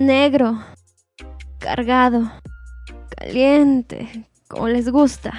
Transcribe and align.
Negro. 0.00 0.58
Cargado. 1.58 2.30
Caliente. 3.16 4.26
Como 4.48 4.68
les 4.68 4.90
gusta. 4.90 5.32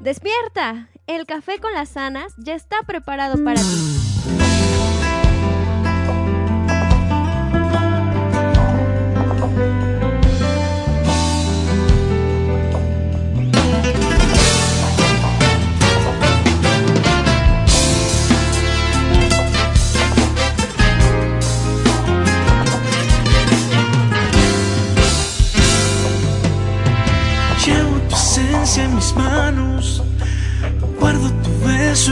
¡Despierta! 0.00 0.88
El 1.06 1.26
café 1.26 1.58
con 1.58 1.72
las 1.72 1.90
sanas 1.90 2.34
ya 2.38 2.54
está 2.54 2.82
preparado 2.86 3.42
para 3.42 3.60
ti. 3.60 4.03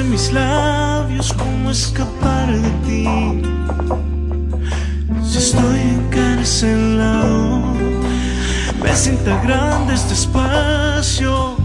En 0.03 0.11
mis 0.11 0.33
labios, 0.33 1.33
¿cómo 1.33 1.71
escapar 1.71 2.49
de 2.49 2.71
ti? 2.87 3.07
Si 5.25 5.39
estoy 5.39 5.81
encarcelado, 5.99 7.63
me 8.83 8.95
sienta 8.95 9.41
grande 9.43 9.95
este 9.95 10.15
espacio, 10.15 11.57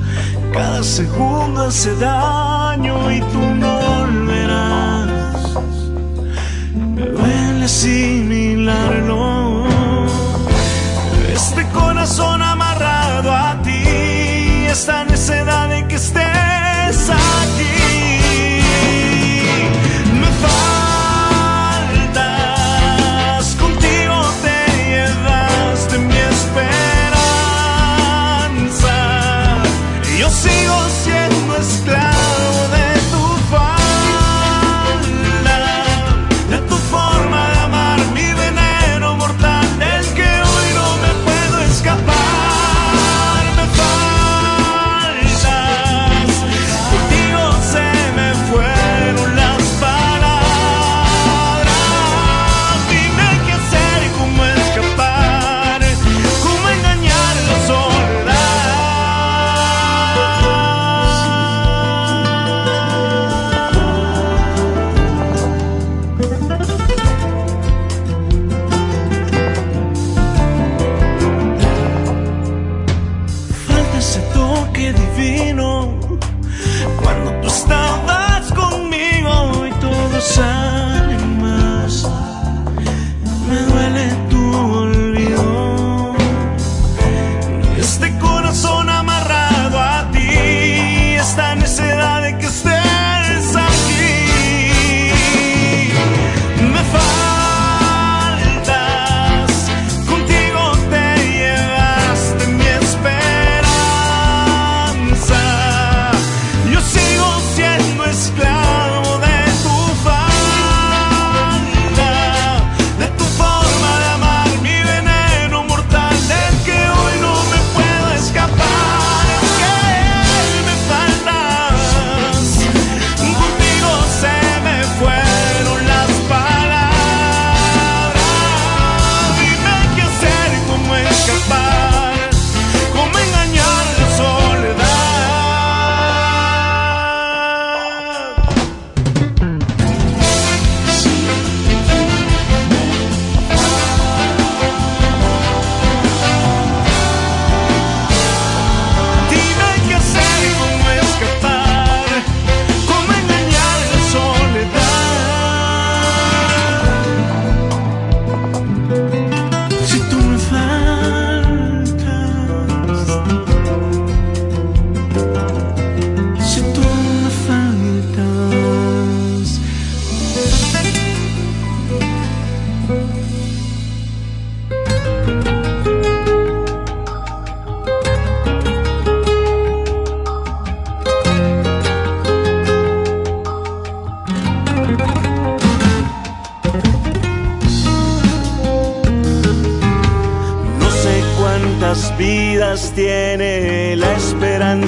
cada 0.54 0.84
segundo 0.84 1.64
hace 1.64 1.96
daño 1.96 3.12
y 3.12 3.20
tú 3.34 3.42
no 3.62 3.72
volverás. 3.90 5.42
Me 6.96 7.06
duele 7.06 7.66
asimilarlo. 7.66 9.66
Este 11.34 11.64
corazón 11.70 12.42
amarrado 12.42 13.32
a 13.32 13.62
ti, 13.64 13.84
esta 14.70 15.06
necesidad 15.06 15.70
de 15.70 15.88
que 15.88 15.96
estés 15.96 16.37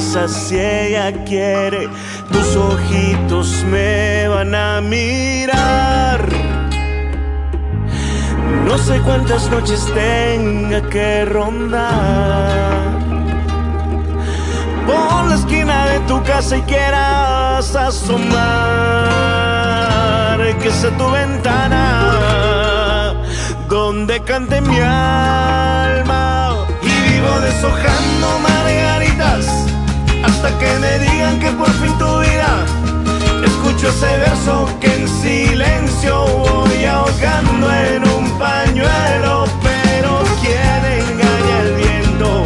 si 0.10 0.60
ella 0.60 1.12
quiere. 1.24 1.88
Tus 2.32 2.56
ojitos 2.56 3.64
me 3.66 4.28
van 4.28 4.56
a 4.56 4.82
mirar. 4.82 6.28
No 8.66 8.76
sé 8.78 9.00
cuántas 9.02 9.50
noches 9.52 9.86
tenga 9.94 10.82
que 10.90 11.26
rondar 11.26 12.98
por 14.88 15.28
la 15.28 15.36
esquina 15.36 15.86
de 15.88 16.00
tu 16.02 16.22
casa 16.24 16.58
y 16.58 16.62
quieras 16.64 17.76
asomar 17.76 18.40
que 20.62 20.72
sea 20.72 20.98
tu 20.98 21.10
ventana 21.12 23.14
donde 23.68 24.20
cante 24.22 24.62
mi 24.62 24.80
alma. 24.80 26.66
Y 26.82 27.10
vivo 27.10 27.40
deshojando 27.42 28.40
margaritas 28.40 29.59
hasta 30.42 30.58
que 30.58 30.80
me 30.80 31.00
digan 31.00 31.38
que 31.38 31.52
por 31.52 31.70
fin 31.82 31.98
tu 31.98 32.20
vida. 32.20 32.66
Escucho 33.44 33.90
ese 33.90 34.18
verso 34.20 34.70
que 34.80 34.88
en 34.88 35.08
silencio 35.08 36.26
voy 36.28 36.86
ahogando 36.86 37.68
en 37.74 38.08
un 38.08 38.26
pañuelo, 38.40 39.46
pero 39.62 40.24
quien 40.42 40.82
engaña 41.02 41.60
el 41.64 41.76
viento, 41.76 42.44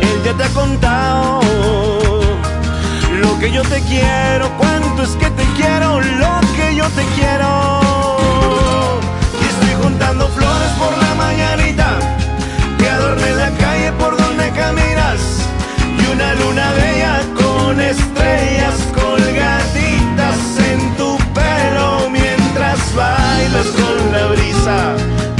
él 0.00 0.22
ya 0.24 0.32
te 0.34 0.44
ha 0.44 0.48
contado 0.48 1.40
lo 3.22 3.38
que 3.38 3.52
yo 3.52 3.62
te 3.62 3.80
quiero, 3.82 4.50
cuánto 4.58 5.04
es 5.04 5.10
que 5.10 5.30
te 5.30 5.44
quiero, 5.56 6.00
lo 6.00 6.40
que 6.56 6.74
yo 6.74 6.86
te 6.90 7.04
quiero. 7.14 8.20
Y 9.40 9.44
estoy 9.46 9.74
juntando 9.80 10.26
flores 10.28 10.72
por 10.76 10.92
la 10.98 11.14
mañanita 11.14 11.98
que 12.78 12.88
adorne 12.88 13.30
la 13.34 13.50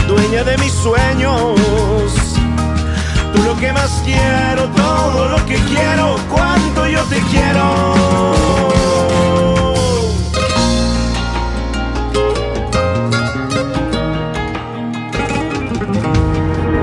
dueña 0.06 0.42
de 0.42 0.56
mis 0.58 0.72
sueños. 0.72 1.60
Tú 3.34 3.42
lo 3.42 3.56
que 3.58 3.72
más 3.72 4.02
quiero, 4.04 4.64
todo 4.74 5.28
lo 5.28 5.46
que 5.46 5.56
quiero, 5.56 6.16
cuánto 6.30 6.86
yo 6.86 7.02
te 7.04 7.20
quiero. 7.30 7.64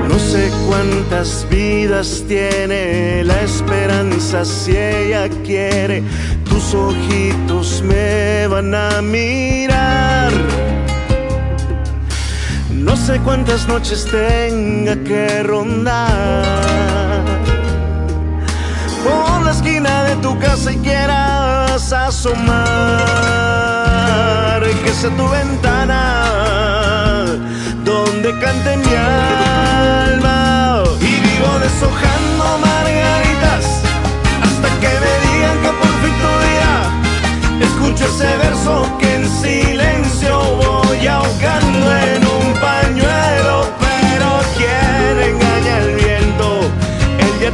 No 0.08 0.18
sé 0.18 0.50
cuántas 0.68 1.46
vidas 1.50 2.24
tiene 2.28 3.24
la 3.24 3.40
esperanza 3.42 4.44
si 4.44 4.76
ella 4.76 5.28
quiere. 5.44 6.02
Tus 6.48 6.74
ojitos 6.74 7.82
me 7.82 8.46
van 8.46 8.74
a 8.74 9.02
mirar. 9.02 10.75
No 12.86 12.96
sé 12.96 13.18
cuántas 13.18 13.66
noches 13.66 14.06
tenga 14.08 14.94
que 15.02 15.42
rondar 15.42 17.24
por 19.04 19.42
la 19.42 19.50
esquina 19.50 20.04
de 20.04 20.14
tu 20.16 20.38
casa 20.38 20.72
y 20.72 20.76
quieras 20.78 21.92
asomar. 21.92 22.56
Que 24.84 24.92
sea 24.92 25.10
tu 25.16 25.28
ventana 25.28 26.02
donde 27.84 28.38
cante 28.38 28.76
mi 28.76 28.94
alma. 28.94 30.84
Y 31.00 31.20
vivo 31.26 31.58
deshojando 31.58 32.44
margaritas 32.68 33.64
hasta 34.46 34.68
que 34.80 34.92
me 35.02 35.12
digan 35.26 35.56
que 35.64 35.70
por 35.80 35.92
fin 36.02 36.14
tu 36.22 36.32
día 36.46 36.72
escucho 37.66 38.04
ese 38.04 38.30
verso 38.38 38.74
que 39.00 39.08
en 39.16 39.24
silencio 39.28 40.32
voy 40.62 41.06
ahogando 41.08 41.86
en 41.96 42.25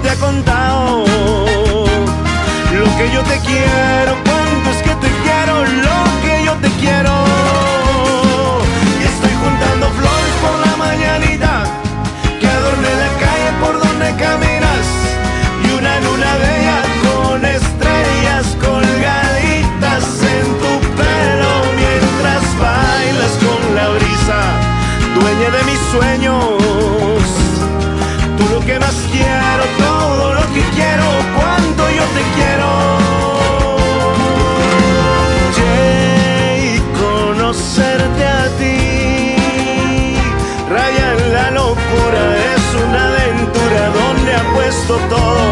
te 0.02 0.10
ha 0.10 0.16
contado 0.16 1.04
lo 2.72 2.96
que 2.96 3.10
yo 3.12 3.22
te 3.22 3.38
quiero, 3.40 4.16
cuánto 4.24 4.70
es 4.70 4.82
que 4.82 4.94
te 4.96 5.08
quiero, 5.22 5.64
lo 5.64 6.20
que 6.22 6.44
yo 6.44 6.52
te 6.54 6.68
quiero. 6.80 7.31
Apuesto 44.92 45.16
todo, 45.16 45.51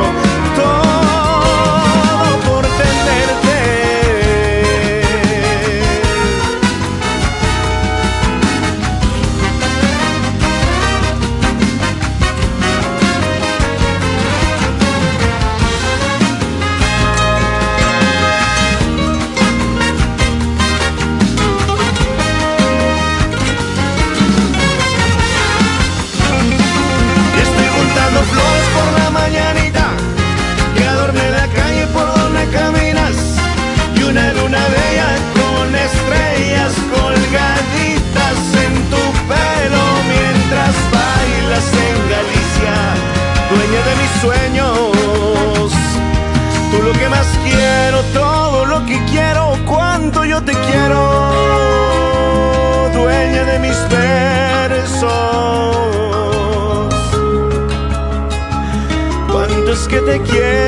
te 60.10 60.18
quiero. 60.22 60.59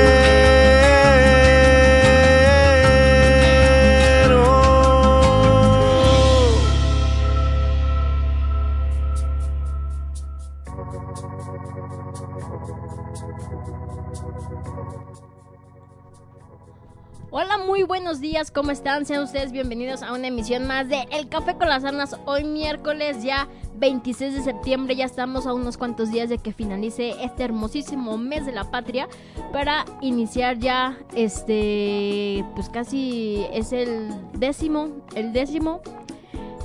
¿Cómo 18.53 18.69
están? 18.69 19.05
Sean 19.05 19.23
ustedes 19.23 19.51
bienvenidos 19.51 20.03
a 20.03 20.13
una 20.13 20.27
emisión 20.27 20.67
más 20.67 20.87
de 20.87 21.07
El 21.11 21.27
Café 21.27 21.55
con 21.55 21.69
las 21.69 21.83
Arnas. 21.83 22.17
Hoy 22.25 22.43
miércoles 22.43 23.23
ya 23.23 23.47
26 23.77 24.35
de 24.35 24.41
septiembre, 24.41 24.95
ya 24.95 25.05
estamos 25.05 25.47
a 25.47 25.53
unos 25.53 25.77
cuantos 25.77 26.11
días 26.11 26.29
de 26.29 26.37
que 26.37 26.53
finalice 26.53 27.15
este 27.23 27.43
hermosísimo 27.43 28.17
mes 28.17 28.45
de 28.45 28.51
la 28.51 28.69
patria 28.69 29.07
para 29.51 29.85
iniciar 30.01 30.59
ya 30.59 30.97
este, 31.15 32.45
pues 32.53 32.69
casi 32.69 33.45
es 33.51 33.73
el 33.73 34.09
décimo, 34.33 34.89
el 35.15 35.33
décimo 35.33 35.81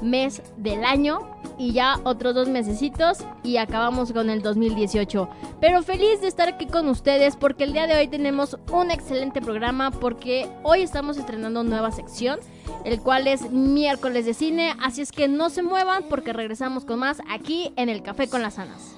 mes 0.02 0.42
del 0.56 0.84
año 0.84 1.20
y 1.58 1.72
ya 1.72 2.00
otros 2.04 2.34
dos 2.34 2.48
mesecitos 2.48 3.18
y 3.42 3.56
acabamos 3.56 4.12
con 4.12 4.30
el 4.30 4.42
2018. 4.42 5.28
Pero 5.60 5.82
feliz 5.82 6.20
de 6.20 6.28
estar 6.28 6.48
aquí 6.48 6.66
con 6.66 6.88
ustedes 6.88 7.36
porque 7.36 7.64
el 7.64 7.72
día 7.72 7.86
de 7.86 7.96
hoy 7.96 8.08
tenemos 8.08 8.56
un 8.72 8.90
excelente 8.90 9.40
programa 9.40 9.90
porque 9.90 10.48
hoy 10.62 10.82
estamos 10.82 11.18
estrenando 11.18 11.64
nueva 11.64 11.90
sección, 11.90 12.38
el 12.84 13.00
cual 13.00 13.26
es 13.26 13.50
miércoles 13.50 14.26
de 14.26 14.34
cine, 14.34 14.74
así 14.80 15.02
es 15.02 15.12
que 15.12 15.28
no 15.28 15.50
se 15.50 15.62
muevan 15.62 16.04
porque 16.08 16.32
regresamos 16.32 16.84
con 16.84 17.00
más 17.00 17.20
aquí 17.28 17.72
en 17.76 17.88
el 17.88 18.02
Café 18.02 18.28
con 18.28 18.42
las 18.42 18.58
Anas. 18.58 18.94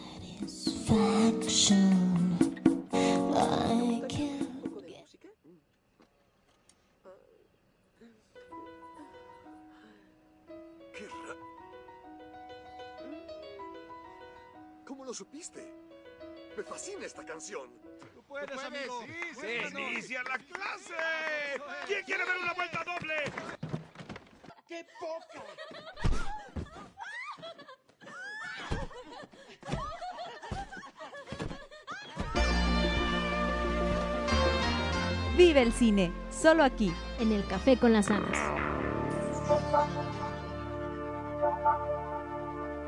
lo 15.10 15.14
supiste? 15.14 15.66
Me 16.56 16.62
fascina 16.62 17.04
esta 17.04 17.24
canción. 17.26 17.68
Tú 18.14 18.22
puedes, 18.22 18.48
¿Tú 18.48 18.54
puedes 18.54 18.64
amigo. 18.64 19.02
Sí, 19.04 19.12
sí, 19.40 19.70
sí. 19.74 19.82
¡Inicia 19.82 20.22
la 20.22 20.38
clase! 20.38 20.94
¿Quién 21.88 22.04
quiere 22.04 22.24
ver 22.24 22.36
una 22.36 22.52
vuelta 22.54 22.84
doble? 22.84 23.24
¡Qué 24.68 24.86
poca! 25.00 25.44
Vive 35.36 35.62
el 35.62 35.72
cine, 35.72 36.12
solo 36.30 36.62
aquí, 36.62 36.94
en 37.18 37.32
el 37.32 37.44
Café 37.48 37.76
con 37.76 37.92
las 37.92 38.10
Anas. 38.10 38.38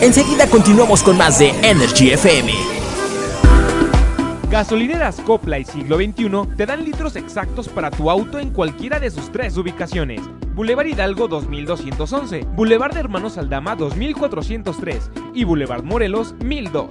enseguida 0.00 0.48
continuamos 0.48 1.02
con 1.02 1.16
más 1.16 1.40
de 1.40 1.48
Energy 1.68 2.10
FM. 2.10 2.52
Gasolineras 4.48 5.20
Copla 5.22 5.58
y 5.58 5.64
Siglo 5.64 5.96
XXI 5.96 6.56
te 6.56 6.66
dan 6.66 6.84
litros 6.84 7.16
exactos 7.16 7.68
para 7.68 7.90
tu 7.90 8.08
auto 8.08 8.38
en 8.38 8.50
cualquiera 8.50 9.00
de 9.00 9.10
sus 9.10 9.32
tres 9.32 9.56
ubicaciones. 9.56 10.20
Boulevard 10.54 10.86
Hidalgo 10.86 11.26
2211, 11.26 12.46
Boulevard 12.54 12.94
de 12.94 13.00
Hermanos 13.00 13.38
Aldama 13.38 13.74
2403 13.74 15.10
y 15.34 15.42
Boulevard 15.42 15.82
Morelos 15.82 16.36
1002. 16.44 16.86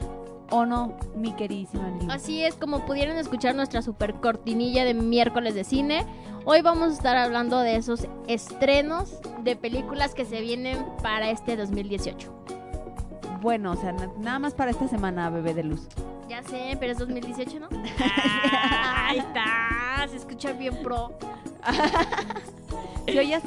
¿O 0.50 0.66
no, 0.66 0.98
mi 1.16 1.32
queridísima 1.34 1.90
Lili? 1.90 2.08
Así 2.12 2.44
es, 2.44 2.56
como 2.56 2.84
pudieron 2.88 3.18
escuchar 3.18 3.54
nuestra 3.54 3.84
super 3.84 4.16
cortinilla 4.16 4.84
de 4.84 4.96
miércoles 4.96 5.54
de 5.54 5.64
cine, 5.64 6.08
hoy 6.44 6.62
vamos 6.64 6.90
a 6.90 6.94
estar 6.94 7.16
hablando 7.16 7.60
de 7.60 7.76
esos 7.76 8.08
estrenos 8.28 9.20
de 9.44 9.56
películas 9.56 10.16
que 10.16 10.26
se 10.26 10.42
vienen 10.42 10.84
para 11.04 11.30
este 11.30 11.58
2018. 11.58 12.34
Bueno, 13.46 13.74
o 13.74 13.76
sea, 13.76 13.92
na- 13.92 14.10
nada 14.18 14.40
más 14.40 14.56
para 14.56 14.72
esta 14.72 14.88
semana, 14.88 15.30
bebé 15.30 15.54
de 15.54 15.64
luz. 15.64 15.82
Ya 16.28 16.42
sé, 16.42 16.76
pero 16.80 16.94
es 16.94 16.98
2018, 16.98 17.60
¿no? 17.60 17.68
Ah, 18.00 19.06
ahí 19.10 19.20
está, 19.20 20.08
se 20.10 20.16
escucha 20.18 20.52
bien 20.54 20.76
pro. 20.82 21.12
Si 23.08 23.20
oyes, 23.20 23.44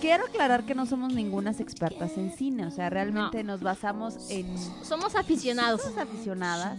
quiero 0.00 0.24
aclarar 0.24 0.64
que 0.64 0.74
no 0.74 0.84
somos 0.84 1.14
ningunas 1.14 1.60
expertas 1.60 2.16
en 2.18 2.32
cine. 2.32 2.66
O 2.66 2.72
sea, 2.72 2.90
realmente 2.90 3.44
nos 3.44 3.60
basamos 3.62 4.28
en 4.28 4.58
Somos 4.82 5.14
aficionados. 5.14 5.82
somos 5.82 5.98
aficionadas. 5.98 6.76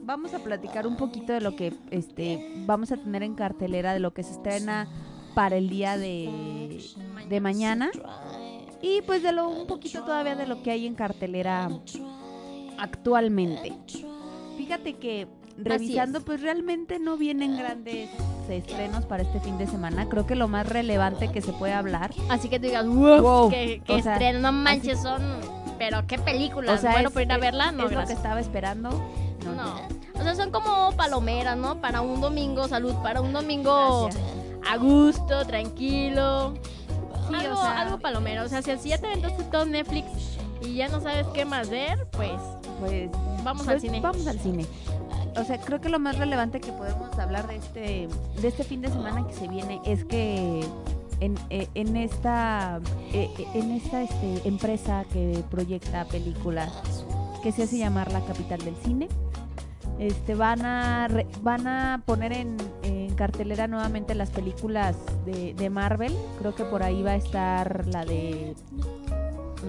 Vamos 0.00 0.32
a 0.32 0.38
platicar 0.38 0.86
un 0.86 0.96
poquito 0.96 1.32
de 1.32 1.40
lo 1.40 1.56
que 1.56 1.74
este 1.90 2.54
vamos 2.66 2.92
a 2.92 2.96
tener 2.98 3.24
en 3.24 3.34
cartelera, 3.34 3.94
de 3.94 3.98
lo 3.98 4.14
que 4.14 4.22
se 4.22 4.30
estrena 4.30 4.86
para 5.34 5.56
el 5.56 5.68
día 5.68 5.98
de, 5.98 6.80
de 7.28 7.40
mañana. 7.40 7.90
Y 8.84 9.00
pues 9.00 9.22
de 9.22 9.32
lo 9.32 9.48
un 9.48 9.66
poquito 9.66 10.02
todavía 10.02 10.36
de 10.36 10.46
lo 10.46 10.62
que 10.62 10.70
hay 10.70 10.86
en 10.86 10.94
cartelera 10.94 11.70
actualmente. 12.76 13.72
Fíjate 14.58 14.94
que 14.94 15.26
revisando, 15.56 16.20
pues 16.20 16.42
realmente 16.42 16.98
no 16.98 17.16
vienen 17.16 17.56
grandes 17.56 18.10
estrenos 18.50 19.06
para 19.06 19.22
este 19.22 19.40
fin 19.40 19.56
de 19.56 19.66
semana. 19.66 20.06
Creo 20.10 20.26
que 20.26 20.34
lo 20.34 20.48
más 20.48 20.68
relevante 20.68 21.32
que 21.32 21.40
se 21.40 21.52
puede 21.54 21.72
hablar 21.72 22.10
Así 22.28 22.50
que 22.50 22.58
tú 22.58 22.66
digas, 22.66 22.86
wow, 22.86 23.22
Wow, 23.22 23.50
que, 23.50 23.80
sea, 24.02 24.12
estreno, 24.12 24.40
no 24.40 24.52
manches, 24.52 25.00
son... 25.00 25.22
Pero 25.78 26.06
qué 26.06 26.18
películas, 26.18 26.78
O 26.78 26.82
sea, 26.82 26.92
bueno, 26.92 27.10
para 27.10 27.22
ir 27.24 27.32
a 27.32 27.38
verla, 27.38 27.72
no, 27.72 27.86
es 27.86 27.92
lo 27.92 28.06
que 28.06 28.12
estaba 28.12 28.38
esperando. 28.38 28.90
No, 29.44 29.54
No, 29.54 29.76
o 30.14 30.22
sea, 30.22 30.34
son 30.34 30.50
como 30.50 30.92
palomeras, 30.92 31.56
¿no? 31.56 31.80
Para 31.80 32.02
un 32.02 32.20
domingo, 32.20 32.68
salud, 32.68 32.94
para 33.02 33.22
un 33.22 33.32
domingo 33.32 34.04
Gracias. 34.04 34.24
a 34.70 34.76
gusto, 34.76 35.46
tranquilo. 35.46 36.54
Sí, 37.28 37.34
algo, 37.34 37.58
o 37.58 37.62
sea- 37.62 37.80
algo 37.80 37.98
palomero. 37.98 38.44
O 38.44 38.48
sea, 38.48 38.62
si 38.62 38.70
así 38.70 38.88
ya 38.90 38.98
te 38.98 39.06
aventaste 39.06 39.44
todo 39.44 39.64
Netflix 39.66 40.06
y 40.62 40.74
ya 40.74 40.88
no 40.88 41.00
sabes 41.00 41.26
qué 41.34 41.44
más 41.44 41.68
ver, 41.70 42.06
pues 42.12 42.32
Pues 42.80 43.08
vamos 43.44 43.62
al 43.68 43.74
Pues, 43.74 43.82
cine. 43.82 44.00
Vamos 44.00 44.26
al 44.26 44.38
cine. 44.40 44.66
O 45.36 45.44
sea, 45.44 45.60
creo 45.60 45.80
que 45.80 45.88
lo 45.88 45.98
más 46.00 46.18
relevante 46.18 46.60
que 46.60 46.72
podemos 46.72 47.16
hablar 47.18 47.46
de 47.46 47.56
este, 47.56 48.08
de 48.40 48.48
este 48.48 48.64
fin 48.64 48.80
de 48.82 48.88
semana 48.88 49.26
que 49.26 49.32
se 49.32 49.46
viene 49.48 49.80
es 49.84 50.04
que 50.04 50.60
en, 51.20 51.36
eh, 51.50 51.68
en 51.74 51.96
esta, 51.96 52.80
eh, 53.12 53.30
eh, 53.38 53.46
en 53.54 53.70
esta 53.72 54.02
este, 54.02 54.46
empresa 54.48 55.04
que 55.12 55.42
proyecta 55.50 56.04
películas 56.06 56.72
que 57.42 57.52
se 57.52 57.62
hace 57.62 57.78
llamar 57.78 58.10
la 58.12 58.20
capital 58.22 58.58
del 58.64 58.74
cine, 58.84 59.08
este, 60.00 60.34
van 60.34 60.64
a 60.66 61.06
re- 61.08 61.26
van 61.42 61.66
a 61.68 62.02
poner 62.04 62.32
en, 62.32 62.56
en 63.14 63.18
cartelera 63.18 63.68
nuevamente 63.68 64.12
las 64.16 64.30
películas 64.30 64.96
de, 65.24 65.54
de 65.54 65.70
Marvel. 65.70 66.12
Creo 66.40 66.52
que 66.56 66.64
por 66.64 66.82
ahí 66.82 67.00
va 67.04 67.12
a 67.12 67.16
estar 67.16 67.86
la 67.86 68.04
de 68.04 68.56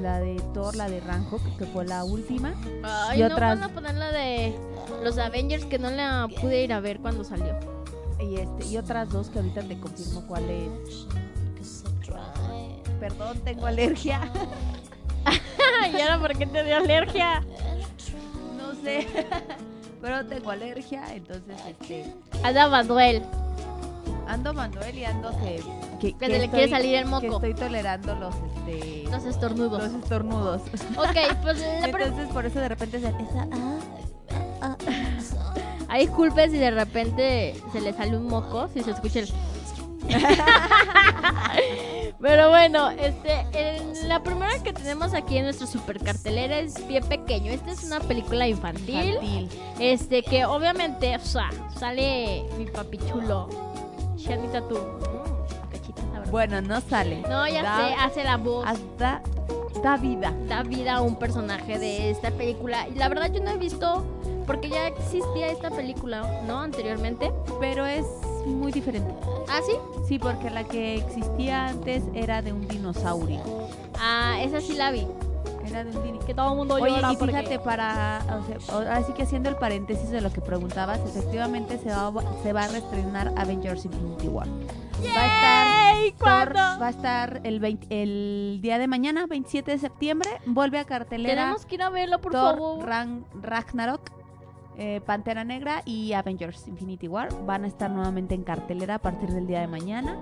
la 0.01 0.19
de 0.19 0.41
Thor, 0.55 0.75
la 0.75 0.89
de 0.89 0.99
Ragnarok, 0.99 1.57
que 1.57 1.65
fue 1.65 1.85
la 1.85 2.03
última. 2.03 2.55
Ay, 2.83 3.19
y 3.19 3.21
no 3.21 3.27
otras- 3.35 3.59
van 3.59 3.69
a 3.69 3.73
poner 3.73 3.93
la 3.95 4.11
de 4.11 4.55
los 5.03 5.17
Avengers 5.19 5.63
que 5.65 5.77
no 5.77 5.91
la 5.91 6.27
pude 6.41 6.63
ir 6.63 6.73
a 6.73 6.79
ver 6.79 6.99
cuando 6.99 7.23
salió. 7.23 7.55
Y, 8.19 8.35
este, 8.37 8.65
y 8.65 8.77
otras 8.77 9.09
dos 9.09 9.29
que 9.29 9.37
ahorita 9.39 9.61
te 9.61 9.79
confirmo 9.79 10.25
cuál 10.27 10.49
es. 10.49 11.05
Perdón, 12.99 13.39
tengo 13.43 13.67
alergia. 13.67 14.21
¿Y 15.95 16.01
ahora 16.01 16.19
por 16.19 16.35
qué 16.35 16.47
te 16.47 16.63
dio 16.63 16.77
alergia? 16.77 17.41
No 18.57 18.73
sé. 18.83 19.05
Pero 20.01 20.25
tengo 20.25 20.51
alergia, 20.51 21.03
entonces 21.15 21.55
este 21.67 22.05
Ada 22.43 22.67
Manuel, 22.67 23.23
ando 24.27 24.53
Manuel 24.53 24.97
y 24.97 25.05
ando 25.05 25.31
que 25.39 25.61
que, 25.99 26.13
que 26.17 26.25
se 26.27 26.39
le 26.39 26.49
quiere 26.49 26.69
salir 26.69 26.95
el 26.95 27.03
que 27.05 27.09
moco. 27.09 27.35
estoy 27.35 27.53
tolerando 27.53 28.15
los 28.15 28.35
este 28.35 29.03
Los 29.09 29.25
estornudos. 29.25 29.81
los 29.83 29.93
estornudos. 30.03 30.61
Ok, 30.97 31.17
pues 31.41 31.59
la 31.81 31.87
pre- 31.91 32.05
Entonces 32.05 32.29
por 32.33 32.45
eso 32.45 32.59
de 32.59 32.69
repente 32.69 32.99
se 32.99 33.07
esa 33.07 33.47
ah, 33.51 33.77
ah, 34.61 34.75
Ahí 35.87 36.07
disculpe 36.07 36.49
si 36.49 36.57
de 36.57 36.71
repente 36.71 37.55
se 37.71 37.79
le 37.81 37.93
sale 37.93 38.17
un 38.17 38.27
moco, 38.27 38.67
si 38.73 38.81
se 38.83 38.91
escucha 38.91 39.19
el... 39.19 39.29
Pero 42.21 42.49
bueno, 42.49 42.89
este, 42.91 43.45
el- 43.53 44.07
la 44.07 44.21
primera 44.23 44.61
que 44.63 44.71
tenemos 44.73 45.13
aquí 45.13 45.37
en 45.37 45.43
nuestra 45.45 45.67
super 45.67 45.99
cartelera 46.01 46.59
es 46.59 46.73
Pie 46.81 47.01
Pequeño. 47.01 47.51
Esta 47.51 47.71
es 47.71 47.83
una 47.83 47.99
película 47.99 48.47
infantil, 48.47 49.17
infantil. 49.21 49.49
este 49.79 50.23
que 50.23 50.45
obviamente, 50.45 51.15
o 51.15 51.19
sea, 51.19 51.49
sale 51.77 52.45
mi 52.57 52.65
papi 52.65 52.97
chulo, 52.99 53.49
Shanita 54.17 54.61
tú, 54.67 54.75
mm. 54.77 56.31
Bueno, 56.31 56.59
no 56.61 56.81
sale. 56.81 57.21
No, 57.29 57.47
ya 57.47 57.61
Da- 57.63 57.77
sé, 57.77 57.93
hace 57.99 58.23
la 58.23 58.37
voz, 58.37 58.65
hasta 58.67 59.21
da 59.83 59.97
vida. 59.97 60.33
da 60.47 60.63
vida 60.63 60.95
a 60.95 61.01
un 61.01 61.17
personaje 61.17 61.77
de 61.77 62.09
esta 62.09 62.31
película. 62.31 62.87
Y 62.87 62.95
la 62.95 63.07
verdad 63.09 63.31
yo 63.31 63.41
no 63.43 63.51
he 63.51 63.57
visto, 63.57 64.03
porque 64.47 64.69
ya 64.69 64.87
existía 64.87 65.49
esta 65.49 65.69
película, 65.69 66.41
¿no? 66.47 66.61
Anteriormente. 66.61 67.31
Pero 67.59 67.85
es 67.85 68.05
muy 68.45 68.71
diferente. 68.71 69.13
Ah, 69.49 69.59
sí. 69.65 69.73
Sí, 70.07 70.19
porque 70.19 70.49
la 70.49 70.63
que 70.63 70.95
existía 70.95 71.67
antes 71.67 72.03
era 72.13 72.41
de 72.41 72.53
un 72.53 72.67
dinosaurio. 72.67 73.41
Ah, 73.99 74.37
esa 74.41 74.61
sí 74.61 74.73
la 74.73 74.91
vi. 74.91 75.07
Era 75.67 75.83
de 75.83 75.89
un 75.89 76.03
dinosaurio. 76.03 76.25
Que 76.25 76.33
todo 76.33 76.51
el 76.51 76.57
mundo 76.57 76.75
Oye, 76.75 76.87
llora 76.95 77.13
y 77.13 77.17
porque- 77.17 77.33
fíjate, 77.37 77.59
para, 77.59 78.21
o 78.41 78.45
sea, 78.47 78.75
ahora 78.75 79.03
sí 79.03 79.13
que 79.13 79.23
haciendo 79.23 79.49
el 79.49 79.55
paréntesis 79.57 80.09
de 80.09 80.21
lo 80.21 80.31
que 80.33 80.41
preguntabas, 80.41 80.99
efectivamente 81.01 81.77
se 81.77 81.89
va, 81.89 82.11
se 82.41 82.51
va 82.53 82.63
a 82.63 82.67
reestrenar 82.67 83.31
Avengers 83.37 83.85
Infinity 83.85 84.27
War. 84.27 84.47
Va 84.47 85.21
a 85.21 85.25
estar, 85.25 85.67
¡Yay! 85.97 86.11
Thor 86.13 86.53
¿Cuándo? 86.53 86.59
va 86.81 86.87
a 86.87 86.89
estar 86.89 87.41
el, 87.43 87.59
20 87.59 87.87
el 88.01 88.59
día 88.61 88.79
de 88.79 88.87
mañana, 88.87 89.27
27 89.27 89.71
de 89.71 89.77
septiembre, 89.77 90.29
vuelve 90.47 90.79
a 90.79 90.85
cartelera 90.85 91.35
Tenemos 91.43 91.65
que 91.65 91.75
ir 91.75 91.83
a 91.83 91.89
verlo, 91.89 92.19
por 92.19 92.31
Thor 92.31 92.55
favor. 92.55 92.85
Ragnarok, 93.41 94.09
eh, 94.77 95.01
Pantera 95.05 95.43
Negra 95.43 95.81
y 95.85 96.13
Avengers 96.13 96.67
Infinity 96.67 97.07
War 97.07 97.29
van 97.45 97.63
a 97.63 97.67
estar 97.67 97.89
nuevamente 97.91 98.35
en 98.35 98.43
cartelera 98.43 98.95
a 98.95 98.99
partir 98.99 99.31
del 99.31 99.47
día 99.47 99.61
de 99.61 99.67
mañana. 99.67 100.17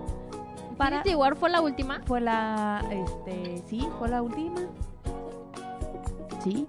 Para, 0.78 0.98
Infinity 0.98 1.16
War 1.20 1.36
fue 1.36 1.50
la 1.50 1.62
última. 1.62 2.02
fue 2.06 2.22
la, 2.22 2.84
este, 2.92 3.64
sí, 3.68 3.88
fue 4.00 4.10
la 4.10 4.22
última. 4.22 4.62
Sí. 6.44 6.68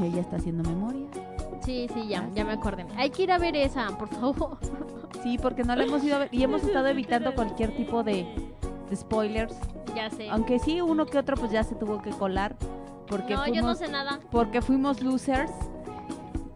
Y 0.00 0.04
ella 0.04 0.20
está 0.22 0.36
haciendo 0.36 0.62
memoria. 0.68 1.06
Sí, 1.64 1.86
sí, 1.94 2.08
ya, 2.08 2.28
ya 2.34 2.44
me 2.44 2.52
acordé. 2.52 2.86
Hay 2.96 3.10
que 3.10 3.22
ir 3.22 3.30
a 3.32 3.38
ver 3.38 3.54
esa, 3.56 3.88
por 3.98 4.08
favor. 4.08 4.58
Sí, 5.22 5.38
porque 5.40 5.62
no 5.62 5.76
la 5.76 5.84
hemos 5.84 6.02
ido 6.02 6.16
a 6.16 6.18
ver 6.20 6.28
y 6.32 6.42
hemos 6.42 6.64
estado 6.64 6.88
evitando 6.88 7.32
cualquier 7.36 7.76
tipo 7.76 8.02
de, 8.02 8.26
de 8.90 8.96
spoilers. 8.96 9.54
Ya 9.94 10.10
sé. 10.10 10.28
Aunque 10.28 10.58
sí, 10.58 10.80
uno 10.80 11.06
que 11.06 11.16
otro 11.16 11.36
pues 11.36 11.52
ya 11.52 11.62
se 11.62 11.76
tuvo 11.76 12.02
que 12.02 12.10
colar. 12.10 12.56
Porque 13.06 13.34
No, 13.34 13.46
yo 13.46 13.52
no 13.54 13.60
fuimos, 13.60 13.78
sé 13.78 13.86
nada. 13.88 14.18
porque 14.32 14.60
fuimos 14.62 15.00
losers 15.00 15.52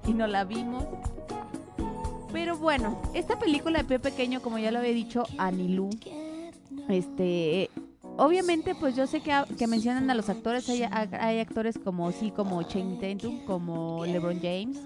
y 0.07 0.13
no 0.13 0.27
la 0.27 0.45
vimos. 0.45 0.85
Pero 2.33 2.57
bueno, 2.57 3.01
esta 3.15 3.39
película 3.39 3.79
de 3.79 3.85
Pie 3.85 3.99
Pequeño, 3.99 4.43
como 4.43 4.59
ya 4.59 4.71
lo 4.71 4.79
había 4.79 4.93
dicho, 4.93 5.25
Anilú, 5.39 5.91
este, 6.89 7.71
obviamente 8.17 8.75
pues 8.75 8.95
yo 8.95 9.07
sé 9.07 9.21
que, 9.21 9.33
que 9.57 9.67
mencionan 9.67 10.11
a 10.11 10.15
los 10.15 10.29
actores, 10.29 10.69
hay, 10.69 10.83
hay 10.83 11.41
actores 11.41 11.79
como 11.79 12.13
sí, 12.13 12.31
como 12.31 12.63
Channing 12.63 13.01
Tatum, 13.01 13.45
como 13.47 14.05
LeBron 14.05 14.41
James, 14.41 14.79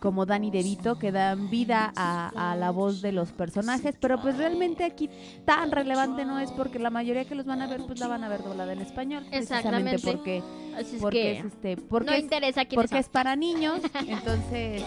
como 0.00 0.26
Danny 0.26 0.50
DeVito, 0.50 0.98
que 0.98 1.10
dan 1.12 1.48
vida 1.50 1.92
a, 1.96 2.52
a 2.52 2.54
la 2.56 2.70
voz 2.70 3.00
de 3.02 3.12
los 3.12 3.32
personajes, 3.32 3.94
pero 4.00 4.20
pues 4.20 4.36
realmente 4.36 4.84
aquí 4.84 5.08
tan 5.44 5.70
relevante 5.70 6.24
no 6.24 6.38
es 6.38 6.52
porque 6.52 6.78
la 6.78 6.90
mayoría 6.90 7.24
que 7.24 7.34
los 7.34 7.46
van 7.46 7.62
a 7.62 7.66
ver 7.66 7.80
pues 7.86 7.98
la 7.98 8.06
van 8.06 8.22
a 8.22 8.28
ver 8.28 8.42
doblada 8.42 8.72
en 8.72 8.80
español, 8.80 9.24
precisamente 9.30 9.96
Exactamente. 9.96 10.12
porque, 10.12 10.42
Así 10.76 10.96
es 10.96 11.02
porque 11.02 11.20
que 11.22 11.38
es 11.38 11.44
este, 11.46 11.76
porque 11.76 12.10
no 12.10 12.16
es- 12.16 12.22
interesa 12.22 12.64
quién 12.66 12.80
porque 12.80 12.98
es 12.98 13.08
para 13.08 13.36
niños, 13.36 13.80
entonces, 14.06 14.82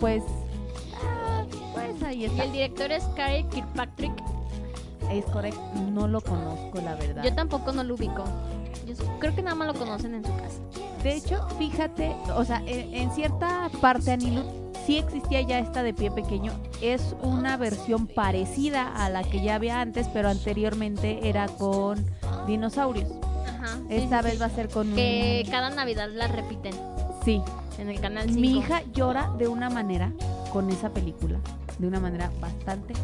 pues, 0.00 0.22
ah, 1.02 1.44
pues 1.74 2.02
ahí 2.02 2.22
Y 2.22 2.24
está. 2.26 2.44
el 2.44 2.52
director 2.52 2.92
es 2.92 3.04
Cary 3.16 3.44
Kirkpatrick. 3.50 4.12
Es 5.10 5.24
correcto, 5.26 5.60
no 5.92 6.08
lo 6.08 6.20
conozco, 6.20 6.80
la 6.80 6.96
verdad. 6.96 7.22
Yo 7.22 7.32
tampoco 7.34 7.70
no 7.72 7.84
lo 7.84 7.94
ubico. 7.94 8.24
Yo 8.86 8.94
creo 9.18 9.34
que 9.34 9.42
nada 9.42 9.54
más 9.54 9.68
lo 9.68 9.74
conocen 9.74 10.14
en 10.14 10.24
su 10.24 10.34
casa. 10.36 10.58
De 11.02 11.14
hecho, 11.16 11.46
fíjate, 11.58 12.14
o 12.34 12.44
sea, 12.44 12.62
en, 12.66 12.94
en 12.94 13.10
cierta 13.12 13.70
parte, 13.80 14.10
Anilu, 14.12 14.42
sí 14.86 14.98
existía 14.98 15.40
ya 15.42 15.58
esta 15.58 15.82
de 15.82 15.94
pie 15.94 16.10
pequeño. 16.10 16.52
Es 16.80 17.14
una 17.22 17.56
versión 17.56 18.06
parecida 18.06 18.92
a 18.92 19.08
la 19.10 19.22
que 19.24 19.42
ya 19.42 19.56
había 19.56 19.80
antes, 19.80 20.08
pero 20.08 20.28
anteriormente 20.28 21.28
era 21.28 21.48
con 21.48 22.04
dinosaurios. 22.46 23.10
Ajá. 23.46 23.78
Esta 23.88 24.18
sí, 24.18 24.24
vez 24.24 24.32
sí. 24.34 24.38
va 24.38 24.46
a 24.46 24.50
ser 24.50 24.68
con 24.68 24.94
Que 24.94 25.42
un... 25.44 25.50
cada 25.50 25.70
Navidad 25.70 26.08
la 26.10 26.28
repiten 26.28 26.74
Sí, 27.24 27.42
en 27.78 27.88
el 27.88 28.00
canal 28.00 28.26
5. 28.26 28.40
Mi 28.40 28.58
hija 28.58 28.82
llora 28.94 29.30
de 29.36 29.48
una 29.48 29.68
manera 29.68 30.12
con 30.52 30.70
esa 30.70 30.90
película, 30.90 31.38
de 31.78 31.86
una 31.88 31.98
manera 31.98 32.30
bastante 32.40 32.94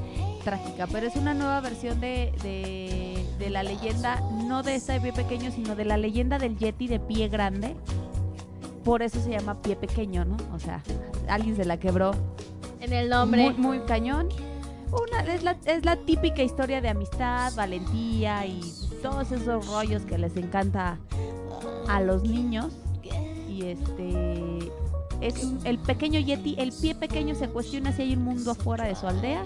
trágica, 0.45 0.87
pero 0.87 1.07
es 1.09 1.17
una 1.17 1.35
nueva 1.35 1.61
versión 1.61 2.01
de, 2.01 2.33
de, 2.43 3.12
de 3.43 3.51
la 3.51 3.63
leyenda, 3.63 4.21
no 4.47 4.63
de 4.63 4.77
esta 4.77 4.93
de 4.95 5.01
pie 5.01 5.13
pequeño, 5.13 5.51
sino 5.51 5.75
de 5.75 5.85
la 5.85 5.97
leyenda 5.97 6.39
del 6.39 6.57
Yeti 6.57 6.87
de 6.87 7.01
pie 7.01 7.29
grande. 7.29 7.75
Por 8.85 9.03
eso 9.03 9.21
se 9.21 9.31
llama 9.31 9.61
pie 9.63 9.77
pequeño, 9.77 10.25
¿no? 10.25 10.37
O 10.55 10.59
sea, 10.59 10.83
alguien 11.29 11.57
se 11.57 11.65
la 11.65 11.77
quebró 11.79 12.13
En 12.81 12.93
el 12.93 13.09
nombre. 13.09 13.51
muy, 13.51 13.55
muy 13.55 13.79
cañón. 13.87 14.29
Una, 14.93 15.21
es, 15.33 15.43
la, 15.43 15.57
es 15.65 15.85
la 15.85 15.97
típica 15.97 16.43
historia 16.43 16.81
de 16.81 16.89
amistad, 16.89 17.53
valentía 17.57 18.45
y 18.47 18.61
todos 19.03 19.33
esos 19.33 19.67
rollos 19.67 20.03
que 20.03 20.19
les 20.19 20.37
encanta 20.37 20.99
a 21.89 22.01
los 22.01 22.23
niños. 22.23 22.73
Y 23.49 23.67
este 23.67 24.73
es 25.21 25.43
un- 25.45 25.59
el 25.65 25.79
pequeño 25.79 26.21
Yeti, 26.21 26.57
el 26.59 26.73
pie 26.73 26.95
pequeño 26.95 27.35
se 27.35 27.49
cuestiona 27.49 27.93
si 27.93 28.03
hay 28.03 28.15
un 28.15 28.25
mundo 28.25 28.51
afuera 28.53 28.85
de 28.85 28.95
su 28.95 29.07
aldea. 29.07 29.45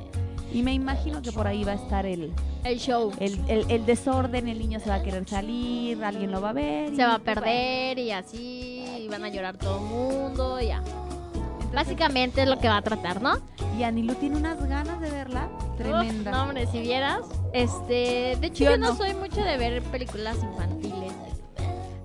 Y 0.56 0.62
me 0.62 0.72
imagino 0.72 1.20
que 1.20 1.32
por 1.32 1.46
ahí 1.46 1.64
va 1.64 1.72
a 1.72 1.74
estar 1.74 2.06
el, 2.06 2.32
El 2.64 2.78
show. 2.78 3.12
el, 3.20 3.38
el- 3.46 3.70
el 3.70 3.84
desorden, 3.84 4.48
el 4.48 4.58
niño 4.58 4.80
se 4.80 4.88
va 4.88 4.94
a 4.96 5.02
querer 5.02 5.28
salir, 5.28 6.02
alguien 6.02 6.30
lo 6.32 6.40
va 6.40 6.50
a 6.50 6.52
ver. 6.54 6.96
Se 6.96 7.04
va 7.04 7.16
a 7.16 7.18
perder 7.18 7.98
y 7.98 8.10
así. 8.10 8.84
Y 9.00 9.08
van 9.08 9.22
a 9.24 9.28
llorar 9.28 9.58
todo 9.58 9.76
el 9.76 9.82
mundo. 9.84 10.58
y 10.60 10.68
Ya. 10.68 10.78
Entonces, 10.78 11.72
Básicamente 11.74 12.42
es 12.42 12.48
lo 12.48 12.58
que 12.58 12.68
va 12.68 12.78
a 12.78 12.82
tratar, 12.82 13.20
¿no? 13.20 13.34
Y 13.78 13.82
Anilu 13.82 14.14
tiene 14.14 14.36
unas 14.36 14.58
ganas 14.66 14.98
de 14.98 15.10
verla 15.10 15.50
tremenda. 15.76 16.30
No, 16.30 16.44
hombre, 16.44 16.66
si 16.68 16.80
vieras. 16.80 17.20
Este. 17.52 18.36
De 18.40 18.46
hecho, 18.46 18.56
¿Sí 18.56 18.66
o 18.66 18.70
yo 18.70 18.78
no 18.78 18.88
no? 18.92 18.96
soy 18.96 19.12
mucho 19.12 19.42
de 19.42 19.58
ver 19.58 19.82
películas 19.82 20.36
infantiles. 20.42 21.12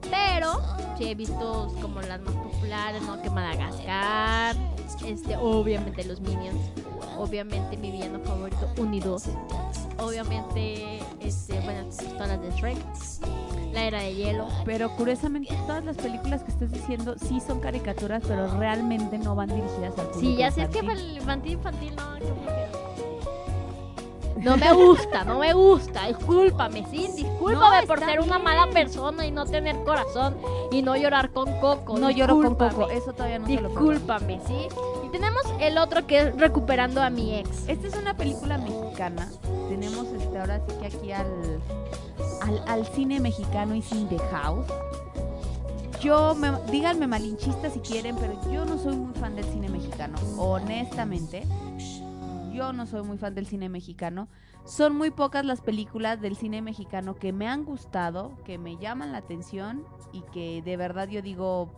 Pero 0.09 0.59
sí 1.01 1.09
he 1.09 1.15
visto 1.15 1.73
como 1.81 2.01
las 2.01 2.21
más 2.21 2.33
populares, 2.35 3.01
¿no? 3.03 3.21
Que 3.21 3.29
Madagascar. 3.29 4.55
Este, 5.05 5.35
obviamente 5.35 6.03
los 6.03 6.21
Minions. 6.21 6.59
Obviamente 7.17 7.77
mi 7.77 7.91
villano 7.91 8.19
favorito, 8.19 8.69
Unidos. 8.77 9.25
Obviamente, 9.97 10.99
este, 11.19 11.59
bueno, 11.61 11.85
todas 12.13 12.27
las 12.27 12.41
de 12.41 12.51
Shrek. 12.51 12.77
La 13.73 13.85
era 13.85 14.01
de 14.01 14.13
hielo. 14.13 14.47
Pero 14.65 14.95
curiosamente 14.95 15.55
todas 15.65 15.83
las 15.83 15.97
películas 15.97 16.43
que 16.43 16.51
estás 16.51 16.71
diciendo 16.71 17.15
sí 17.17 17.39
son 17.39 17.59
caricaturas, 17.59 18.21
pero 18.27 18.47
realmente 18.59 19.17
no 19.17 19.35
van 19.35 19.49
dirigidas 19.49 19.97
al 19.97 20.07
público 20.07 20.19
Sí, 20.19 20.35
ya 20.35 20.51
sé, 20.51 20.63
es 20.63 20.69
que 20.69 20.79
el 20.79 21.17
infantil, 21.17 21.53
infantil, 21.53 21.95
no, 21.95 22.19
qué 22.19 22.25
flojera. 22.25 22.69
No 22.73 22.80
me 24.57 24.73
gusta, 24.73 25.23
no 25.23 25.39
me 25.39 25.53
gusta, 25.53 26.07
discúlpame, 26.07 26.85
sí, 26.89 27.09
discúlpame 27.15 27.81
No, 27.81 27.87
por 27.87 27.99
ser 27.99 28.19
una 28.19 28.39
mala 28.39 28.67
persona 28.71 29.25
y 29.25 29.31
no 29.31 29.45
tener 29.45 29.75
corazón 29.83 30.35
y 30.71 30.81
no 30.81 30.95
llorar 30.97 31.31
con 31.31 31.59
coco. 31.59 31.97
No 31.97 32.09
lloro 32.09 32.35
con 32.35 32.43
discúlpame, 32.43 32.73
Coco, 32.73 32.89
eso 32.89 33.13
todavía 33.13 33.39
no 33.39 33.47
se 33.47 33.61
lo. 33.61 33.69
Discúlpame, 33.69 34.39
¿sí? 34.47 34.67
Y 35.05 35.09
tenemos 35.09 35.41
el 35.59 35.77
otro 35.77 36.07
que 36.07 36.19
es 36.19 36.35
Recuperando 36.37 37.01
a 37.01 37.09
mi 37.09 37.35
ex. 37.35 37.67
Esta 37.67 37.87
es 37.87 37.95
una 37.95 38.15
película 38.15 38.57
mexicana. 38.57 39.29
Tenemos 39.69 40.07
este 40.07 40.39
ahora 40.39 40.59
sí 40.67 40.75
que 40.79 40.87
aquí 40.87 41.11
al, 41.11 41.61
al, 42.41 42.63
al 42.67 42.85
cine 42.87 43.19
mexicano 43.19 43.75
y 43.75 43.81
sin 43.81 44.09
The 44.09 44.17
House. 44.31 44.65
Yo, 46.01 46.33
me, 46.33 46.51
díganme 46.71 47.05
malinchista 47.05 47.69
si 47.69 47.79
quieren, 47.79 48.15
pero 48.15 48.33
yo 48.51 48.65
no 48.65 48.79
soy 48.79 48.95
muy 48.95 49.13
fan 49.13 49.35
del 49.35 49.45
cine 49.45 49.69
mexicano. 49.69 50.17
Honestamente, 50.35 51.43
yo 52.51 52.73
no 52.73 52.85
soy 52.85 53.03
muy 53.03 53.17
fan 53.17 53.35
del 53.35 53.45
cine 53.45 53.69
mexicano. 53.69 54.27
Son 54.65 54.95
muy 54.95 55.09
pocas 55.11 55.43
las 55.43 55.61
películas 55.61 56.21
del 56.21 56.35
cine 56.35 56.61
mexicano 56.61 57.15
que 57.15 57.33
me 57.33 57.47
han 57.47 57.65
gustado, 57.65 58.31
que 58.45 58.57
me 58.57 58.77
llaman 58.77 59.11
la 59.11 59.19
atención 59.19 59.83
y 60.11 60.21
que 60.33 60.61
de 60.61 60.77
verdad 60.77 61.07
yo 61.07 61.21
digo, 61.21 61.71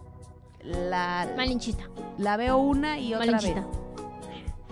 la, 0.61 1.29
Malinchista. 1.37 1.85
la 2.17 2.37
veo 2.37 2.57
una 2.57 2.99
y 2.99 3.13
otra 3.13 3.31
Malinchista. 3.31 3.61
vez. 3.61 3.69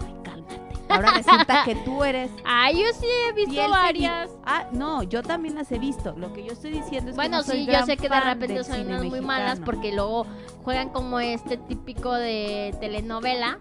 Ay, 0.06 0.16
cálmate. 0.24 0.60
Ahora 0.90 1.12
resulta 1.16 1.64
que 1.64 1.76
tú 1.76 2.04
eres 2.04 2.30
Ay, 2.46 2.82
yo 2.82 2.88
sí 3.00 3.06
he 3.30 3.34
visto 3.34 3.70
varias. 3.70 4.30
Ah, 4.46 4.68
no, 4.74 5.04
yo 5.04 5.24
también 5.24 5.56
las 5.56 5.72
he 5.72 5.80
visto. 5.80 6.14
Lo 6.18 6.34
que 6.34 6.44
yo 6.44 6.52
estoy 6.52 6.72
diciendo 6.72 7.12
es 7.12 7.16
que 7.16 7.22
Bueno, 7.22 7.38
no 7.38 7.44
soy 7.44 7.66
sí, 7.66 7.72
yo 7.72 7.86
sé 7.86 7.96
que 7.96 8.10
de 8.10 8.20
repente 8.20 8.64
son 8.66 8.82
unas 8.88 9.06
muy 9.06 9.22
malas 9.22 9.62
porque 9.62 9.94
luego 9.94 10.26
juegan 10.64 10.90
como 10.90 11.20
este 11.22 11.56
típico 11.56 12.14
de 12.14 12.76
telenovela 12.82 13.60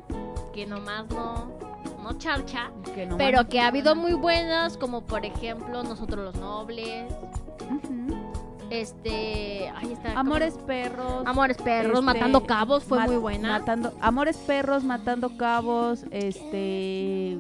que 0.53 0.67
nomás 0.67 1.09
no, 1.11 1.53
no 2.13 2.19
charcha. 2.19 2.71
Que 2.95 3.09
Pero 3.17 3.49
que 3.49 3.61
ha 3.61 3.69
habido 3.69 3.95
muy 3.95 4.13
buenas, 4.15 4.77
como 4.77 5.03
por 5.03 5.25
ejemplo 5.25 5.83
Nosotros 5.83 6.25
los 6.25 6.37
Nobles, 6.37 7.13
este, 8.71 9.69
ahí 9.77 9.93
está. 9.93 10.09
¿cómo? 10.11 10.21
Amores 10.21 10.55
perros. 10.67 11.23
Amores 11.27 11.57
Perros, 11.59 11.93
este, 12.01 12.05
Matando 12.05 12.47
Cabos 12.47 12.85
fue 12.85 12.99
mat- 12.99 13.09
muy 13.09 13.17
buena. 13.17 13.59
Matando, 13.59 13.93
Amores 14.01 14.37
perros, 14.37 14.85
matando 14.85 15.37
cabos, 15.37 16.05
este 16.11 17.37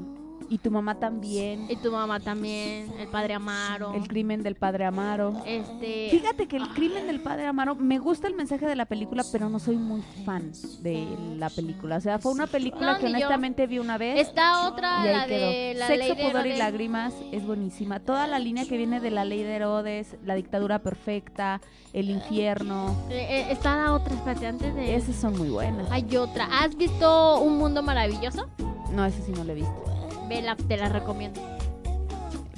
y 0.50 0.58
tu 0.58 0.70
mamá 0.70 0.96
también. 0.96 1.66
y 1.70 1.76
tu 1.76 1.90
mamá 1.90 2.20
también, 2.20 2.92
El 2.98 3.08
Padre 3.08 3.34
Amaro. 3.34 3.94
El 3.94 4.06
crimen 4.08 4.42
del 4.42 4.56
padre 4.56 4.84
Amaro. 4.84 5.32
Este, 5.46 6.08
Fíjate 6.10 6.46
que 6.48 6.56
el 6.56 6.68
crimen 6.70 7.06
del 7.06 7.20
padre 7.20 7.46
Amaro, 7.46 7.74
me 7.76 7.98
gusta 7.98 8.26
el 8.28 8.34
mensaje 8.34 8.66
de 8.66 8.74
la 8.76 8.84
película, 8.84 9.22
pero 9.32 9.48
no 9.48 9.58
soy 9.58 9.76
muy 9.76 10.02
fan 10.26 10.50
de 10.82 11.06
la 11.38 11.48
película. 11.50 11.96
O 11.96 12.00
sea, 12.00 12.18
fue 12.18 12.32
una 12.32 12.46
película 12.48 12.92
No, 12.94 12.98
que 12.98 13.04
yo. 13.04 13.10
honestamente 13.16 13.66
vi 13.66 13.78
una 13.78 13.96
vez. 13.96 14.18
está 14.20 14.68
otra, 14.68 15.04
y 15.04 15.08
ahí 15.08 15.14
la 15.14 15.26
quedó. 15.26 15.50
de 15.50 15.74
la 15.78 15.86
Sexo, 15.86 15.98
ley 16.14 16.16
de 16.16 16.30
pudor 16.30 16.46
y 16.46 16.56
lágrimas 16.56 17.14
es 17.32 17.46
buenísima. 17.46 18.00
Toda 18.00 18.26
la 18.26 18.38
línea 18.40 18.66
que 18.66 18.76
viene 18.76 19.00
de 19.00 19.10
la 19.12 19.24
ley 19.24 19.42
de 19.44 19.54
Herodes, 19.54 20.16
la 20.24 20.34
dictadura 20.34 20.80
perfecta, 20.80 21.60
el 21.92 22.10
infierno, 22.10 22.96
Eh, 23.08 23.26
eh, 23.30 23.46
está 23.52 23.76
la 23.76 23.92
otra, 23.94 24.14
espérate, 24.14 24.46
antes 24.46 24.74
de... 24.74 24.94
esas 24.96 25.14
son 25.16 25.38
muy 25.38 25.48
buenas. 25.48 25.90
Hay 25.90 26.16
otra. 26.16 26.46
¿Has 26.60 26.76
visto 26.76 27.40
Un 27.40 27.56
Mundo 27.58 27.82
Maravilloso? 27.82 28.48
No, 28.92 29.04
esa 29.04 29.22
sí 29.22 29.32
no 29.32 29.44
la 29.44 29.52
he 29.52 29.56
visto. 29.56 29.84
Vela, 30.30 30.56
te 30.56 30.76
la 30.76 30.88
recomiendo. 30.88 31.40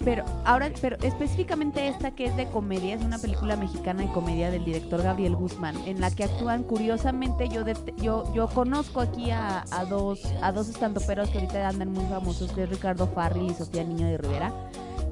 Pero 0.05 0.25
ahora, 0.45 0.69
pero 0.81 0.97
específicamente 1.03 1.87
esta 1.89 2.11
que 2.11 2.27
es 2.27 2.37
de 2.37 2.47
comedia, 2.49 2.97
es 2.97 3.03
una 3.03 3.19
película 3.19 3.55
mexicana 3.57 4.03
de 4.03 4.09
comedia 4.11 4.51
del 4.51 4.65
director 4.65 5.01
Gabriel 5.03 5.37
Guzmán, 5.37 5.77
en 5.87 6.01
la 6.01 6.11
que 6.11 6.25
actúan 6.25 6.65
curiosamente, 6.65 7.49
yo 7.49 7.63
de- 7.63 7.77
yo, 7.99 8.25
yo 8.35 8.49
conozco 8.49 9.01
aquí 9.01 9.31
a, 9.31 9.65
a 9.71 9.85
dos, 9.85 10.21
a 10.43 10.51
dos 10.53 10.69
estandoperos 10.69 11.31
que 11.31 11.39
ahorita 11.39 11.69
andan 11.69 11.93
muy 11.93 12.05
famosos, 12.07 12.51
que 12.53 12.65
es 12.65 12.69
Ricardo 12.69 13.07
Farril 13.07 13.53
y 13.53 13.55
Sofía 13.55 13.85
Niño 13.85 14.07
de 14.09 14.19
Rivera. 14.19 14.53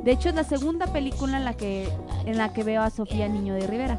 De 0.03 0.11
hecho, 0.11 0.29
es 0.31 0.35
la 0.35 0.45
segunda 0.45 0.87
película 0.89 1.37
en 1.37 1.45
la 1.45 1.55
que, 1.55 1.89
en 2.27 2.37
la 2.37 2.53
que 2.53 2.65
veo 2.65 2.83
a 2.83 2.91
Sofía 2.91 3.29
Niño 3.29 3.55
de 3.55 3.67
Rivera. 3.69 3.99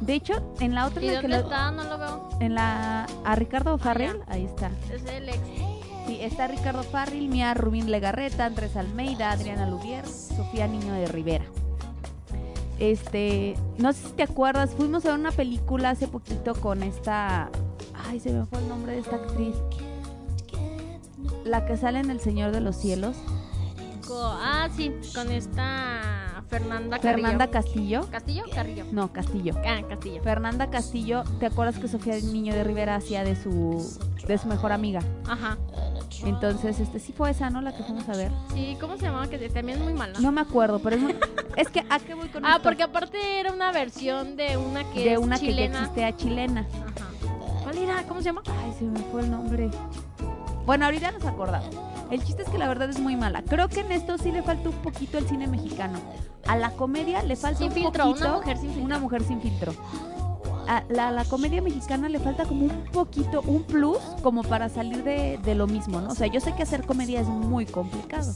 De 0.00 0.14
hecho, 0.14 0.34
en 0.60 0.72
la 0.74 0.86
otra 0.86 1.02
¿Y 1.02 1.08
en 1.08 1.14
la 1.14 1.20
que 1.20 1.28
dónde 1.28 1.50
lo-? 1.50 1.72
No 1.72 1.82
lo 1.84 1.98
veo. 1.98 2.28
en 2.40 2.54
la 2.54 3.06
a 3.24 3.34
Ricardo 3.34 3.76
Farril, 3.76 4.20
ahí 4.28 4.44
está. 4.44 4.70
Es 4.94 5.04
el 5.06 5.28
ex. 5.30 5.38
Sí, 6.08 6.16
está 6.22 6.46
Ricardo 6.46 6.84
Farril, 6.84 7.28
Mía 7.28 7.52
Rubín 7.52 7.90
Legarreta, 7.90 8.46
Andrés 8.46 8.76
Almeida, 8.76 9.30
Adriana 9.30 9.68
Lubier, 9.68 10.06
Sofía 10.06 10.66
Niño 10.66 10.94
de 10.94 11.04
Rivera. 11.04 11.44
Este, 12.78 13.56
no 13.76 13.92
sé 13.92 14.06
si 14.06 14.12
te 14.14 14.22
acuerdas, 14.22 14.74
fuimos 14.74 15.04
a 15.04 15.10
ver 15.10 15.18
una 15.18 15.32
película 15.32 15.90
hace 15.90 16.08
poquito 16.08 16.54
con 16.54 16.82
esta, 16.82 17.50
ay, 18.06 18.20
se 18.20 18.32
me 18.32 18.46
fue 18.46 18.58
el 18.58 18.70
nombre 18.70 18.92
de 18.92 19.00
esta 19.00 19.16
actriz. 19.16 19.54
La 21.44 21.66
que 21.66 21.76
sale 21.76 22.00
en 22.00 22.10
El 22.10 22.20
Señor 22.20 22.52
de 22.52 22.62
los 22.62 22.76
Cielos. 22.76 23.14
Ah, 24.10 24.68
sí, 24.74 24.92
con 25.14 25.30
esta 25.30 26.42
Fernanda 26.48 26.98
Carrillo. 26.98 27.26
Fernanda 27.28 27.50
Castillo. 27.50 28.08
¿Castillo 28.10 28.44
o 28.46 28.54
Carrillo? 28.54 28.84
No, 28.90 29.12
Castillo. 29.12 29.54
Ah, 29.66 29.80
Castillo. 29.88 30.22
Fernanda 30.22 30.70
Castillo, 30.70 31.24
¿te 31.40 31.46
acuerdas 31.46 31.78
que 31.78 31.88
Sofía 31.88 32.14
Niño 32.20 32.54
de 32.54 32.64
Rivera 32.64 32.94
hacía 32.96 33.22
de 33.24 33.36
su 33.36 33.84
de 34.26 34.38
su 34.38 34.48
mejor 34.48 34.72
amiga? 34.72 35.00
Ajá. 35.28 35.58
Entonces, 36.24 36.80
este 36.80 36.98
sí 36.98 37.12
fue 37.12 37.30
esa, 37.30 37.50
¿no? 37.50 37.60
La 37.60 37.76
que 37.76 37.82
fuimos 37.82 38.08
a 38.08 38.12
ver. 38.16 38.32
Sí, 38.54 38.76
¿cómo 38.80 38.96
se 38.96 39.02
llamaba? 39.04 39.28
Que 39.28 39.48
también 39.50 39.78
es 39.78 39.84
muy 39.84 39.92
mala. 39.94 40.18
No 40.20 40.32
me 40.32 40.40
acuerdo, 40.40 40.78
pero 40.80 40.96
es 40.96 41.02
muy- 41.02 41.14
es 41.56 41.68
que 41.68 41.84
¿a 41.88 41.98
qué 42.00 42.14
voy 42.14 42.28
con 42.28 42.44
Ah, 42.44 42.52
esto? 42.52 42.62
porque 42.62 42.82
aparte 42.82 43.40
era 43.40 43.52
una 43.52 43.70
versión 43.72 44.36
de 44.36 44.56
una 44.56 44.84
que 44.90 45.04
de 45.04 45.12
es 45.12 45.18
una 45.18 45.38
que 45.38 45.64
existía 45.66 46.16
chilena. 46.16 46.60
Ajá. 46.60 47.08
¿Cuál 47.62 47.78
era? 47.78 48.02
¿Cómo 48.04 48.20
se 48.20 48.26
llama? 48.26 48.42
Ay, 48.64 48.72
se 48.78 48.84
me 48.84 48.98
fue 49.12 49.20
el 49.20 49.30
nombre. 49.30 49.70
Bueno, 50.66 50.86
ahorita 50.86 51.12
nos 51.12 51.24
acordamos. 51.24 51.74
El 52.10 52.24
chiste 52.24 52.42
es 52.42 52.48
que 52.48 52.58
la 52.58 52.68
verdad 52.68 52.88
es 52.90 52.98
muy 52.98 53.16
mala. 53.16 53.42
Creo 53.42 53.68
que 53.68 53.80
en 53.80 53.92
esto 53.92 54.16
sí 54.18 54.32
le 54.32 54.42
falta 54.42 54.68
un 54.70 54.76
poquito 54.76 55.18
el 55.18 55.28
cine 55.28 55.46
mexicano. 55.46 55.98
A 56.46 56.56
la 56.56 56.70
comedia 56.70 57.22
le 57.22 57.36
falta 57.36 57.58
Sin 57.58 57.68
un 57.68 57.72
filtro, 57.74 58.04
poquito. 58.06 58.26
una 58.26 58.36
mujer 58.36 58.56
sin 58.56 58.68
filtro. 58.70 58.84
Una 58.84 58.98
mujer 58.98 59.22
sin 59.24 59.40
filtro. 59.40 59.74
A 60.66 60.82
la, 60.90 61.10
la 61.10 61.24
comedia 61.24 61.62
mexicana 61.62 62.08
le 62.08 62.18
falta 62.18 62.44
como 62.44 62.64
un 62.66 62.84
poquito, 62.92 63.40
un 63.42 63.62
plus, 63.62 63.98
como 64.22 64.42
para 64.42 64.68
salir 64.68 65.02
de, 65.02 65.38
de 65.42 65.54
lo 65.54 65.66
mismo, 65.66 66.00
¿no? 66.00 66.10
O 66.10 66.14
sea, 66.14 66.26
yo 66.26 66.40
sé 66.40 66.54
que 66.54 66.62
hacer 66.62 66.84
comedia 66.84 67.20
es 67.20 67.26
muy 67.26 67.64
complicado. 67.66 68.34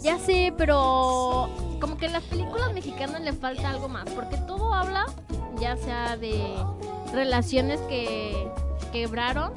Ya 0.00 0.18
sé, 0.18 0.52
pero 0.56 1.48
como 1.80 1.96
que 1.98 2.06
en 2.06 2.12
las 2.12 2.22
películas 2.24 2.72
mexicanas 2.74 3.20
le 3.22 3.32
falta 3.34 3.68
algo 3.70 3.88
más, 3.88 4.04
porque 4.10 4.36
todo 4.38 4.72
habla, 4.72 5.04
ya 5.60 5.76
sea 5.76 6.16
de 6.16 6.42
relaciones 7.12 7.80
que 7.82 8.48
quebraron, 8.92 9.52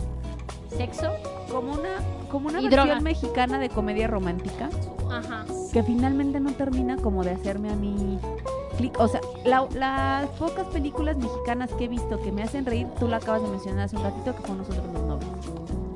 sexo, 0.78 1.12
Como 1.52 1.74
una, 1.74 1.90
como 2.30 2.50
una 2.50 2.60
Y 2.60 2.64
versión 2.64 2.88
droga. 2.88 3.02
mexicana 3.02 3.60
de 3.60 3.70
comedia 3.70 4.08
romántica. 4.08 4.70
ajá. 5.12 5.46
que 5.74 5.84
finalmente 5.84 6.40
no 6.40 6.52
termina 6.54 6.98
como 6.98 7.24
de 7.24 7.32
hacerme 7.32 7.70
a 7.70 7.76
mí 7.76 8.18
clic. 8.78 8.98
O 9.00 9.08
sea, 9.08 9.22
la- 9.46 9.68
las 9.76 10.30
pocas 10.32 10.66
películas 10.68 11.18
mexicanas 11.18 11.70
que 11.74 11.86
he 11.86 11.88
visto 11.88 12.20
que 12.22 12.32
me 12.32 12.42
hacen 12.44 12.66
reír, 12.66 12.88
tú 13.00 13.08
la 13.08 13.18
acabas 13.18 13.42
de 13.44 13.50
mencionar 13.50 13.86
hace 13.86 13.96
un 13.98 14.04
ratito, 14.04 14.36
que 14.36 14.42
fue 14.42 14.56
Nosotros 14.56 14.86
los 14.94 15.04
Nobles. 15.04 15.28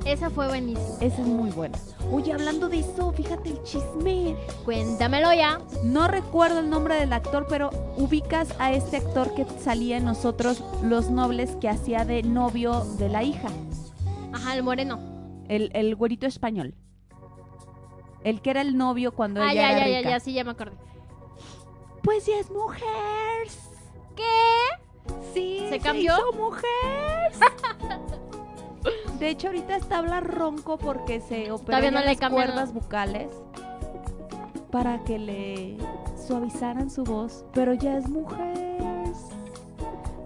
Esa 0.04 0.30
fue 0.30 0.46
buenísima. 0.48 0.96
Esa 1.00 1.22
es 1.22 1.26
muy 1.26 1.50
buena. 1.50 1.78
Oye, 2.12 2.32
hablando 2.32 2.68
de 2.68 2.80
eso, 2.80 3.12
fíjate 3.12 3.48
el 3.50 3.62
chisme. 3.62 4.36
Cuéntamelo 4.64 5.32
ya. 5.32 5.58
No 5.84 6.06
recuerdo 6.08 6.58
el 6.60 6.68
nombre 6.70 6.96
del 6.96 7.12
actor, 7.12 7.46
pero 7.48 7.70
ubicas 7.96 8.48
a 8.58 8.72
este 8.72 8.98
actor 8.98 9.32
que 9.34 9.46
salía 9.62 9.96
en 9.96 10.04
Nosotros 10.04 10.62
los 10.82 11.10
Nobles 11.10 11.56
que 11.60 11.68
hacía 11.68 12.04
de 12.04 12.22
novio 12.22 12.84
de 12.98 13.08
la 13.08 13.22
hija. 13.22 13.48
Ajá, 14.32 14.54
el 14.56 14.62
moreno. 14.62 14.98
El, 15.52 15.70
el 15.74 15.94
güerito 15.96 16.26
español. 16.26 16.74
El 18.24 18.40
que 18.40 18.50
era 18.50 18.60
el 18.62 18.76
novio 18.76 19.12
cuando 19.12 19.42
Ah, 19.42 19.52
ella 19.52 19.62
ya, 19.62 19.70
era 19.76 19.80
ya, 19.80 19.86
ya, 19.92 19.98
rica. 19.98 20.10
ya, 20.10 20.20
sí, 20.20 20.32
ya 20.32 20.44
me 20.44 20.52
acordé. 20.52 20.76
Pues 22.02 22.24
ya 22.26 22.38
es 22.38 22.50
mujer. 22.50 22.82
¿Qué? 24.16 25.12
Sí, 25.34 25.66
¿Se 25.68 25.78
cambió? 25.78 26.14
hizo 26.14 26.32
mujer. 26.32 27.32
De 29.18 29.28
hecho, 29.28 29.48
ahorita 29.48 29.76
está 29.76 29.98
habla 29.98 30.20
ronco 30.20 30.78
porque 30.78 31.20
se 31.20 31.50
operó 31.52 31.90
no 31.90 32.00
las 32.00 32.18
cuerdas 32.18 32.72
bucales 32.72 33.28
para 34.70 35.04
que 35.04 35.18
le 35.18 35.76
suavizaran 36.26 36.90
su 36.90 37.04
voz, 37.04 37.44
pero 37.52 37.74
ya 37.74 37.98
es 37.98 38.08
mujer. 38.08 39.12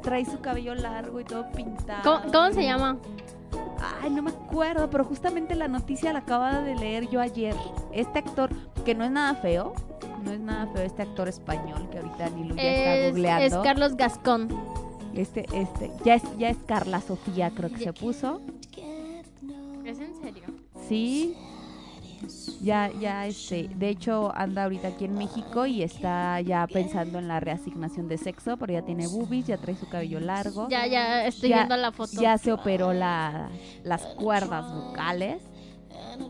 Trae 0.03 0.25
su 0.25 0.41
cabello 0.41 0.75
largo 0.75 1.21
y 1.21 1.25
todo 1.25 1.51
pintado. 1.51 2.03
¿Cómo, 2.23 2.33
cómo 2.33 2.53
se 2.53 2.63
llama? 2.63 2.97
Ay, 4.07 4.13
no 4.13 4.23
me 4.23 4.31
acuerdo, 4.31 4.89
pero 4.89 5.05
justamente 5.05 5.57
la 5.57 5.67
noticia 5.67 6.13
la 6.13 6.21
acababa 6.21 6.61
de 6.61 6.77
leer 6.77 7.09
yo 7.11 7.21
ayer. 7.21 7.57
Este 7.93 8.21
actor, 8.21 8.51
que 8.85 8.95
no 8.95 9.03
es 9.05 9.11
nada 9.11 9.35
feo, 9.35 9.75
no 10.25 10.31
es 10.31 10.39
nada 10.39 10.69
feo 10.73 10.83
este 10.85 11.03
actor 11.03 11.27
español 11.27 11.89
que 11.91 11.99
ahorita 11.99 12.31
ni 12.31 12.45
lo 12.45 12.55
ya 12.55 12.63
está 12.63 12.95
Es, 12.95 13.11
googleando. 13.11 13.45
es 13.45 13.57
Carlos 13.65 13.97
Gascón. 13.97 14.49
Este, 15.13 15.45
este, 15.53 15.91
ya 16.05 16.15
es, 16.15 16.23
ya 16.39 16.51
es 16.51 16.57
Carla 16.67 17.01
Sofía, 17.01 17.51
creo 17.51 17.69
que 17.69 17.79
se 17.79 17.93
puso. 17.93 18.41
¿Es 19.85 19.99
en 19.99 20.15
serio? 20.23 20.45
Sí. 20.89 21.37
Ya, 22.61 22.91
ya, 22.99 23.27
este, 23.27 23.69
de 23.75 23.89
hecho 23.91 24.33
anda 24.35 24.65
ahorita 24.65 24.89
aquí 24.89 25.05
en 25.05 25.15
México 25.15 25.67
y 25.67 25.83
está 25.83 26.41
ya 26.41 26.67
pensando 26.67 27.19
en 27.19 27.29
la 27.29 27.39
reasignación 27.41 28.09
de 28.09 28.19
sexo, 28.19 28.57
pero 28.57 28.73
ya 28.73 28.83
tiene 28.83 29.07
boobies, 29.07 29.47
ya 29.47 29.59
trae 29.59 29.77
su 29.77 29.89
cabello 29.89 30.19
largo. 30.21 30.69
Ya, 30.69 30.87
ya, 30.87 31.27
estoy 31.27 31.51
Ya- 31.51 31.57
viendo 31.59 31.77
la 31.77 31.93
foto. 31.93 32.21
Ya 32.21 32.39
se 32.39 32.53
operó 32.53 32.93
la, 32.93 33.51
las 33.85 34.03
cuerdas 34.07 34.73
vocales. 34.75 35.43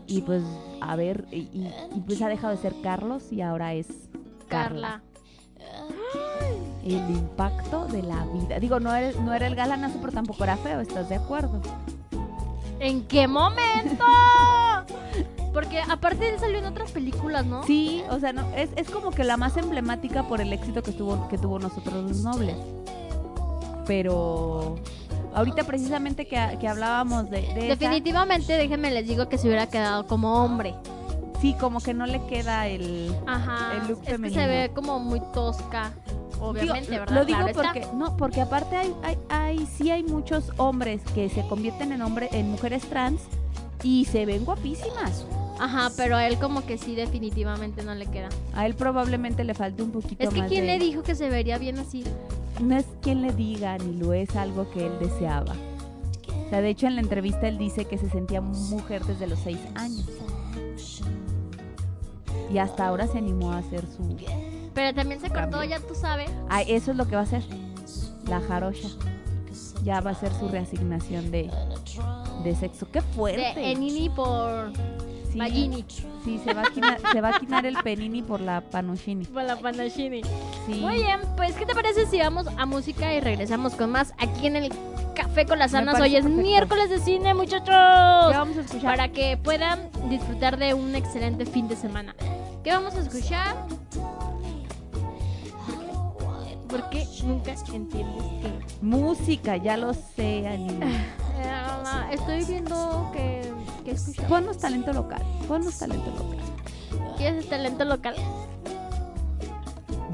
Y 0.05 0.21
pues, 0.21 0.43
a 0.81 0.95
ver, 0.95 1.25
y, 1.31 1.37
y- 1.37 1.73
y 1.95 1.99
pues 2.01 2.21
ha 2.21 2.27
dejado 2.27 2.55
de 2.55 2.61
ser 2.61 2.73
Carlos 2.83 3.31
y 3.31 3.41
ahora 3.41 3.73
es 3.73 3.87
Carla. 4.47 5.01
Carla. 5.01 5.03
El 6.83 7.09
impacto 7.09 7.85
de 7.87 8.03
la 8.03 8.25
vida. 8.27 8.59
Digo, 8.59 8.79
no 8.79 8.93
era, 8.95 9.17
no 9.21 9.33
era 9.33 9.47
el 9.47 9.55
galanazo, 9.55 9.97
pero 9.99 10.13
tampoco 10.13 10.43
era 10.43 10.55
feo, 10.57 10.79
¿estás 10.81 11.09
de 11.09 11.15
acuerdo? 11.15 11.61
¿En 12.79 13.05
qué 13.07 13.27
momento? 13.27 14.03
Porque 15.53 15.79
aparte 15.81 16.29
él 16.33 16.39
salió 16.39 16.59
en 16.59 16.65
otras 16.65 16.91
películas, 16.91 17.45
¿no? 17.45 17.63
Sí, 17.63 18.03
o 18.09 18.19
sea, 18.19 18.31
no, 18.33 18.47
es, 18.55 18.69
es 18.75 18.89
como 18.89 19.11
que 19.11 19.23
la 19.23 19.37
más 19.37 19.57
emblemática 19.57 20.23
por 20.27 20.39
el 20.41 20.53
éxito 20.53 20.83
que 20.83 20.91
tuvo, 20.91 21.27
que 21.29 21.37
tuvo 21.37 21.57
nosotros 21.59 22.03
los 22.03 22.17
nobles. 22.23 22.55
Pero 23.85 24.75
ahorita 25.33 25.63
precisamente 25.63 26.27
que, 26.27 26.57
que 26.59 26.67
hablábamos 26.67 27.29
de, 27.29 27.41
de 27.41 27.71
esa, 27.71 27.79
Definitivamente, 27.79 28.53
déjenme 28.53 28.91
les 28.91 29.07
digo 29.07 29.29
que 29.29 29.37
se 29.37 29.47
hubiera 29.47 29.67
quedado 29.67 30.05
como 30.07 30.43
hombre. 30.43 30.75
sí, 31.41 31.55
como 31.59 31.79
que 31.79 31.93
no 31.93 32.05
le 32.05 32.23
queda 32.25 32.67
el... 32.67 33.15
Ajá. 33.25 33.73
El 33.81 33.87
look 33.87 33.99
es 34.01 34.05
que 34.05 34.11
femenino. 34.11 34.41
se 34.41 34.47
ve 34.47 34.71
como 34.73 34.99
muy 34.99 35.21
tosca. 35.33 35.91
Obviamente, 36.39 36.91
Digo, 36.91 36.99
¿verdad? 37.01 37.15
Lo 37.15 37.25
digo 37.25 37.37
Claro 37.39 37.51
está. 37.51 37.63
porque 37.63 37.87
no, 37.95 38.15
porque 38.17 38.41
aparte 38.41 38.75
hay, 38.75 38.93
hay, 39.03 39.17
hay 39.29 39.65
sí 39.65 39.89
hay 39.89 40.03
muchos 40.03 40.51
hombres 40.57 41.01
que 41.15 41.29
se 41.29 41.47
convierten 41.47 41.91
en 41.93 42.01
hombre, 42.03 42.29
en 42.31 42.51
mujeres 42.51 42.83
trans 42.89 43.21
y 43.81 44.05
se 44.05 44.25
ven 44.27 44.45
guapísimas. 44.45 45.25
Ajá, 45.59 45.91
pero 45.97 46.15
a 46.15 46.27
él 46.27 46.37
como 46.39 46.65
que 46.65 46.77
sí, 46.77 46.95
definitivamente 46.95 47.83
no 47.83 47.95
le 47.95 48.05
queda. 48.07 48.29
A 48.53 48.65
él 48.65 48.75
probablemente 48.75 49.43
le 49.43 49.53
falte 49.53 49.81
un 49.83 49.91
poquito 49.91 50.23
Es 50.23 50.29
que 50.33 50.39
más 50.41 50.49
¿quién 50.49 50.65
de- 50.67 50.77
le 50.77 50.79
dijo 50.85 51.03
que 51.03 51.15
se 51.15 51.29
vería 51.29 51.57
bien 51.57 51.79
así? 51.79 52.03
no 52.61 52.75
es 52.75 52.85
quien 53.01 53.21
le 53.21 53.31
diga 53.33 53.77
ni 53.77 53.97
lo 53.97 54.13
es 54.13 54.35
algo 54.35 54.69
que 54.71 54.85
él 54.87 54.93
deseaba. 54.99 55.53
O 56.45 56.49
sea, 56.49 56.61
de 56.61 56.69
hecho 56.69 56.87
en 56.87 56.95
la 56.95 57.01
entrevista 57.01 57.47
él 57.47 57.57
dice 57.57 57.85
que 57.85 57.97
se 57.97 58.09
sentía 58.09 58.41
mujer 58.41 59.03
desde 59.05 59.27
los 59.27 59.37
seis 59.39 59.59
años. 59.75 60.05
Y 62.51 62.57
hasta 62.59 62.87
ahora 62.87 63.07
se 63.07 63.17
animó 63.17 63.51
a 63.51 63.57
hacer 63.57 63.81
su... 63.85 64.15
Pero 64.73 64.93
también 64.95 65.19
se 65.19 65.27
cortó, 65.29 65.57
Cambio. 65.59 65.63
ya 65.69 65.79
tú 65.79 65.93
sabes. 65.95 66.29
Ah, 66.49 66.61
eso 66.61 66.91
es 66.91 66.97
lo 66.97 67.05
que 67.07 67.15
va 67.15 67.21
a 67.21 67.25
hacer. 67.25 67.43
La 68.27 68.39
jarocha. 68.41 68.87
Ya 69.83 69.99
va 70.01 70.11
a 70.11 70.15
ser 70.15 70.31
su 70.33 70.47
reasignación 70.47 71.29
de, 71.31 71.49
de 72.43 72.55
sexo. 72.55 72.87
¡Qué 72.91 73.01
fuerte! 73.01 73.41
De 73.55 73.71
Enini 73.71 74.09
por 74.09 74.71
Sí, 75.37 75.49
Magini. 75.49 75.85
Sí, 76.25 76.41
se 76.43 76.53
va, 76.53 76.63
a 76.63 76.71
quinar, 76.71 76.99
se 77.11 77.21
va 77.21 77.29
a 77.29 77.39
quinar 77.39 77.65
el 77.65 77.77
penini 77.77 78.21
por 78.23 78.41
la 78.41 78.61
panoshini. 78.61 79.25
Por 79.25 79.43
la 79.43 79.55
Panashini. 79.55 80.21
Sí. 80.65 80.79
Muy 80.81 80.95
bien, 80.95 81.19
pues 81.35 81.55
¿qué 81.55 81.65
te 81.65 81.75
parece 81.75 82.07
si 82.07 82.17
vamos 82.17 82.47
a 82.57 82.65
música 82.65 83.13
y 83.13 83.19
regresamos 83.19 83.75
con 83.75 83.91
más 83.91 84.13
aquí 84.17 84.47
en 84.47 84.55
el 84.55 84.73
Café 85.15 85.45
con 85.45 85.59
las 85.59 85.73
Anas? 85.73 85.99
Hoy 86.01 86.15
es 86.15 86.23
perfecto. 86.23 86.41
miércoles 86.41 86.89
de 86.89 86.99
cine, 86.99 87.33
muchachos. 87.33 87.67
Ya 87.67 88.39
vamos 88.39 88.57
a 88.57 88.61
escuchar. 88.61 88.95
Para 88.95 89.09
que 89.09 89.37
puedan 89.37 89.89
disfrutar 90.09 90.57
de 90.57 90.73
un 90.73 90.95
excelente 90.95 91.45
fin 91.45 91.67
de 91.67 91.75
semana. 91.75 92.15
¿Qué 92.63 92.71
vamos 92.71 92.95
a 92.95 93.01
escuchar? 93.01 93.55
¿Por 96.67 96.89
qué 96.89 97.07
nunca 97.23 97.53
entiendes 97.73 98.23
que 98.41 98.51
Música, 98.81 99.57
ya 99.57 99.77
lo 99.77 99.93
sé, 99.93 100.47
Anina. 100.47 100.87
Eh, 101.39 102.15
estoy 102.15 102.43
viendo 102.45 103.11
que, 103.13 103.53
que 103.85 103.91
escuchar. 103.91 104.27
Ponnos 104.27 104.57
talento 104.57 104.91
local. 104.91 105.21
Ponnos 105.47 105.77
talento 105.77 106.09
local. 106.09 106.39
¿Quieres 107.15 107.47
talento 107.47 107.85
local? 107.85 108.15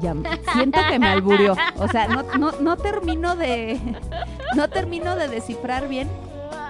Ya 0.00 0.14
siento 0.52 0.80
que 0.90 0.98
me 0.98 1.08
alburió. 1.08 1.56
O 1.78 1.88
sea, 1.88 2.06
no, 2.08 2.22
no, 2.38 2.52
no 2.60 2.76
termino 2.76 3.36
de. 3.36 3.80
No 4.54 4.68
termino 4.70 5.16
de 5.16 5.26
descifrar 5.26 5.88
bien. 5.88 6.08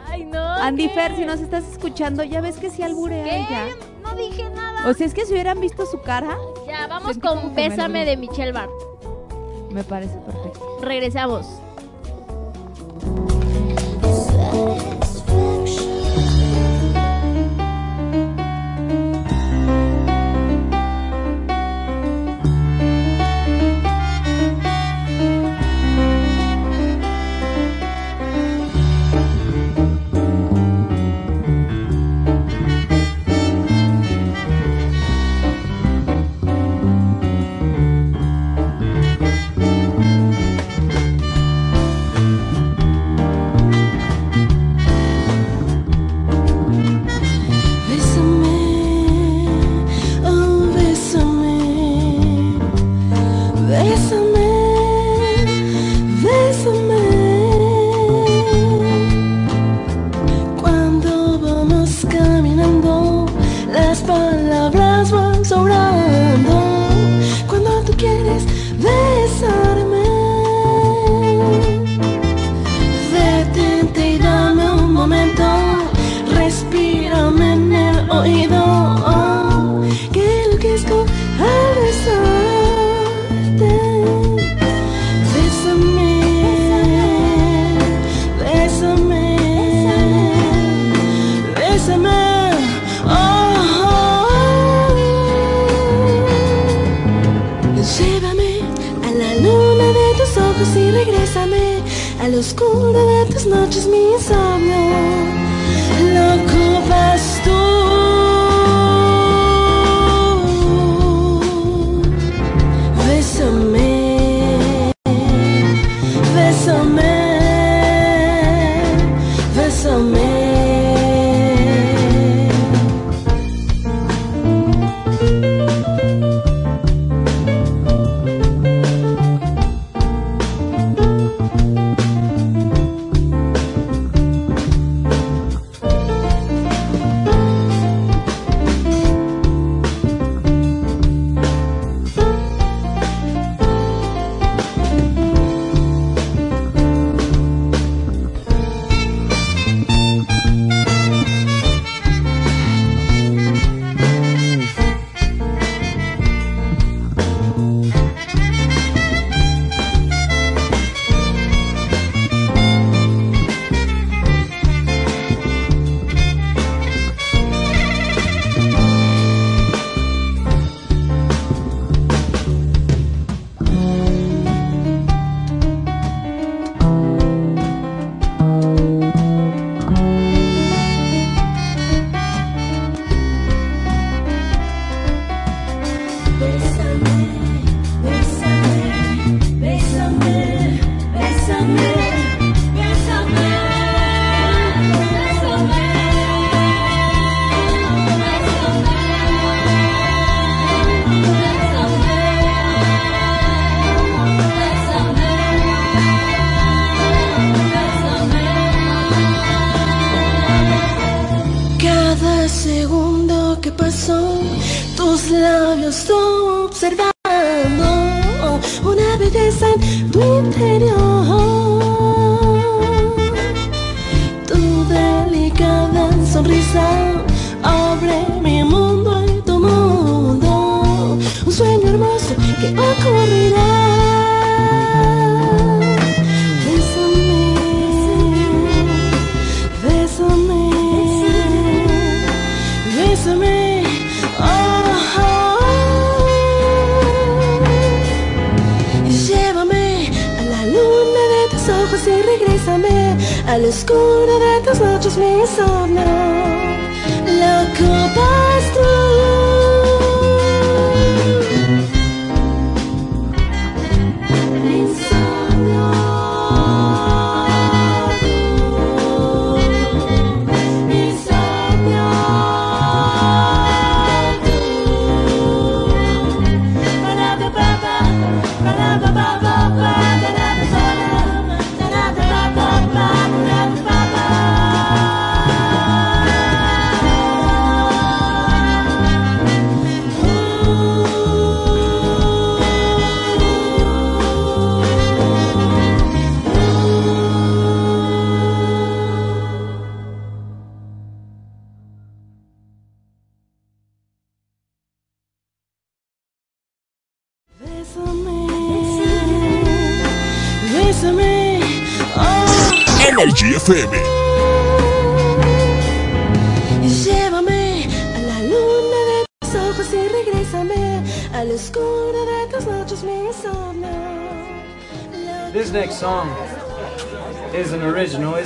Ay, 0.08 0.24
no. 0.24 0.40
Andy 0.40 0.88
¿qué? 0.88 0.94
Fer, 0.94 1.16
si 1.16 1.26
nos 1.26 1.40
estás 1.40 1.64
escuchando, 1.70 2.22
ya 2.24 2.40
ves 2.40 2.56
que 2.56 2.70
sí 2.70 2.82
alburea 2.82 3.24
¿Qué? 3.24 3.36
ella. 3.40 3.66
No 4.02 4.14
dije 4.14 4.48
nada. 4.50 4.88
O 4.88 4.94
sea, 4.94 5.06
es 5.06 5.12
que 5.12 5.26
si 5.26 5.32
hubieran 5.32 5.60
visto 5.60 5.84
su 5.84 6.00
cara, 6.00 6.34
Ya, 6.66 6.86
vamos 6.86 7.18
con 7.18 7.54
Bésame 7.54 8.06
de 8.06 8.16
Michelle 8.16 8.52
Bar. 8.52 8.70
Me 9.74 9.84
parece 9.84 10.16
perfecto. 10.18 10.78
Regresamos. 10.80 11.60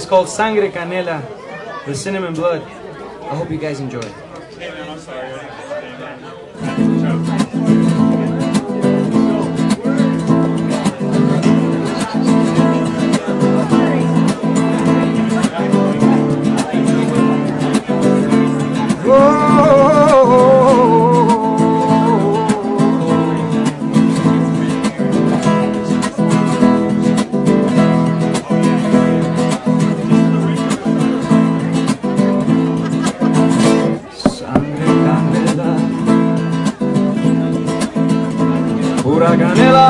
called 0.08 0.28
Sangre 0.28 0.70
Canela, 0.70 1.22
the 1.84 1.94
cinnamon 1.94 2.32
blood. 2.32 2.62
I 2.62 3.36
hope 3.36 3.50
you 3.50 3.58
guys 3.58 3.78
enjoy 3.78 4.00
it. 4.00 4.27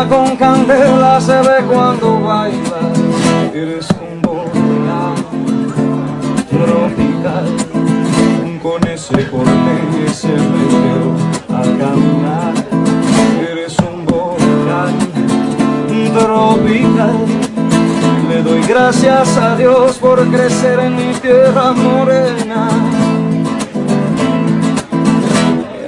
Con 0.07 0.37
candela 0.37 1.21
se 1.21 1.39
ve 1.39 1.65
cuando 1.69 2.21
baila. 2.21 2.81
Eres 3.53 3.89
un 3.91 4.23
volcán 4.23 5.15
tropical 6.49 7.47
con 8.63 8.87
ese 8.87 9.29
corte 9.29 9.73
y 9.93 10.07
ese 10.07 10.29
reguero 10.29 11.15
al 11.49 11.79
caminar. 11.79 12.55
Eres 13.51 13.77
un 13.79 14.07
volcán 14.07 14.95
tropical. 16.15 17.17
Le 18.29 18.43
doy 18.43 18.63
gracias 18.63 19.37
a 19.37 19.57
Dios 19.57 19.97
por 19.97 20.25
crecer 20.29 20.79
en 20.81 20.97
mi 20.97 21.13
tierra 21.15 21.73
morena. 21.73 22.69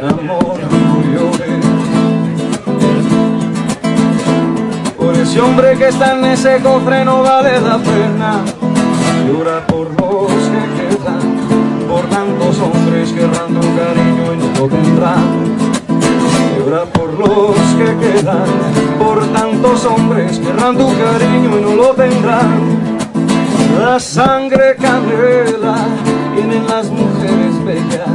Amor, 0.03 0.50
ese 5.31 5.41
hombre 5.41 5.79
que 5.79 5.87
está 5.87 6.19
en 6.19 6.25
ese 6.25 6.59
cofre 6.61 7.05
no 7.05 7.23
vale 7.23 7.61
la 7.61 7.79
pena. 7.79 8.43
Llora 9.29 9.65
por 9.65 9.87
los 10.01 10.27
que 10.27 10.63
quedan, 10.77 11.87
por 11.89 12.05
tantos 12.07 12.59
hombres 12.59 13.13
que 13.13 13.23
erran 13.23 13.55
tu 13.55 13.61
cariño 13.61 14.35
y 14.35 14.37
no 14.39 14.61
lo 14.61 14.69
tendrán. 14.69 15.23
Llora 16.59 16.85
por 16.87 17.15
los 17.15 17.55
que 17.79 17.97
quedan, 18.05 18.45
por 18.99 19.25
tantos 19.29 19.85
hombres 19.85 20.37
que 20.41 20.49
erran 20.49 20.77
tu 20.77 20.89
cariño 20.99 21.59
y 21.59 21.63
no 21.63 21.77
lo 21.77 21.95
tendrán. 21.95 22.51
La 23.79 24.01
sangre 24.01 24.75
canela 24.81 25.77
tienen 26.35 26.67
las 26.67 26.91
mujeres 26.91 27.65
bellas, 27.65 28.09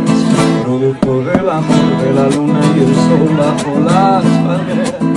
producto 0.66 1.22
del 1.22 1.49
amor 1.49 1.97
de 2.03 2.13
la 2.13 2.28
luna 2.36 2.59
y 2.76 2.80
el 2.80 2.93
sol 2.93 3.38
bajo 3.38 3.80
las 3.80 4.24
palmeras. 4.45 5.14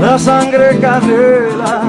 La 0.00 0.16
sangre 0.18 0.78
canela 0.80 1.82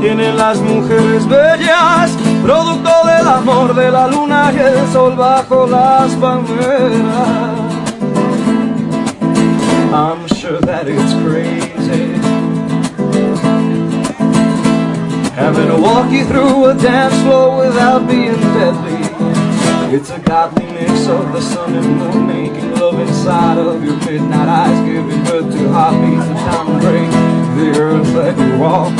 tienen 0.00 0.36
las 0.36 0.60
mujeres 0.60 1.26
bellas, 1.28 2.10
producto 2.42 2.90
del 3.06 3.26
amor 3.26 3.74
de 3.74 3.90
la 3.90 4.08
luna 4.08 4.52
y 4.52 4.58
el 4.58 4.86
sol 4.92 5.16
bajo 5.16 5.66
las 5.66 6.12
palmeras. 6.14 7.66
I'm 9.92 10.26
sure 10.28 10.60
that 10.60 10.88
it's 10.88 11.14
crazy. 11.24 12.12
Having 15.34 15.68
to 15.68 15.80
walk 15.80 16.10
you 16.10 16.24
through 16.26 16.66
a 16.66 16.74
dance 16.74 17.14
floor 17.22 17.66
without 17.66 18.06
being 18.08 18.40
deadly. 18.54 19.06
It's 19.94 20.10
a 20.10 20.18
godly 20.18 20.66
mix 20.72 21.06
of 21.06 21.32
the 21.32 21.40
sun 21.40 21.74
and 21.76 21.96
moon 21.96 22.26
Making 22.26 22.74
love 22.74 22.98
inside 22.98 23.56
of 23.56 23.84
your 23.84 23.96
midnight 24.04 24.48
eyes 24.48 24.84
Giving 24.84 25.22
birth 25.24 25.52
to 25.52 25.68
heartbeats 25.68 26.26
of 26.28 26.36
time 26.36 26.66
and 26.72 26.80
break 26.80 27.35
The 27.56 27.80
earth 27.80 28.12
that 28.14 28.36
you 28.38 28.58
walk 28.58 28.92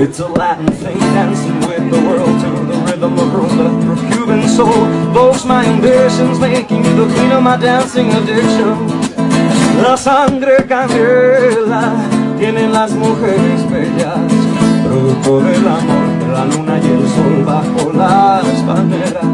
It's 0.00 0.20
a 0.20 0.28
Latin 0.28 0.66
thing 0.72 0.98
dancing 0.98 1.58
with 1.60 1.90
the 1.90 2.00
world 2.06 2.40
To 2.42 2.50
the 2.70 2.78
rhythm 2.86 3.18
of 3.18 3.28
rumba 3.32 3.68
Through 3.82 4.10
Cuban 4.10 4.48
soul 4.48 4.86
Boasts 5.12 5.44
my 5.44 5.64
ambitions 5.64 6.38
Making 6.38 6.84
you 6.84 7.06
the 7.06 7.14
queen 7.14 7.32
of 7.32 7.42
my 7.42 7.56
dancing 7.56 8.10
addiction 8.12 9.12
la 9.80 9.96
sangre 9.96 10.64
candela 10.68 11.92
tienen 12.38 12.72
las 12.72 12.92
mujeres 12.92 13.68
bellas, 13.68 14.18
producto 14.84 15.40
del 15.40 15.66
amor 15.66 16.18
de 16.20 16.28
la 16.32 16.44
luna 16.44 16.78
y 16.78 16.86
el 16.86 17.08
sol 17.08 17.44
bajo 17.44 17.92
las 17.92 18.44
palmeras. 18.64 19.24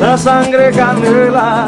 La 0.00 0.16
sangre 0.16 0.70
candela 0.70 1.66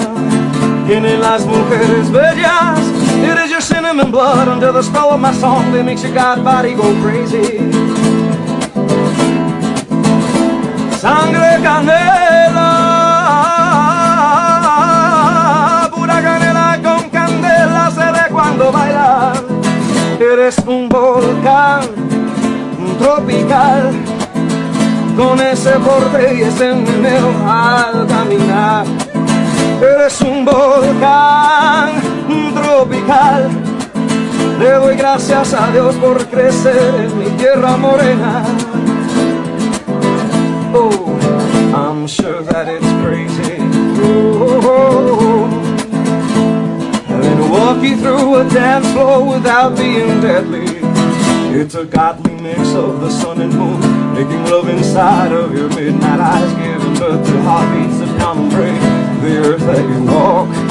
tienen 0.86 1.20
las 1.20 1.44
mujeres 1.44 2.10
bellas. 2.10 3.03
It 3.22 3.38
is 3.38 3.50
your 3.50 3.60
cinnamon 3.60 4.10
blood 4.10 4.48
under 4.48 4.72
the 4.72 4.82
spell 4.82 5.10
of 5.10 5.20
my 5.20 5.32
song 5.32 5.72
that 5.72 5.84
makes 5.84 6.02
your 6.02 6.14
god 6.14 6.42
body 6.42 6.74
go 6.74 6.94
crazy. 7.02 7.58
Sangre 10.98 11.60
canela, 11.62 12.70
pura 15.94 16.20
canela 16.22 16.78
con 16.82 17.10
candela 17.10 17.90
se 17.90 18.10
ve 18.10 18.24
cuando 18.30 18.72
bailas. 18.72 19.42
Eres 20.18 20.58
un 20.66 20.88
volcán 20.88 21.82
tropical 22.98 23.92
con 25.16 25.40
ese 25.40 25.72
porte 25.80 26.34
y 26.34 26.42
ese 26.42 26.74
meneo 26.74 27.30
al 27.46 28.06
caminar. 28.06 28.86
Eres 29.80 30.20
un 30.22 30.44
volcán 30.44 32.13
tropical. 32.54 33.50
Le 34.58 34.70
doy 34.70 34.96
gracias 34.96 35.52
a 35.52 35.70
Dios 35.72 35.94
por 35.96 36.24
crecer 36.26 36.94
en 36.94 37.18
mi 37.18 37.26
tierra 37.36 37.76
morena. 37.76 38.44
Oh, 40.72 41.18
I'm 41.74 42.06
sure 42.06 42.42
that 42.42 42.68
it's 42.68 42.86
crazy. 43.02 43.58
Oh, 44.00 45.48
having 47.06 47.36
to 47.36 47.48
walk 47.50 47.82
you 47.82 47.96
through 47.96 48.36
a 48.36 48.44
dance 48.48 48.86
floor 48.92 49.24
without 49.24 49.76
being 49.76 50.20
deadly. 50.20 50.66
It's 51.56 51.74
a 51.76 51.84
godly 51.84 52.34
mix 52.34 52.74
of 52.74 53.00
the 53.00 53.10
sun 53.10 53.40
and 53.40 53.54
moon, 53.54 53.80
making 54.14 54.44
love 54.46 54.68
inside 54.68 55.32
of 55.32 55.52
your 55.56 55.68
midnight 55.68 56.20
eyes, 56.20 56.52
giving 56.54 56.94
birth 56.94 57.24
to 57.26 57.42
heartbeats 57.42 57.98
that 58.00 58.18
come 58.18 58.38
and 58.40 58.50
break 58.50 58.80
the 59.22 59.36
earth 59.38 59.60
that 59.60 59.78
you 59.78 60.04
walk. 60.04 60.63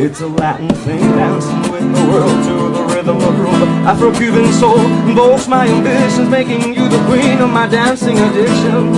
It's 0.00 0.20
a 0.20 0.28
Latin 0.28 0.68
thing, 0.86 1.00
dancing 1.00 1.72
with 1.72 1.82
the 1.82 2.06
world 2.06 2.38
to 2.46 2.54
the 2.70 2.94
rhythm 2.94 3.16
of 3.16 3.34
rumba. 3.34 3.66
Afro-Cuban 3.84 4.52
soul 4.52 4.78
boasts 5.12 5.48
my 5.48 5.66
ambitions, 5.66 6.28
making 6.28 6.72
you 6.72 6.88
the 6.88 7.02
queen 7.06 7.38
of 7.40 7.50
my 7.50 7.66
dancing 7.66 8.16
addiction. 8.16 8.92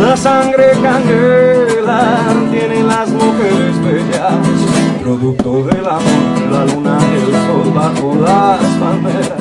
La 0.00 0.16
sangre 0.16 0.72
candela 0.80 2.24
tienen 2.50 2.86
las 2.86 3.10
mujeres 3.10 3.78
bellas, 3.84 5.02
producto 5.02 5.64
del 5.64 5.86
amor 5.86 6.38
la 6.50 6.64
luna 6.64 6.98
y 7.00 7.14
el 7.20 7.32
sol 7.46 7.72
bajo 7.74 8.14
las 8.14 8.64
palmeras. 8.80 9.40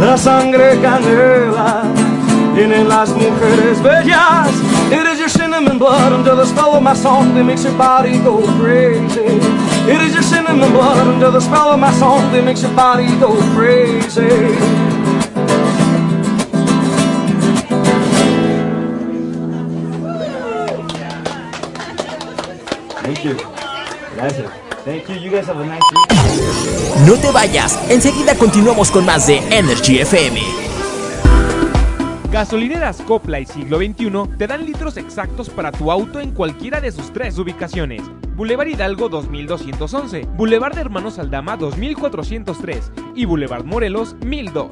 La 0.00 0.16
sangre 0.18 0.80
canela 0.80 1.84
tienen 2.56 2.88
las 2.88 3.10
mujeres 3.10 3.80
bellas. 3.80 4.50
It 4.90 5.06
is 5.06 5.20
your 5.20 5.28
cinnamon 5.28 5.78
blood 5.78 6.12
under 6.12 6.34
the 6.34 6.44
spell 6.44 6.74
of 6.74 6.82
my 6.82 6.92
song 6.92 7.34
that 7.34 7.44
makes 7.44 7.62
your 7.62 7.78
body 7.78 8.18
go 8.18 8.42
crazy. 8.58 9.71
It 9.84 10.00
is 10.00 10.14
your 10.14 10.22
cinnamon 10.22 10.70
blood 10.70 10.98
under 10.98 11.30
the 11.32 11.40
spell 11.40 11.72
of 11.72 11.80
my 11.80 11.92
song 11.94 12.30
that 12.32 12.44
makes 12.44 12.62
your 12.62 12.72
body 12.76 13.06
go 13.18 13.34
crazy. 13.52 14.28
Thank 23.02 23.24
you. 23.24 23.36
Gracias. 24.14 24.50
Thank 24.84 25.08
you. 25.08 25.16
You 25.16 25.30
guys 25.30 25.46
have 25.48 25.58
a 25.58 25.66
nice 25.66 25.82
week. 25.90 26.12
No 27.04 27.16
te 27.16 27.32
vayas, 27.32 27.76
enseguida 27.90 28.36
continuamos 28.36 28.90
con 28.92 29.04
más 29.04 29.26
de 29.26 29.38
Energy 29.50 29.98
FM. 29.98 30.40
Gasolineras 32.30 33.02
Copla 33.02 33.40
y 33.40 33.46
Siglo 33.46 33.78
XXI 33.78 34.36
te 34.38 34.46
dan 34.46 34.64
litros 34.64 34.96
exactos 34.96 35.50
para 35.50 35.72
tu 35.72 35.90
auto 35.90 36.20
en 36.20 36.30
cualquiera 36.30 36.80
de 36.80 36.92
sus 36.92 37.12
tres 37.12 37.36
ubicaciones. 37.38 38.02
Boulevard 38.34 38.68
Hidalgo 38.68 39.08
2211, 39.08 40.26
Boulevard 40.36 40.74
de 40.74 40.80
Hermanos 40.80 41.18
Aldama 41.18 41.56
2403 41.56 42.92
y 43.14 43.26
Boulevard 43.26 43.64
Morelos 43.64 44.16
1002. 44.24 44.68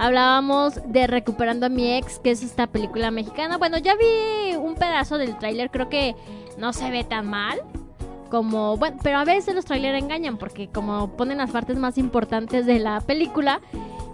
Hablábamos 0.00 0.80
de 0.86 1.06
Recuperando 1.06 1.66
a 1.66 1.68
mi 1.68 1.92
ex, 1.92 2.20
que 2.20 2.30
es 2.30 2.42
esta 2.42 2.66
película 2.66 3.10
mexicana. 3.10 3.58
Bueno, 3.58 3.76
ya 3.76 3.94
vi 3.96 4.56
un 4.56 4.74
pedazo 4.74 5.18
del 5.18 5.36
tráiler, 5.36 5.70
creo 5.70 5.90
que 5.90 6.16
no 6.56 6.72
se 6.72 6.90
ve 6.90 7.04
tan 7.04 7.28
mal 7.28 7.60
como 8.30 8.78
bueno, 8.78 8.96
pero 9.02 9.18
a 9.18 9.24
veces 9.24 9.54
los 9.54 9.66
trailers 9.66 10.02
engañan 10.02 10.38
porque 10.38 10.68
como 10.68 11.14
ponen 11.18 11.36
las 11.36 11.50
partes 11.50 11.76
más 11.76 11.98
importantes 11.98 12.64
de 12.64 12.78
la 12.78 13.02
película 13.02 13.60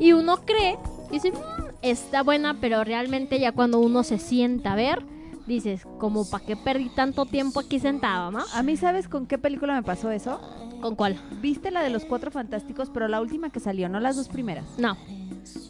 y 0.01 0.11
uno 0.11 0.39
cree 0.45 0.77
y 1.11 1.21
dice, 1.21 1.31
"Mm, 1.31 1.37
está 1.83 2.25
buena, 2.25 2.57
pero 2.61 2.83
realmente 2.83 3.39
ya 3.39 3.53
cuando 3.53 3.79
uno 3.79 4.03
se 4.03 4.19
sienta 4.19 4.73
a 4.73 4.77
ver, 4.77 5.05
dices, 5.47 5.87
como 5.99 6.29
para 6.29 6.45
qué 6.45 6.57
perdí 6.57 6.89
tanto 6.91 7.27
tiempo 7.27 7.61
aquí 7.61 7.79
sentado, 7.79 8.31
¿no? 8.31 8.45
A 8.53 8.63
mí, 8.63 8.77
¿sabes 8.77 9.09
con 9.09 9.27
qué 9.27 9.39
película 9.39 9.75
me 9.75 9.83
pasó 9.83 10.11
eso? 10.11 10.41
¿Con 10.81 10.95
cuál? 10.95 11.19
Viste 11.41 11.71
la 11.71 11.83
de 11.83 11.91
los 11.91 12.05
Cuatro 12.05 12.31
Fantásticos, 12.31 12.91
pero 12.91 13.09
la 13.09 13.21
última 13.21 13.51
que 13.51 13.61
salió, 13.61 13.89
no 13.89 14.01
las 14.01 14.17
dos 14.17 14.29
primeras. 14.29 14.65
No. 14.79 14.97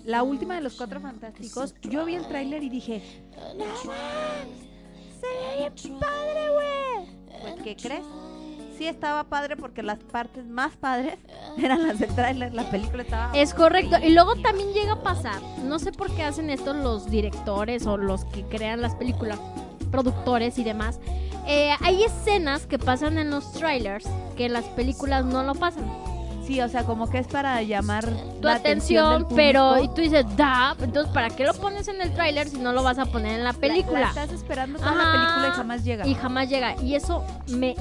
La 0.04 0.22
última 0.22 0.54
de 0.54 0.62
los 0.62 0.74
Cuatro 0.76 1.00
Fantásticos, 1.00 1.74
yo 1.82 2.04
vi 2.04 2.14
el 2.14 2.26
tráiler 2.26 2.62
y 2.62 2.68
dije, 2.68 3.24
no 3.56 3.64
se 5.20 5.26
ve 5.58 5.70
bien 5.82 5.98
padre, 5.98 6.50
güey. 6.52 7.42
Pues, 7.42 7.54
¿qué 7.62 7.76
crees? 7.76 8.04
Sí 8.76 8.86
estaba 8.86 9.24
padre 9.24 9.56
porque 9.56 9.82
las 9.82 9.98
partes 9.98 10.46
más 10.46 10.76
padres 10.76 11.18
eran 11.58 11.86
las 11.86 11.98
del 11.98 12.14
tráiler, 12.14 12.52
la 12.54 12.68
película 12.70 13.02
estaba... 13.02 13.32
Es 13.34 13.54
correcto. 13.54 13.96
Y 14.02 14.12
luego 14.12 14.36
también 14.36 14.72
llega 14.72 14.92
a 14.92 15.02
pasar, 15.02 15.40
no 15.64 15.78
sé 15.78 15.92
por 15.92 16.14
qué 16.14 16.22
hacen 16.24 16.50
esto 16.50 16.74
los 16.74 17.10
directores 17.10 17.86
o 17.86 17.96
los 17.96 18.24
que 18.26 18.44
crean 18.44 18.82
las 18.82 18.94
películas, 18.94 19.38
productores 19.96 20.58
y 20.58 20.64
demás. 20.64 21.00
Eh, 21.46 21.72
hay 21.80 22.02
escenas 22.04 22.66
que 22.66 22.78
pasan 22.78 23.16
en 23.18 23.30
los 23.30 23.52
trailers 23.52 24.06
que 24.36 24.46
en 24.46 24.52
las 24.52 24.64
películas 24.64 25.24
no 25.24 25.42
lo 25.42 25.54
pasan. 25.54 25.90
Sí, 26.46 26.60
o 26.60 26.68
sea, 26.68 26.84
como 26.84 27.08
que 27.08 27.18
es 27.18 27.26
para 27.26 27.60
llamar 27.62 28.04
Tu 28.40 28.46
la 28.46 28.54
atención, 28.56 29.26
del 29.26 29.36
pero 29.36 29.82
y 29.82 29.88
tú 29.88 30.02
dices, 30.02 30.24
da, 30.36 30.76
entonces 30.80 31.12
¿para 31.12 31.30
qué 31.30 31.44
lo 31.44 31.54
pones 31.54 31.88
en 31.88 32.00
el 32.00 32.12
tráiler 32.12 32.48
si 32.48 32.58
no 32.58 32.72
lo 32.72 32.82
vas 32.84 32.98
a 32.98 33.06
poner 33.06 33.32
en 33.38 33.44
la 33.44 33.52
película? 33.52 34.00
La, 34.00 34.12
la 34.12 34.22
estás 34.22 34.32
esperando 34.32 34.78
toda 34.78 34.94
la 34.94 35.02
Ajá. 35.02 35.12
película 35.12 35.48
y 35.48 35.50
jamás 35.56 35.84
llega. 35.84 36.06
Y 36.06 36.14
jamás 36.14 36.48
llega. 36.48 36.76
Y 36.82 36.94
eso 36.94 37.24
me, 37.48 37.74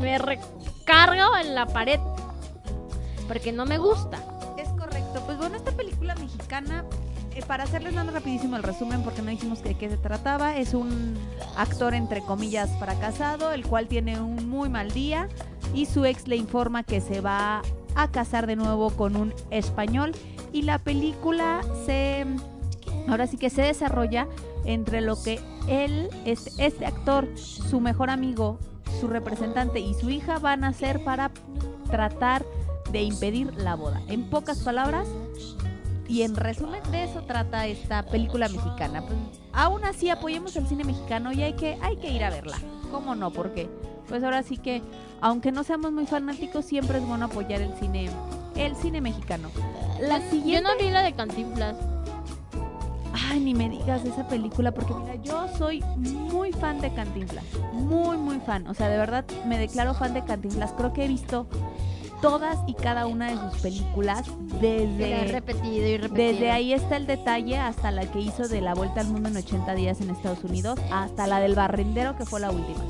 me 0.00 0.16
recarga 0.18 1.40
en 1.42 1.54
la 1.54 1.66
pared. 1.66 2.00
Porque 3.28 3.52
no 3.52 3.66
me 3.66 3.76
gusta. 3.76 4.18
Es 4.56 4.68
correcto. 4.70 5.20
Pues 5.26 5.36
bueno, 5.36 5.56
esta 5.56 5.72
película 5.72 6.14
mexicana, 6.14 6.84
para 7.44 7.64
hacerles 7.64 7.94
nada 7.94 8.12
rapidísimo 8.12 8.56
el 8.56 8.62
resumen, 8.62 9.02
porque 9.02 9.22
no 9.22 9.30
dijimos 9.30 9.62
de 9.62 9.74
qué 9.74 9.88
se 9.90 9.96
trataba, 9.96 10.56
es 10.56 10.74
un 10.74 11.14
actor 11.56 11.94
entre 11.94 12.20
comillas 12.22 12.70
fracasado, 12.78 13.52
el 13.52 13.66
cual 13.66 13.88
tiene 13.88 14.20
un 14.20 14.48
muy 14.48 14.68
mal 14.68 14.90
día 14.92 15.28
y 15.74 15.86
su 15.86 16.04
ex 16.04 16.28
le 16.28 16.36
informa 16.36 16.82
que 16.82 17.00
se 17.00 17.20
va 17.20 17.62
a 17.94 18.10
casar 18.10 18.46
de 18.46 18.56
nuevo 18.56 18.90
con 18.90 19.16
un 19.16 19.34
español 19.50 20.12
y 20.52 20.62
la 20.62 20.78
película 20.78 21.60
se 21.84 22.26
ahora 23.08 23.26
sí 23.26 23.36
que 23.36 23.50
se 23.50 23.62
desarrolla 23.62 24.26
entre 24.64 25.00
lo 25.00 25.22
que 25.22 25.40
él, 25.68 26.08
este, 26.24 26.50
este 26.64 26.86
actor, 26.86 27.28
su 27.36 27.80
mejor 27.80 28.10
amigo, 28.10 28.58
su 29.00 29.08
representante 29.08 29.80
y 29.80 29.94
su 29.94 30.10
hija 30.10 30.38
van 30.38 30.64
a 30.64 30.68
hacer 30.68 31.04
para 31.04 31.30
tratar 31.90 32.44
de 32.90 33.02
impedir 33.02 33.54
la 33.56 33.74
boda. 33.74 34.02
En 34.08 34.28
pocas 34.30 34.60
palabras, 34.60 35.08
y 36.08 36.22
en 36.22 36.36
resumen 36.36 36.82
de 36.90 37.04
eso 37.04 37.22
trata 37.22 37.66
esta 37.66 38.04
película 38.04 38.48
mexicana. 38.48 39.02
Pues, 39.02 39.18
aún 39.52 39.84
así 39.84 40.10
apoyemos 40.10 40.56
el 40.56 40.66
cine 40.66 40.84
mexicano 40.84 41.32
y 41.32 41.42
hay 41.42 41.54
que, 41.54 41.78
hay 41.80 41.96
que 41.96 42.10
ir 42.10 42.24
a 42.24 42.30
verla. 42.30 42.58
¿Cómo 42.90 43.14
no? 43.14 43.30
Porque 43.30 43.68
pues 44.08 44.22
ahora 44.22 44.42
sí 44.42 44.56
que, 44.56 44.82
aunque 45.20 45.52
no 45.52 45.64
seamos 45.64 45.92
muy 45.92 46.06
fanáticos, 46.06 46.64
siempre 46.64 46.98
es 46.98 47.06
bueno 47.06 47.26
apoyar 47.26 47.60
el 47.60 47.74
cine, 47.74 48.08
el 48.54 48.76
cine 48.76 49.00
mexicano. 49.00 49.50
La 50.00 50.18
Yo 50.18 50.30
siguiente... 50.30 50.68
no 50.68 50.78
vi 50.78 50.90
la 50.90 51.02
de 51.02 51.12
Cantinflas. 51.12 51.76
Ay, 53.28 53.40
ni 53.40 53.54
me 53.54 53.68
digas 53.68 54.04
esa 54.04 54.28
película, 54.28 54.72
porque 54.72 54.94
mira, 54.94 55.14
yo 55.16 55.48
soy 55.56 55.82
muy 55.96 56.52
fan 56.52 56.80
de 56.80 56.92
Cantinflas. 56.92 57.44
Muy, 57.72 58.16
muy 58.18 58.38
fan. 58.40 58.66
O 58.68 58.74
sea, 58.74 58.88
de 58.88 58.98
verdad 58.98 59.24
me 59.46 59.58
declaro 59.58 59.94
fan 59.94 60.14
de 60.14 60.24
Cantinflas. 60.24 60.72
Creo 60.72 60.92
que 60.92 61.04
he 61.04 61.08
visto 61.08 61.48
todas 62.20 62.58
y 62.66 62.74
cada 62.74 63.06
una 63.06 63.30
de 63.30 63.36
sus 63.50 63.60
películas 63.60 64.24
desde... 64.60 65.24
repetido 65.24 65.86
y 65.86 65.96
repetido. 65.96 66.26
Desde 66.32 66.50
ahí 66.50 66.72
está 66.72 66.96
el 66.96 67.06
detalle 67.06 67.58
hasta 67.58 67.90
la 67.90 68.06
que 68.10 68.20
hizo 68.20 68.48
de 68.48 68.60
la 68.60 68.74
Vuelta 68.74 69.00
al 69.00 69.08
Mundo 69.08 69.28
en 69.28 69.36
80 69.36 69.74
días 69.74 70.00
en 70.00 70.10
Estados 70.10 70.42
Unidos, 70.44 70.78
hasta 70.92 71.26
la 71.26 71.40
del 71.40 71.54
Barrendero 71.54 72.16
que 72.16 72.24
fue 72.24 72.40
la 72.40 72.50
última. 72.50 72.82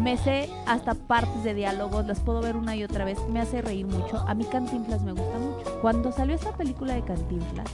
Me 0.00 0.16
sé 0.16 0.48
hasta 0.66 0.94
partes 0.94 1.42
de 1.42 1.54
diálogos, 1.54 2.06
las 2.06 2.20
puedo 2.20 2.40
ver 2.40 2.56
una 2.56 2.76
y 2.76 2.84
otra 2.84 3.04
vez, 3.04 3.18
me 3.30 3.40
hace 3.40 3.62
reír 3.62 3.86
mucho. 3.86 4.18
A 4.28 4.34
mí 4.34 4.44
Cantinflas 4.44 5.02
me 5.02 5.12
gusta 5.12 5.38
mucho. 5.38 5.80
Cuando 5.80 6.12
salió 6.12 6.36
esta 6.36 6.52
película 6.56 6.94
de 6.94 7.02
Cantinflas, 7.02 7.66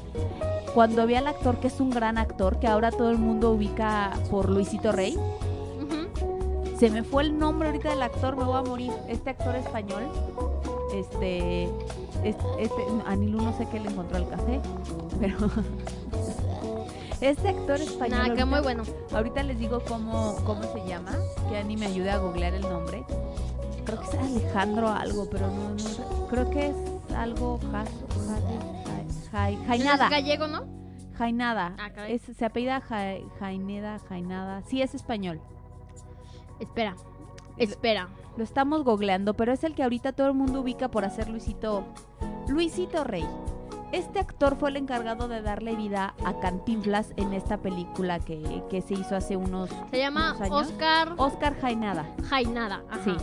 cuando 0.74 1.07
vi 1.07 1.16
al 1.16 1.26
actor 1.26 1.59
que 1.61 1.66
es 1.66 1.80
un 1.80 1.91
gran 1.91 2.16
actor, 2.16 2.59
que 2.61 2.66
ahora 2.66 2.91
todo 2.91 3.11
el 3.11 3.18
mundo 3.18 3.51
ubica 3.51 4.12
por 4.30 4.49
Luisito 4.49 4.91
Rey, 4.91 5.16
Ujú. 5.16 6.78
se 6.78 6.89
me 6.89 7.03
fue 7.03 7.24
el 7.24 7.39
nombre 7.39 7.68
ahorita 7.68 7.91
del 7.91 8.03
actor, 8.03 8.37
me 8.37 8.45
voy 8.45 8.57
a 8.57 8.62
morir. 8.62 8.93
Este 9.09 9.30
actor 9.30 9.55
español, 9.57 10.05
este, 11.01 11.64
este, 12.24 12.45
este 12.59 12.82
Anilu 13.07 13.40
no 13.42 13.57
sé 13.57 13.66
qué 13.70 13.80
le 13.80 13.90
encontró 13.90 14.16
al 14.16 14.28
café, 14.28 14.61
pero 15.20 15.36
este 17.20 17.49
actor 17.49 17.80
español. 17.80 18.22
Que 18.24 18.28
ahorita- 18.42 18.47
muy 18.47 18.61
bueno. 18.61 18.82
Ahorita 19.12 19.42
les 19.42 19.59
digo 19.59 19.80
cómo, 19.88 20.36
cómo 20.45 20.62
se 20.62 20.86
llama, 20.86 21.12
que 21.49 21.57
Ani 21.59 21.76
me 21.76 21.86
ayude 21.86 22.11
a 22.11 22.18
googlear 22.18 22.55
el 22.55 22.62
nombre. 22.62 23.05
Creo 23.84 24.01
que 24.01 24.07
es 24.07 24.14
Alejandro 24.14 24.88
algo, 24.88 25.28
pero 25.30 25.47
no, 25.49 25.70
no 25.70 26.26
creo 26.28 26.49
que 26.51 26.68
es 26.68 26.76
algo 27.14 27.59
Jas- 27.70 27.88
Jai- 29.30 29.57
Jai- 29.57 29.61
Es 29.61 29.66
Jainada. 29.68 30.09
gallego, 30.09 30.47
¿no? 30.47 30.64
Jainada. 31.18 31.76
Ah. 31.78 32.09
Es- 32.09 32.22
se 32.22 32.45
apellida 32.45 32.80
Jai- 32.80 33.24
Jaineda, 33.38 33.99
Jainada. 34.09 34.62
Sí, 34.62 34.80
es 34.82 34.95
español. 34.95 35.40
Espera. 36.61 36.97
Espera. 37.57 38.09
Lo 38.36 38.44
estamos 38.44 38.84
googleando, 38.84 39.34
pero 39.34 39.52
es 39.52 39.62
el 39.64 39.74
que 39.74 39.82
ahorita 39.82 40.12
todo 40.12 40.26
el 40.26 40.34
mundo 40.34 40.61
ubica 40.61 40.88
por 40.90 41.05
hacer 41.05 41.28
Luisito. 41.28 41.84
Luisito 42.48 43.05
Rey. 43.05 43.26
Este 43.92 44.18
actor 44.18 44.57
fue 44.57 44.70
el 44.70 44.76
encargado 44.76 45.28
de 45.28 45.40
darle 45.40 45.76
vida 45.76 46.14
a 46.24 46.40
Cantinflas 46.40 47.12
en 47.16 47.32
esta 47.32 47.59
película 47.59 48.18
que, 48.18 48.62
que 48.68 48.82
se 48.82 48.94
hizo 48.94 49.14
hace 49.14 49.36
unos, 49.36 49.70
Se 49.92 49.98
llama 49.98 50.30
unos 50.30 50.40
años. 50.40 50.66
Oscar 50.66 51.14
Oscar 51.16 51.61
Jainada. 51.61 52.05
Jainada. 52.28 52.82
Ajá. 52.90 53.05
Sí. 53.05 53.16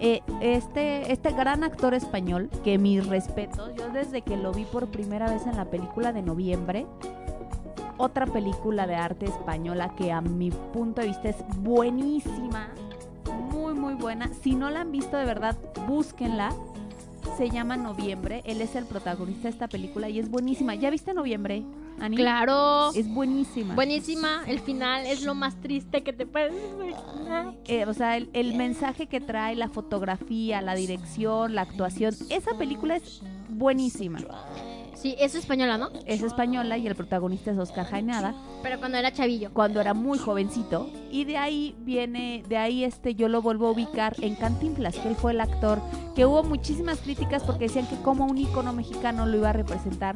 Eh, 0.00 0.20
este, 0.40 1.10
este 1.10 1.32
gran 1.32 1.64
actor 1.64 1.94
español, 1.94 2.50
que 2.62 2.76
mis 2.76 3.06
respetos, 3.06 3.70
yo 3.76 3.88
desde 3.88 4.20
que 4.20 4.36
lo 4.36 4.52
vi 4.52 4.64
por 4.64 4.88
primera 4.88 5.30
vez 5.30 5.46
en 5.46 5.56
la 5.56 5.64
película 5.66 6.12
de 6.12 6.20
noviembre, 6.20 6.86
otra 7.96 8.26
película 8.26 8.86
de 8.86 8.96
arte 8.96 9.26
española 9.26 9.94
que 9.96 10.12
a 10.12 10.20
mi 10.20 10.50
punto 10.50 11.00
de 11.00 11.06
vista 11.06 11.28
es 11.30 11.42
buenísima, 11.58 12.68
muy 13.94 14.02
buena. 14.02 14.30
Si 14.42 14.54
no 14.54 14.70
la 14.70 14.80
han 14.82 14.92
visto 14.92 15.16
de 15.16 15.24
verdad, 15.24 15.56
búsquenla. 15.86 16.54
Se 17.38 17.48
llama 17.48 17.76
Noviembre, 17.76 18.42
él 18.44 18.60
es 18.60 18.76
el 18.76 18.84
protagonista 18.84 19.44
de 19.44 19.48
esta 19.48 19.66
película 19.66 20.08
y 20.08 20.18
es 20.18 20.28
buenísima. 20.30 20.74
¿Ya 20.74 20.90
viste 20.90 21.14
Noviembre, 21.14 21.64
Ani? 21.98 22.16
Claro. 22.16 22.92
Es 22.94 23.08
buenísima. 23.08 23.74
Buenísima. 23.74 24.42
El 24.46 24.60
final 24.60 25.06
es 25.06 25.24
lo 25.24 25.34
más 25.34 25.56
triste 25.60 26.02
que 26.02 26.12
te 26.12 26.26
puedes 26.26 26.52
imaginar. 26.52 27.54
Eh, 27.64 27.86
o 27.86 27.94
sea, 27.94 28.18
el, 28.18 28.28
el 28.34 28.54
mensaje 28.54 29.06
que 29.06 29.20
trae, 29.20 29.56
la 29.56 29.68
fotografía, 29.68 30.60
la 30.60 30.74
dirección, 30.74 31.54
la 31.54 31.62
actuación, 31.62 32.14
esa 32.28 32.56
película 32.58 32.96
es 32.96 33.22
buenísima. 33.48 34.18
Sí, 34.94 35.16
es 35.18 35.34
española, 35.34 35.78
¿no? 35.78 35.90
Es 36.06 36.22
española 36.22 36.78
y 36.78 36.86
el 36.86 36.94
protagonista 36.94 37.50
es 37.50 37.58
Oscar 37.58 37.86
Jaenada, 37.86 38.34
Pero 38.62 38.78
cuando 38.78 38.98
era 38.98 39.12
chavillo. 39.12 39.50
cuando 39.52 39.80
era 39.80 39.94
muy 39.94 40.18
jovencito. 40.18 40.88
Y 41.10 41.24
de 41.24 41.36
ahí 41.36 41.74
viene, 41.80 42.42
de 42.48 42.56
ahí 42.56 42.84
este, 42.84 43.14
yo 43.14 43.28
lo 43.28 43.42
vuelvo 43.42 43.68
a 43.68 43.70
ubicar 43.72 44.14
en 44.20 44.34
Cantinflas, 44.34 44.96
que 44.96 45.08
él 45.08 45.16
fue 45.16 45.32
el 45.32 45.40
actor, 45.40 45.80
que 46.14 46.26
hubo 46.26 46.42
muchísimas 46.42 46.98
críticas 47.00 47.42
porque 47.44 47.64
decían 47.64 47.86
que 47.86 47.96
como 47.96 48.24
un 48.26 48.38
ícono 48.38 48.72
mexicano 48.72 49.26
lo 49.26 49.36
iba 49.36 49.50
a 49.50 49.52
representar 49.52 50.14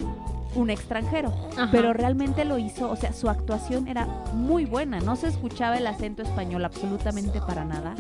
un 0.55 0.71
extranjero. 0.71 1.33
Ajá. 1.53 1.69
Pero 1.71 1.93
realmente 1.93 2.45
lo 2.45 2.59
hizo, 2.59 2.91
o 2.91 2.97
sea, 2.97 3.13
su 3.13 3.29
actuación 3.29 3.89
era 3.89 4.07
muy 4.33 4.65
buena, 4.65 5.01
no 5.01 5.17
se 5.17 5.29
escuchaba 5.29 5.77
el 5.77 5.87
acento 5.87 6.23
español 6.23 6.65
absolutamente 6.65 7.41
para 7.41 7.65
nada. 7.65 7.95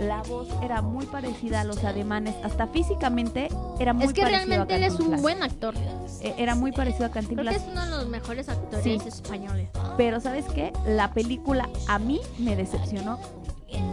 La 0.00 0.22
voz 0.22 0.48
era 0.62 0.80
muy 0.82 1.04
parecida 1.06 1.60
a 1.60 1.64
los 1.64 1.84
ademanes, 1.84 2.34
hasta 2.42 2.66
físicamente 2.68 3.48
era 3.78 3.92
muy 3.92 4.04
Es 4.06 4.12
que 4.14 4.22
parecido 4.22 4.46
realmente 4.46 4.74
a 4.74 4.76
él 4.78 4.82
es 4.84 4.92
un 4.92 4.96
Cantinflas. 4.98 5.22
buen 5.22 5.42
actor. 5.42 5.74
Eh, 6.22 6.34
Era 6.38 6.54
muy 6.54 6.72
parecido 6.72 7.06
a 7.06 7.10
Creo 7.10 7.22
que 7.22 7.28
Cantinflas, 7.34 7.56
es 7.56 7.68
uno 7.70 7.84
de 7.84 7.90
los 7.90 8.08
mejores 8.08 8.48
actores 8.48 8.82
Sí. 8.82 8.98
españoles. 9.06 9.68
pero 9.96 10.20
¿sabes 10.20 10.46
qué? 10.54 10.72
La 10.86 11.12
película 11.12 11.68
a 11.88 11.98
mí 11.98 12.20
me 12.38 12.56
decepcionó 12.56 13.18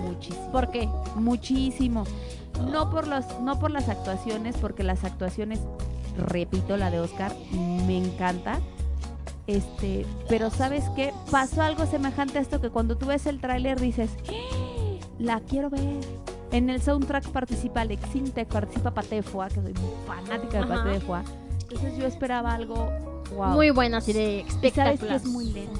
muchísimo. 0.03 0.51
¿Por 0.51 0.72
qué? 0.72 0.88
Muchísimo. 1.16 2.05
no 2.72 2.89
por 2.89 3.05
los, 3.08 3.26
no 3.41 3.60
por 3.60 3.70
las 3.70 3.88
actuaciones, 3.88 4.55
porque 4.58 4.82
las 4.84 5.03
actuaciones, 5.03 5.60
repito, 6.18 6.76
la 6.78 6.89
de 6.89 6.99
Oscar, 7.01 7.32
me 7.51 7.97
encanta. 7.97 8.60
Este, 9.45 10.05
pero 10.28 10.49
¿sabes 10.49 10.86
qué? 10.95 11.14
Pasó 11.32 11.62
algo 11.62 11.86
semejante 11.86 12.39
a 12.39 12.41
esto 12.41 12.60
que 12.60 12.70
cuando 12.72 12.97
tú 12.97 13.05
ves 13.05 13.28
el 13.28 13.39
tráiler 13.39 13.80
dices, 13.80 14.10
"¡Ah! 14.30 14.76
La 15.20 15.39
quiero 15.41 15.70
ver. 15.70 15.99
En 16.51 16.70
el 16.70 16.82
soundtrack 16.82 17.28
participa 17.30 17.82
Alex 17.82 18.15
Intec, 18.15 18.47
participa 18.47 18.91
Patefua, 18.91 19.49
que 19.49 19.55
soy 19.55 19.74
muy 19.74 19.91
fanática 20.07 20.59
de 20.65 20.74
Ajá. 20.74 20.84
Patefua. 20.84 21.24
Entonces 21.63 21.97
yo 21.97 22.05
esperaba 22.05 22.53
algo 22.53 22.89
wow. 23.36 23.47
Muy 23.49 23.70
buena, 23.72 23.97
así 23.97 24.13
de 24.13 24.39
Y 24.39 24.49
sabes 24.49 24.53
que 24.53 24.68
espectacular. 24.70 25.15
es 25.18 25.26
muy 25.26 25.45
lento. 25.51 25.80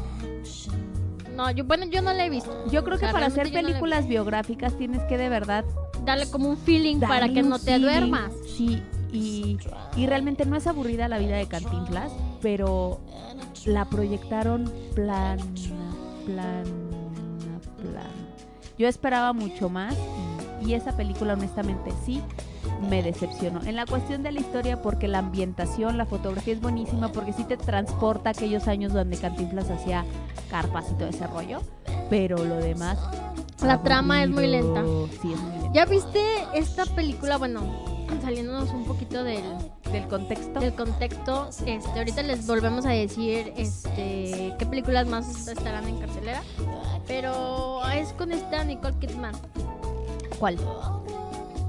No, 1.36 1.52
yo, 1.52 1.64
bueno, 1.66 1.86
yo 1.86 2.02
no 2.02 2.12
la 2.14 2.26
he 2.26 2.30
visto. 2.30 2.52
Yo 2.72 2.84
creo 2.84 2.98
O 2.98 3.00
que 3.00 3.08
para 3.08 3.28
hacer 3.28 3.48
no 3.48 3.54
películas 3.54 4.08
biográficas 4.08 4.76
tienes 4.78 5.02
que 5.04 5.18
de 5.18 5.30
verdad 5.30 5.64
Darle 6.04 6.30
como 6.32 6.50
un 6.50 6.58
feeling 6.58 7.00
para 7.00 7.30
que 7.30 7.44
no 7.44 7.60
te 7.60 7.66
feeling. 7.66 7.82
duermas. 7.84 8.34
Sí, 8.58 8.82
y, 9.14 9.58
y 9.96 10.06
realmente 10.08 10.46
no 10.46 10.56
es 10.56 10.66
aburrida 10.68 11.08
la 11.08 11.18
vida 11.20 11.36
de 11.38 11.48
Cantinflas, 11.48 12.12
pero 12.42 13.00
la 13.66 13.86
proyectaron 13.86 14.72
plana, 14.96 15.44
plana. 16.26 16.64
Yo 18.78 18.88
esperaba 18.88 19.34
mucho 19.34 19.70
más 19.70 19.96
y, 20.62 20.70
y 20.70 20.74
esa 20.74 20.96
película 20.96 21.34
honestamente 21.34 21.92
sí 22.06 22.22
me 22.90 23.02
decepcionó. 23.02 23.62
En 23.64 23.76
la 23.76 23.86
cuestión 23.86 24.24
de 24.24 24.32
la 24.32 24.40
historia, 24.40 24.82
porque 24.82 25.08
la 25.08 25.20
ambientación, 25.20 25.98
la 25.98 26.06
fotografía 26.06 26.54
es 26.54 26.62
buenísima, 26.62 27.12
porque 27.12 27.34
sí 27.34 27.44
te 27.44 27.58
transporta 27.58 28.30
a 28.30 28.32
aquellos 28.34 28.68
años 28.68 28.94
donde 28.94 29.18
Cantinflas 29.18 29.70
hacía 29.70 30.06
carpas 30.50 30.86
y 30.92 30.96
todo 30.96 31.08
ese 31.10 31.26
rollo, 31.28 31.62
pero 32.10 32.38
lo 32.44 32.58
demás... 32.58 33.00
La 33.64 33.82
trama 33.82 34.24
es 34.24 34.30
muy 34.30 34.46
lenta. 34.46 34.84
Sí, 35.22 35.34
es 35.34 35.40
muy 35.40 35.52
lenta. 35.54 35.72
¿Ya 35.74 35.86
viste 35.86 36.22
esta 36.54 36.86
película? 36.86 37.38
Bueno, 37.38 37.62
saliéndonos 38.22 38.70
un 38.70 38.86
poquito 38.86 39.24
del, 39.24 39.44
del 39.92 40.08
contexto. 40.08 40.60
Del 40.60 40.76
contexto, 40.76 41.50
este, 41.66 41.98
ahorita 41.98 42.22
les 42.22 42.46
volvemos 42.46 42.86
a 42.86 42.92
decir 42.92 43.54
este, 43.58 44.54
qué 44.60 44.66
películas 44.68 45.08
más 45.08 45.48
estarán 45.48 45.88
en 45.88 45.98
cartelera. 45.98 46.44
Pero 47.08 47.82
es 47.94 48.12
con 48.14 48.32
esta 48.32 48.64
Nicole 48.64 48.96
Kidman. 49.00 49.34
¿Cuál? 50.40 50.56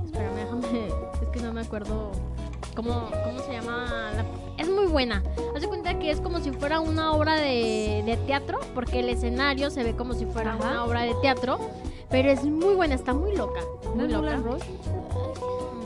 Espérame, 0.07 0.35
déjame. 0.37 0.89
Es 1.23 1.29
que 1.29 1.41
no 1.41 1.53
me 1.53 1.61
acuerdo 1.63 2.11
cómo, 2.77 3.11
cómo 3.25 3.39
se 3.47 3.53
llama. 3.53 4.11
la- 4.15 4.25
es 4.63 4.69
muy 4.69 4.87
buena. 4.87 5.23
Haz 5.55 5.63
de 5.63 5.69
cuenta 5.69 5.99
que 5.99 6.11
es 6.11 6.21
como 6.21 6.41
si 6.41 6.51
fuera 6.53 6.81
una 6.81 7.13
obra 7.13 7.35
de, 7.37 8.03
de 8.07 8.17
teatro, 8.27 8.59
porque 8.75 9.01
el 9.01 9.09
escenario 9.09 9.71
se 9.71 9.85
ve 9.85 9.95
como 9.95 10.15
si 10.15 10.27
fuera 10.27 10.55
Ajá. 10.55 10.69
una 10.71 10.85
obra 10.85 11.03
de 11.03 11.15
teatro. 11.23 11.59
Pero 12.11 12.31
es 12.31 12.43
muy 12.45 12.75
buena, 12.75 12.95
está 12.95 13.13
muy 13.15 13.37
loca. 13.37 13.61
¿No 13.85 13.91
Muy 13.97 14.09
loca. 14.09 14.37
Moulin 14.39 14.45
Rouge? 14.45 14.71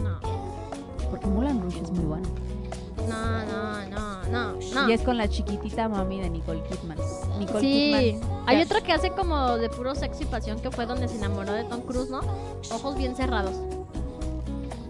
No, 0.02 0.20
Porque 1.10 1.26
Moulin 1.26 1.60
Rouge 1.60 1.80
es 1.82 1.90
muy 1.90 2.04
buena. 2.04 2.28
no, 3.08 3.44
no, 3.44 3.88
no, 3.90 4.11
no. 4.32 4.52
no. 4.74 4.88
Y 4.88 4.92
es 4.92 5.02
con 5.02 5.16
la 5.18 5.28
chiquitita 5.28 5.88
mami 5.88 6.20
de 6.20 6.30
Nicole 6.30 6.62
Kidman. 6.64 6.98
Nicole 7.38 7.60
Sí, 7.60 7.92
Kidman. 8.20 8.42
hay 8.46 8.62
otra 8.62 8.80
que 8.80 8.92
hace 8.92 9.10
como 9.10 9.56
de 9.58 9.68
puro 9.68 9.94
sexo 9.94 10.22
y 10.22 10.26
pasión 10.26 10.60
que 10.60 10.70
fue 10.70 10.86
donde 10.86 11.08
se 11.08 11.16
enamoró 11.16 11.52
de 11.52 11.64
Tom 11.64 11.82
Cruise, 11.82 12.10
¿no? 12.10 12.20
Ojos 12.72 12.96
bien 12.96 13.14
cerrados. 13.14 13.54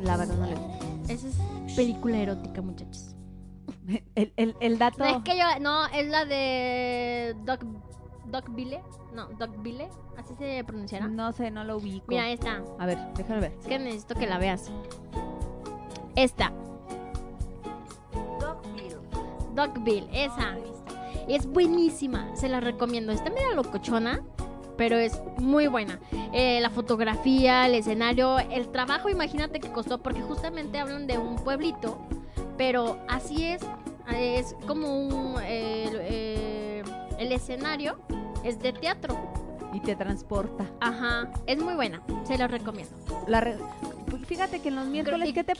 La 0.02 0.16
verdad 0.16 0.34
no 0.36 0.46
le 0.46 1.12
Esa 1.12 1.28
es 1.28 1.74
película 1.76 2.18
erótica, 2.18 2.60
muchachos. 2.62 3.14
el, 4.14 4.32
el, 4.36 4.56
el 4.60 4.78
dato. 4.78 4.98
No, 5.04 5.18
es 5.18 5.22
que 5.24 5.36
yo, 5.36 5.44
no, 5.60 5.86
es 5.86 6.06
la 6.08 6.24
de 6.24 7.36
Doc, 7.44 7.64
Doc 8.26 8.46
Vile. 8.54 8.82
No, 9.14 9.26
Doc 9.38 9.50
Vile, 9.62 9.88
así 10.16 10.34
se 10.38 10.64
pronunciará. 10.64 11.06
No 11.06 11.32
sé, 11.32 11.50
no 11.50 11.64
lo 11.64 11.76
ubico. 11.76 12.06
Mira, 12.08 12.30
esta. 12.30 12.62
A 12.78 12.86
ver, 12.86 12.98
déjame 13.14 13.40
ver. 13.40 13.52
Es 13.60 13.66
que 13.66 13.78
necesito 13.78 14.14
que 14.14 14.26
la 14.26 14.38
veas. 14.38 14.70
Esta. 16.16 16.52
Dogville, 19.54 20.08
esa. 20.12 20.56
Es 21.28 21.46
buenísima, 21.46 22.34
se 22.34 22.48
la 22.48 22.60
recomiendo. 22.60 23.12
Está 23.12 23.30
media 23.30 23.54
locochona, 23.54 24.22
pero 24.76 24.96
es 24.96 25.20
muy 25.38 25.66
buena. 25.68 26.00
Eh, 26.32 26.60
la 26.60 26.70
fotografía, 26.70 27.66
el 27.66 27.74
escenario, 27.74 28.38
el 28.38 28.68
trabajo, 28.68 29.08
imagínate 29.08 29.60
que 29.60 29.70
costó, 29.70 30.02
porque 30.02 30.22
justamente 30.22 30.78
hablan 30.78 31.06
de 31.06 31.18
un 31.18 31.36
pueblito, 31.36 31.98
pero 32.56 32.98
así 33.08 33.44
es, 33.44 33.62
es 34.16 34.56
como 34.66 34.98
un... 34.98 35.36
eh, 35.42 35.90
eh, 35.92 36.82
el 37.18 37.30
escenario 37.30 37.98
es 38.42 38.58
de 38.58 38.72
teatro. 38.72 39.16
Y 39.72 39.80
te 39.80 39.96
transporta. 39.96 40.66
Ajá, 40.80 41.30
es 41.46 41.62
muy 41.62 41.74
buena, 41.74 42.02
se 42.24 42.36
la 42.38 42.46
recomiendo. 42.48 42.92
La 43.26 43.40
re- 43.40 43.56
Fíjate 44.26 44.60
que 44.60 44.68
en 44.68 44.76
los 44.76 44.86
miércoles, 44.88 45.32
¿qué 45.32 45.42
te, 45.44 45.54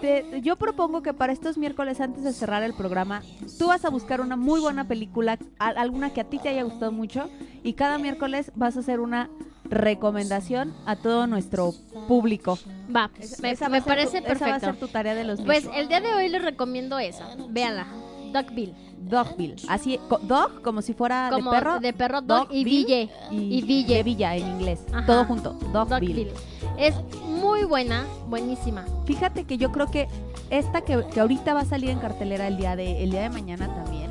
te- 0.00 0.40
Yo 0.42 0.56
propongo 0.56 1.02
que 1.02 1.12
para 1.14 1.32
estos 1.32 1.56
miércoles, 1.58 2.00
antes 2.00 2.22
de 2.24 2.32
cerrar 2.32 2.62
el 2.62 2.74
programa, 2.74 3.22
tú 3.58 3.68
vas 3.68 3.84
a 3.84 3.90
buscar 3.90 4.20
una 4.20 4.36
muy 4.36 4.60
buena 4.60 4.86
película, 4.86 5.38
a- 5.58 5.68
alguna 5.68 6.10
que 6.10 6.20
a 6.20 6.24
ti 6.24 6.38
te 6.38 6.48
haya 6.50 6.62
gustado 6.62 6.92
mucho, 6.92 7.28
y 7.62 7.72
cada 7.74 7.98
miércoles 7.98 8.52
vas 8.54 8.76
a 8.76 8.80
hacer 8.80 9.00
una 9.00 9.30
recomendación 9.64 10.74
a 10.86 10.96
todo 10.96 11.26
nuestro 11.26 11.72
público. 12.08 12.58
Va, 12.94 13.10
Esa- 13.18 13.42
me, 13.42 13.54
va 13.54 13.68
me 13.70 13.82
parece 13.82 14.20
tu- 14.20 14.32
esa 14.32 14.46
va 14.46 14.56
a 14.56 14.60
perfecto. 14.60 14.66
ser 14.66 14.76
tu 14.76 14.88
tarea 14.88 15.14
de 15.14 15.24
los 15.24 15.40
Pues 15.40 15.66
el 15.74 15.88
día 15.88 16.00
de 16.00 16.12
hoy 16.14 16.28
les 16.28 16.42
recomiendo 16.42 16.98
esa. 16.98 17.26
Véanla. 17.48 17.86
Dogville. 18.32 18.74
Dogville. 19.08 19.56
Así, 19.68 19.98
co- 20.08 20.18
dog 20.22 20.62
como 20.62 20.80
si 20.82 20.94
fuera 20.94 21.28
Como 21.32 21.50
de 21.50 21.58
perro. 21.58 21.80
de 21.80 21.92
perro, 21.92 22.20
dog, 22.22 22.48
y 22.50 22.64
ville. 22.64 23.08
Y, 23.30 23.58
Y 23.58 23.62
ville. 23.62 23.94
de 23.96 24.02
villa 24.02 24.36
en 24.36 24.46
inglés. 24.48 24.80
Ajá. 24.92 25.06
Todo 25.06 25.24
junto. 25.24 25.52
Dogville. 25.72 26.32
Es 26.78 26.94
muy 27.26 27.64
buena, 27.64 28.04
buenísima. 28.28 28.84
Fíjate 29.04 29.44
que 29.44 29.58
yo 29.58 29.72
creo 29.72 29.90
que 29.90 30.08
esta 30.50 30.82
que, 30.82 31.04
que 31.12 31.20
ahorita 31.20 31.54
va 31.54 31.60
a 31.60 31.64
salir 31.64 31.90
en 31.90 31.98
cartelera 31.98 32.46
el 32.48 32.56
día 32.56 32.76
de, 32.76 33.02
el 33.04 33.10
día 33.10 33.22
de 33.22 33.30
mañana 33.30 33.66
también, 33.74 34.10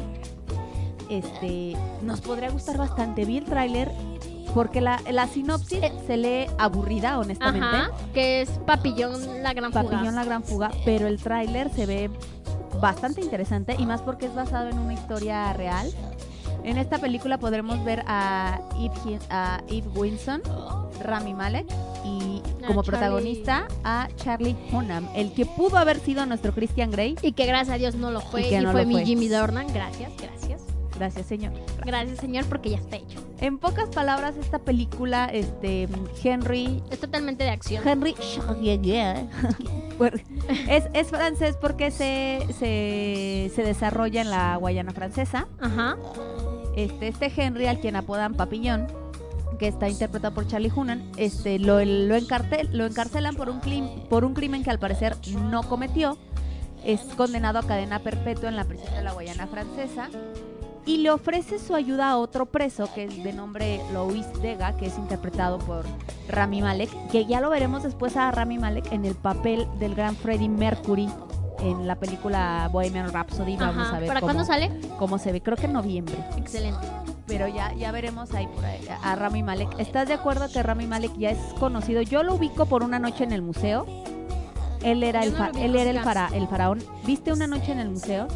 este, 1.10 1.76
nos 2.04 2.22
podría 2.22 2.50
gustar 2.50 2.78
bastante. 2.78 3.26
Vi 3.26 3.38
el 3.38 3.46
tráiler 3.46 3.92
porque 4.54 4.82
la, 4.82 5.00
la 5.10 5.28
sinopsis 5.28 5.80
se 6.08 6.18
lee 6.18 6.46
aburrida, 6.58 7.18
honestamente. 7.20 7.66
Ajá. 7.68 7.92
Que 8.14 8.42
es 8.42 8.50
Papillón 8.66 9.42
la 9.44 9.54
gran 9.54 9.72
fuga. 9.72 9.84
Papillón 9.84 10.16
la 10.16 10.24
gran 10.26 10.44
fuga, 10.44 10.72
pero 10.86 11.08
el 11.08 11.22
tráiler 11.22 11.70
se 11.74 11.86
ve 11.86 12.10
bastante 12.80 13.22
interesante 13.22 13.76
y 13.78 13.86
más 13.86 14.02
porque 14.02 14.26
es 14.28 14.36
basado 14.36 14.70
en 14.70 14.80
una 14.80 14.94
historia 14.94 15.52
real. 15.54 15.90
En 16.64 16.78
esta 16.78 17.00
película 17.00 17.40
podremos 17.40 17.84
ver 17.84 18.04
a 18.08 18.60
Eve, 18.80 19.20
a 19.30 19.62
Eve 19.68 19.88
Winson, 19.96 20.42
Rami 21.02 21.34
Malek 21.34 21.66
y 22.06 22.42
como 22.68 22.82
Charlie- 22.84 22.86
protagonista 22.86 23.68
a 23.84 24.08
Charlie 24.18 24.56
Hunnam, 24.72 25.08
el 25.16 25.34
que 25.34 25.46
pudo 25.48 25.78
haber 25.78 26.00
sido 26.00 26.26
nuestro 26.28 26.54
Christian 26.54 26.92
Grey. 26.92 27.16
Y 27.24 27.32
que 27.32 27.46
gracias 27.48 27.76
a 27.76 27.78
Dios 27.80 27.96
no 27.96 28.12
lo 28.12 28.22
fue. 28.22 28.42
Y 28.48 28.56
Y, 28.56 28.60
no 28.62 28.72
fue 28.74 28.86
mi 28.86 28.94
fue. 28.96 29.06
Jimmy 29.06 29.28
Dornan. 29.28 29.74
Gracias, 29.74 30.12
gracias. 30.22 30.62
Gracias, 30.98 31.26
señor. 31.26 31.54
Gracias, 31.86 32.20
señor, 32.20 32.46
porque 32.46 32.72
ya 32.72 32.78
está 32.78 32.98
hecho. 32.98 33.20
En 33.40 33.58
pocas 33.58 33.90
palabras, 33.90 34.36
esta 34.38 34.60
película, 34.60 35.26
este, 35.26 35.88
Henry 36.24 36.84
Es 36.92 37.00
totalmente 37.00 37.44
de 37.44 37.50
acción. 37.50 37.88
Henry 37.88 38.14
Bueno, 39.98 40.18
es, 40.70 40.86
es 40.94 41.08
francés 41.10 41.58
porque 41.60 41.92
se, 41.92 42.40
se, 42.58 43.52
se 43.56 43.64
desarrolla 43.64 44.22
en 44.22 44.30
la 44.30 44.56
Guayana 44.58 44.92
francesa. 44.92 45.48
Ajá. 45.60 45.96
Este, 46.76 47.08
este 47.08 47.32
Henry, 47.36 47.68
al 47.68 47.80
quien 47.80 47.96
apodan 47.96 48.34
Papillón, 48.36 48.88
que 49.60 49.68
está 49.68 49.90
interpretado 49.90 50.34
por 50.34 50.48
Charlie 50.48 50.72
Hunnam, 50.76 51.02
este, 51.18 51.60
lo, 51.60 51.76
lo, 51.84 52.16
encartel- 52.16 52.70
lo 52.72 52.86
encarcelan 52.86 53.36
por 53.36 53.50
un, 53.50 53.62
clim- 53.62 54.08
por 54.08 54.24
un 54.26 54.34
crimen 54.34 54.64
que 54.64 54.70
al 54.72 54.80
parecer 54.80 55.16
no 55.50 55.64
cometió. 55.64 56.18
Es 56.84 57.02
condenado 57.16 57.60
a 57.60 57.64
cadena 57.64 58.00
perpetua 58.00 58.50
en 58.50 58.56
la 58.56 58.64
prisión 58.64 58.92
de 58.96 59.04
la 59.04 59.12
Guayana 59.12 59.46
francesa 59.46 60.10
y 60.86 60.98
le 60.98 61.12
ofrece 61.12 61.60
su 61.60 61.76
ayuda 61.76 62.10
a 62.12 62.18
otro 62.18 62.48
preso 62.48 62.90
que 62.94 63.04
es 63.06 63.24
de 63.24 63.34
nombre 63.34 63.82
Louis 63.94 64.26
Dega, 64.42 64.76
que 64.78 64.88
es 64.88 64.98
interpretado 64.98 65.60
por 65.60 65.86
Rami 66.28 66.62
Malek, 66.62 66.90
que 67.10 67.26
ya 67.26 67.40
lo 67.42 67.50
veremos 67.50 67.84
después 67.84 68.18
a 68.18 68.32
Rami 68.32 68.58
Malek 68.58 68.92
en 68.92 69.06
el 69.06 69.16
papel 69.16 69.68
del 69.80 69.94
gran 69.96 70.16
Freddie 70.16 70.50
Mercury 70.50 71.08
en 71.60 71.86
la 71.88 71.96
película 71.96 72.68
Bohemian 72.72 73.12
Rhapsody. 73.14 73.56
Vamos 73.58 73.88
a 73.94 74.00
ver 74.00 74.08
¿Para 74.08 74.20
cómo, 74.22 74.34
cuándo 74.34 74.46
sale? 74.46 74.72
cómo 74.98 75.20
se 75.20 75.32
ve. 75.32 75.42
Creo 75.42 75.56
que 75.58 75.68
en 75.68 75.74
noviembre. 75.74 76.16
Excelente. 76.38 76.80
Pero 77.28 77.48
ya, 77.48 77.72
ya 77.76 77.92
veremos 77.92 78.34
ahí 78.34 78.48
por 78.48 78.66
ahí 78.66 78.80
a 79.04 79.16
Rami 79.16 79.44
Malek. 79.44 79.78
¿Estás 79.80 80.08
de 80.08 80.16
acuerdo 80.16 80.52
que 80.52 80.64
Rami 80.64 80.88
Malek 80.88 81.16
ya 81.18 81.30
es 81.30 81.38
conocido? 81.60 82.02
Yo 82.02 82.24
lo 82.24 82.34
ubico 82.34 82.66
por 82.66 82.84
una 82.84 82.98
noche 82.98 83.24
en 83.24 83.32
el 83.32 83.42
museo. 83.44 83.86
Él 84.82 85.04
era 85.04 85.22
Yo 85.22 85.28
el 85.28 85.34
no 85.34 85.38
fa- 85.38 85.52
él 85.60 85.76
era 85.76 85.92
el, 85.92 86.00
fara- 86.00 86.30
el 86.34 86.48
faraón. 86.48 86.80
¿Viste 87.06 87.32
una 87.32 87.46
noche 87.46 87.72
en 87.72 87.80
el 87.80 87.92
museo? 87.92 88.28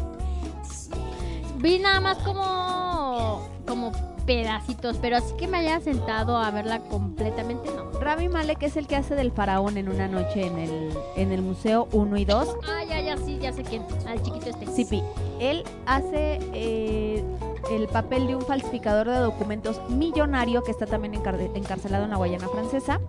Vi 1.66 1.80
nada 1.80 1.98
más 1.98 2.18
como 2.18 3.40
como 3.66 3.90
pedacitos, 4.24 4.98
pero 5.02 5.16
así 5.16 5.34
que 5.36 5.48
me 5.48 5.58
haya 5.58 5.80
sentado 5.80 6.36
a 6.36 6.48
verla 6.52 6.78
completamente 6.78 7.68
no. 7.74 7.90
Rami 7.98 8.28
Malek 8.28 8.62
es 8.62 8.76
el 8.76 8.86
que 8.86 8.94
hace 8.94 9.16
del 9.16 9.32
faraón 9.32 9.76
en 9.76 9.88
una 9.88 10.06
noche 10.06 10.46
en 10.46 10.58
el, 10.58 10.90
en 11.16 11.32
el 11.32 11.42
museo 11.42 11.88
1 11.90 12.16
y 12.18 12.24
2. 12.24 12.48
Ah, 12.68 12.84
ya, 12.88 13.00
ya, 13.00 13.16
sí, 13.16 13.38
ya 13.40 13.52
sé 13.52 13.64
quién. 13.64 13.82
Al 14.06 14.22
chiquito 14.22 14.50
este. 14.50 14.66
Sí, 14.68 14.84
pi. 14.84 15.02
Él 15.40 15.64
hace 15.86 16.38
eh, 16.54 17.24
el 17.72 17.88
papel 17.88 18.28
de 18.28 18.36
un 18.36 18.42
falsificador 18.42 19.08
de 19.08 19.18
documentos 19.18 19.80
millonario 19.90 20.62
que 20.62 20.70
está 20.70 20.86
también 20.86 21.14
encar- 21.14 21.50
encarcelado 21.56 22.04
en 22.04 22.10
la 22.10 22.16
Guayana 22.16 22.46
francesa. 22.48 23.00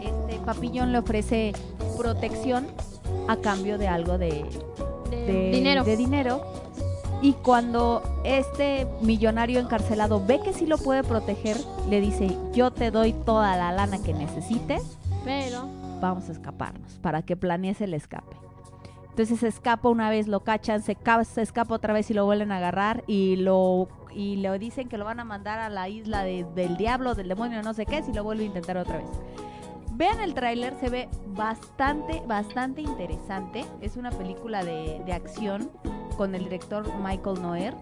Este, 0.00 0.38
Papillón 0.44 0.92
le 0.92 0.98
ofrece 0.98 1.52
protección 1.96 2.68
a 3.26 3.36
cambio 3.36 3.78
de 3.78 3.88
algo 3.88 4.16
de, 4.16 4.44
de- 5.10 5.50
dinero. 5.50 5.82
de 5.82 5.96
dinero. 5.96 6.57
Y 7.20 7.32
cuando 7.32 8.02
este 8.24 8.86
millonario 9.02 9.58
encarcelado 9.60 10.24
ve 10.24 10.40
que 10.40 10.52
sí 10.52 10.66
lo 10.66 10.78
puede 10.78 11.02
proteger, 11.02 11.56
le 11.88 12.00
dice, 12.00 12.36
yo 12.52 12.70
te 12.70 12.90
doy 12.90 13.12
toda 13.12 13.56
la 13.56 13.72
lana 13.72 13.98
que 14.02 14.14
necesites, 14.14 14.96
Pero. 15.24 15.68
vamos 16.00 16.28
a 16.28 16.32
escaparnos, 16.32 16.92
para 17.02 17.22
que 17.22 17.36
planees 17.36 17.80
el 17.80 17.94
escape. 17.94 18.36
Entonces 19.10 19.40
se 19.40 19.48
escapa 19.48 19.88
una 19.88 20.10
vez, 20.10 20.28
lo 20.28 20.40
cachan, 20.44 20.80
se, 20.80 20.94
ca- 20.94 21.24
se 21.24 21.42
escapa 21.42 21.74
otra 21.74 21.92
vez 21.92 22.08
y 22.08 22.14
lo 22.14 22.24
vuelven 22.24 22.52
a 22.52 22.58
agarrar 22.58 23.02
y 23.08 23.34
lo 23.36 23.88
y 24.14 24.36
le 24.36 24.56
dicen 24.58 24.88
que 24.88 24.96
lo 24.96 25.04
van 25.04 25.20
a 25.20 25.24
mandar 25.24 25.58
a 25.58 25.68
la 25.68 25.88
isla 25.88 26.22
de- 26.22 26.46
del 26.54 26.76
diablo, 26.76 27.14
del 27.16 27.28
demonio, 27.28 27.62
no 27.62 27.74
sé 27.74 27.84
qué, 27.84 28.02
si 28.02 28.12
lo 28.12 28.22
vuelve 28.24 28.44
a 28.44 28.46
intentar 28.46 28.76
otra 28.76 28.96
vez. 28.98 29.08
Vean 29.98 30.20
el 30.20 30.32
tráiler, 30.32 30.76
se 30.78 30.90
ve 30.90 31.08
bastante, 31.26 32.22
bastante 32.24 32.82
interesante. 32.82 33.64
Es 33.80 33.96
una 33.96 34.12
película 34.12 34.62
de, 34.62 35.02
de 35.04 35.12
acción 35.12 35.72
con 36.16 36.36
el 36.36 36.44
director 36.44 36.86
Michael 37.02 37.42
Noer. 37.42 37.74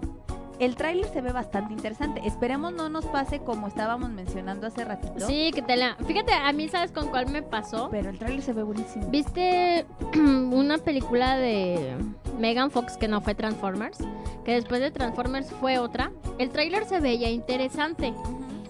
El 0.58 0.76
tráiler 0.76 1.06
se 1.12 1.20
ve 1.20 1.32
bastante 1.32 1.74
interesante. 1.74 2.22
Esperemos 2.24 2.72
no 2.72 2.88
nos 2.88 3.04
pase 3.04 3.40
como 3.40 3.68
estábamos 3.68 4.08
mencionando 4.08 4.66
hace 4.66 4.86
ratito. 4.86 5.26
Sí, 5.26 5.50
que 5.54 5.60
te 5.60 5.76
la. 5.76 5.96
Fíjate, 6.06 6.32
a 6.32 6.50
mí, 6.54 6.68
¿sabes 6.68 6.90
con 6.90 7.08
cuál 7.08 7.30
me 7.30 7.42
pasó? 7.42 7.90
Pero 7.90 8.08
el 8.08 8.18
tráiler 8.18 8.40
se 8.40 8.54
ve 8.54 8.62
buenísimo. 8.62 9.08
¿Viste 9.10 9.84
una 10.14 10.78
película 10.78 11.36
de 11.36 11.96
Megan 12.38 12.70
Fox 12.70 12.96
que 12.96 13.08
no 13.08 13.20
fue 13.20 13.34
Transformers? 13.34 13.98
Que 14.46 14.52
después 14.52 14.80
de 14.80 14.90
Transformers 14.90 15.50
fue 15.60 15.78
otra. 15.78 16.10
El 16.38 16.48
tráiler 16.48 16.86
se 16.86 16.98
veía 16.98 17.28
interesante. 17.28 18.14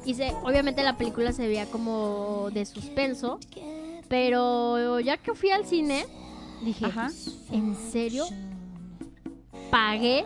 Y 0.06 0.14
se, 0.14 0.30
obviamente 0.44 0.82
la 0.82 0.96
película 0.96 1.32
se 1.32 1.46
veía 1.46 1.66
como 1.66 2.48
de 2.52 2.64
suspenso. 2.64 3.40
Pero 4.08 5.00
ya 5.00 5.16
que 5.16 5.34
fui 5.34 5.50
al 5.50 5.66
cine, 5.66 6.06
dije, 6.62 6.86
¿en 7.50 7.74
serio? 7.74 8.24
Pagué 9.70 10.24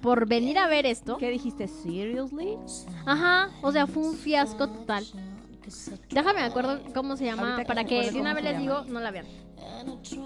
por 0.00 0.28
venir 0.28 0.58
a 0.58 0.68
ver 0.68 0.86
esto. 0.86 1.16
¿Qué 1.16 1.30
dijiste? 1.30 1.66
¿Seriously? 1.66 2.56
Ajá, 3.04 3.50
o 3.62 3.72
sea, 3.72 3.86
fue 3.86 4.04
un 4.04 4.14
fiasco 4.16 4.68
total. 4.68 5.04
Déjame 6.10 6.40
me 6.40 6.46
acuerdo 6.46 6.78
cómo 6.94 7.16
se 7.16 7.24
llama 7.24 7.42
Ahorita 7.42 7.62
que 7.62 7.66
para 7.66 7.84
que 7.84 7.98
acuerde 8.00 8.12
de 8.12 8.20
una 8.20 8.34
vez 8.34 8.44
les 8.44 8.52
llama. 8.52 8.62
digo, 8.62 8.92
no 8.92 9.00
la 9.00 9.10
vean. 9.10 9.26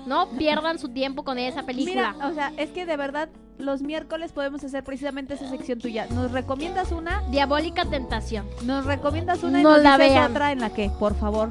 No 0.06 0.30
pierdan 0.30 0.78
su 0.78 0.88
tiempo 0.88 1.24
con 1.24 1.38
esa 1.38 1.62
película. 1.62 2.12
Mira, 2.12 2.28
o 2.28 2.34
sea, 2.34 2.52
es 2.56 2.70
que 2.70 2.86
de 2.86 2.96
verdad 2.96 3.28
los 3.58 3.82
miércoles 3.82 4.32
podemos 4.32 4.62
hacer 4.64 4.84
precisamente 4.84 5.34
esa 5.34 5.48
sección 5.48 5.78
tuya. 5.78 6.06
¿Nos 6.10 6.32
recomiendas 6.32 6.92
una? 6.92 7.22
Diabólica 7.30 7.84
Tentación. 7.84 8.46
¿Nos 8.64 8.84
recomiendas 8.86 9.42
una 9.42 9.60
y 9.60 9.62
No 9.62 9.74
nos 9.74 9.82
la 9.82 9.96
dices 9.98 10.12
vean. 10.14 10.30
otra 10.30 10.52
en 10.52 10.60
la 10.60 10.70
que, 10.70 10.90
por 10.90 11.14
favor? 11.16 11.50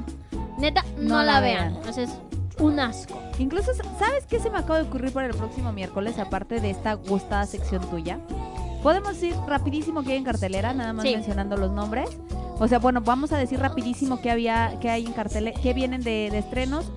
Neta, 0.58 0.84
no, 0.96 1.08
No 1.08 1.16
la, 1.22 1.34
la 1.34 1.40
vean. 1.40 1.58
vean. 1.72 1.76
Entonces, 1.76 2.10
un 2.58 2.80
asco. 2.80 3.20
Incluso, 3.38 3.72
¿sabes 3.98 4.26
qué 4.26 4.40
se 4.40 4.50
me 4.50 4.58
acaba 4.58 4.78
de 4.82 4.88
ocurrir 4.88 5.12
para 5.12 5.26
el 5.28 5.34
próximo 5.34 5.72
miércoles, 5.72 6.18
aparte 6.18 6.60
de 6.60 6.70
esta 6.70 6.94
gustada 6.94 7.46
sección 7.46 7.88
tuya? 7.88 8.18
Podemos 8.82 9.22
ir 9.22 9.34
rapidísimo 9.46 10.02
que 10.02 10.12
hay 10.12 10.18
en 10.18 10.24
cartelera, 10.24 10.72
nada 10.74 10.92
más 10.92 11.04
Sí. 11.04 11.14
mencionando 11.14 11.56
los 11.56 11.70
nombres. 11.72 12.08
O 12.60 12.66
sea, 12.66 12.78
bueno, 12.80 13.00
vamos 13.00 13.32
a 13.32 13.38
decir 13.38 13.60
rapidísimo 13.60 14.20
qué 14.20 14.30
había, 14.32 14.78
qué 14.80 14.90
hay 14.90 15.06
en 15.06 15.12
cartelera, 15.12 15.60
qué 15.60 15.72
vienen 15.74 16.02
de, 16.02 16.28
de 16.32 16.38
estrenos. 16.38 16.90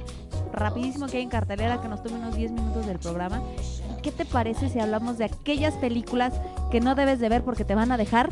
Rapidísimo 0.52 1.06
que 1.08 1.18
hay 1.18 1.24
en 1.24 1.30
cartelera, 1.30 1.80
que 1.82 1.88
nos 1.88 2.02
tome 2.04 2.16
unos 2.18 2.36
10 2.36 2.52
minutos 2.52 2.86
del 2.86 3.00
programa. 3.00 3.42
¿Y 4.02 4.04
¿Qué 4.04 4.12
te 4.12 4.26
parece 4.26 4.68
si 4.70 4.80
hablamos 4.80 5.20
de 5.20 5.26
aquellas 5.26 5.76
películas 5.76 6.34
que 6.72 6.80
no 6.82 6.96
debes 6.96 7.20
de 7.20 7.30
ver 7.30 7.44
porque 7.44 7.64
te 7.64 7.76
van 7.76 7.92
a 7.92 7.98
dejar 7.98 8.30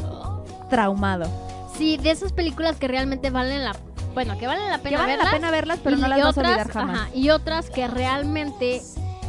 traumado? 0.69 1.29
Sí, 1.77 1.97
de 1.97 2.11
esas 2.11 2.33
películas 2.33 2.77
que 2.77 2.87
realmente 2.87 3.29
valen 3.29 3.63
la 3.63 3.75
bueno, 4.15 4.35
que 4.39 4.47
valen 4.47 4.67
la 4.69 4.79
pena 4.79 4.97
vale 4.97 5.11
la 5.11 5.17
verlas. 5.17 5.33
pena 5.35 5.51
verlas, 5.51 5.79
pero 5.83 5.95
y- 5.95 6.01
no 6.01 6.07
las 6.07 6.19
vas 6.23 6.37
a 6.37 6.41
olvidar 6.41 6.69
jamás. 6.71 6.99
ajá, 7.01 7.09
y 7.13 7.29
otras 7.29 7.69
que 7.69 7.87
realmente 7.87 8.81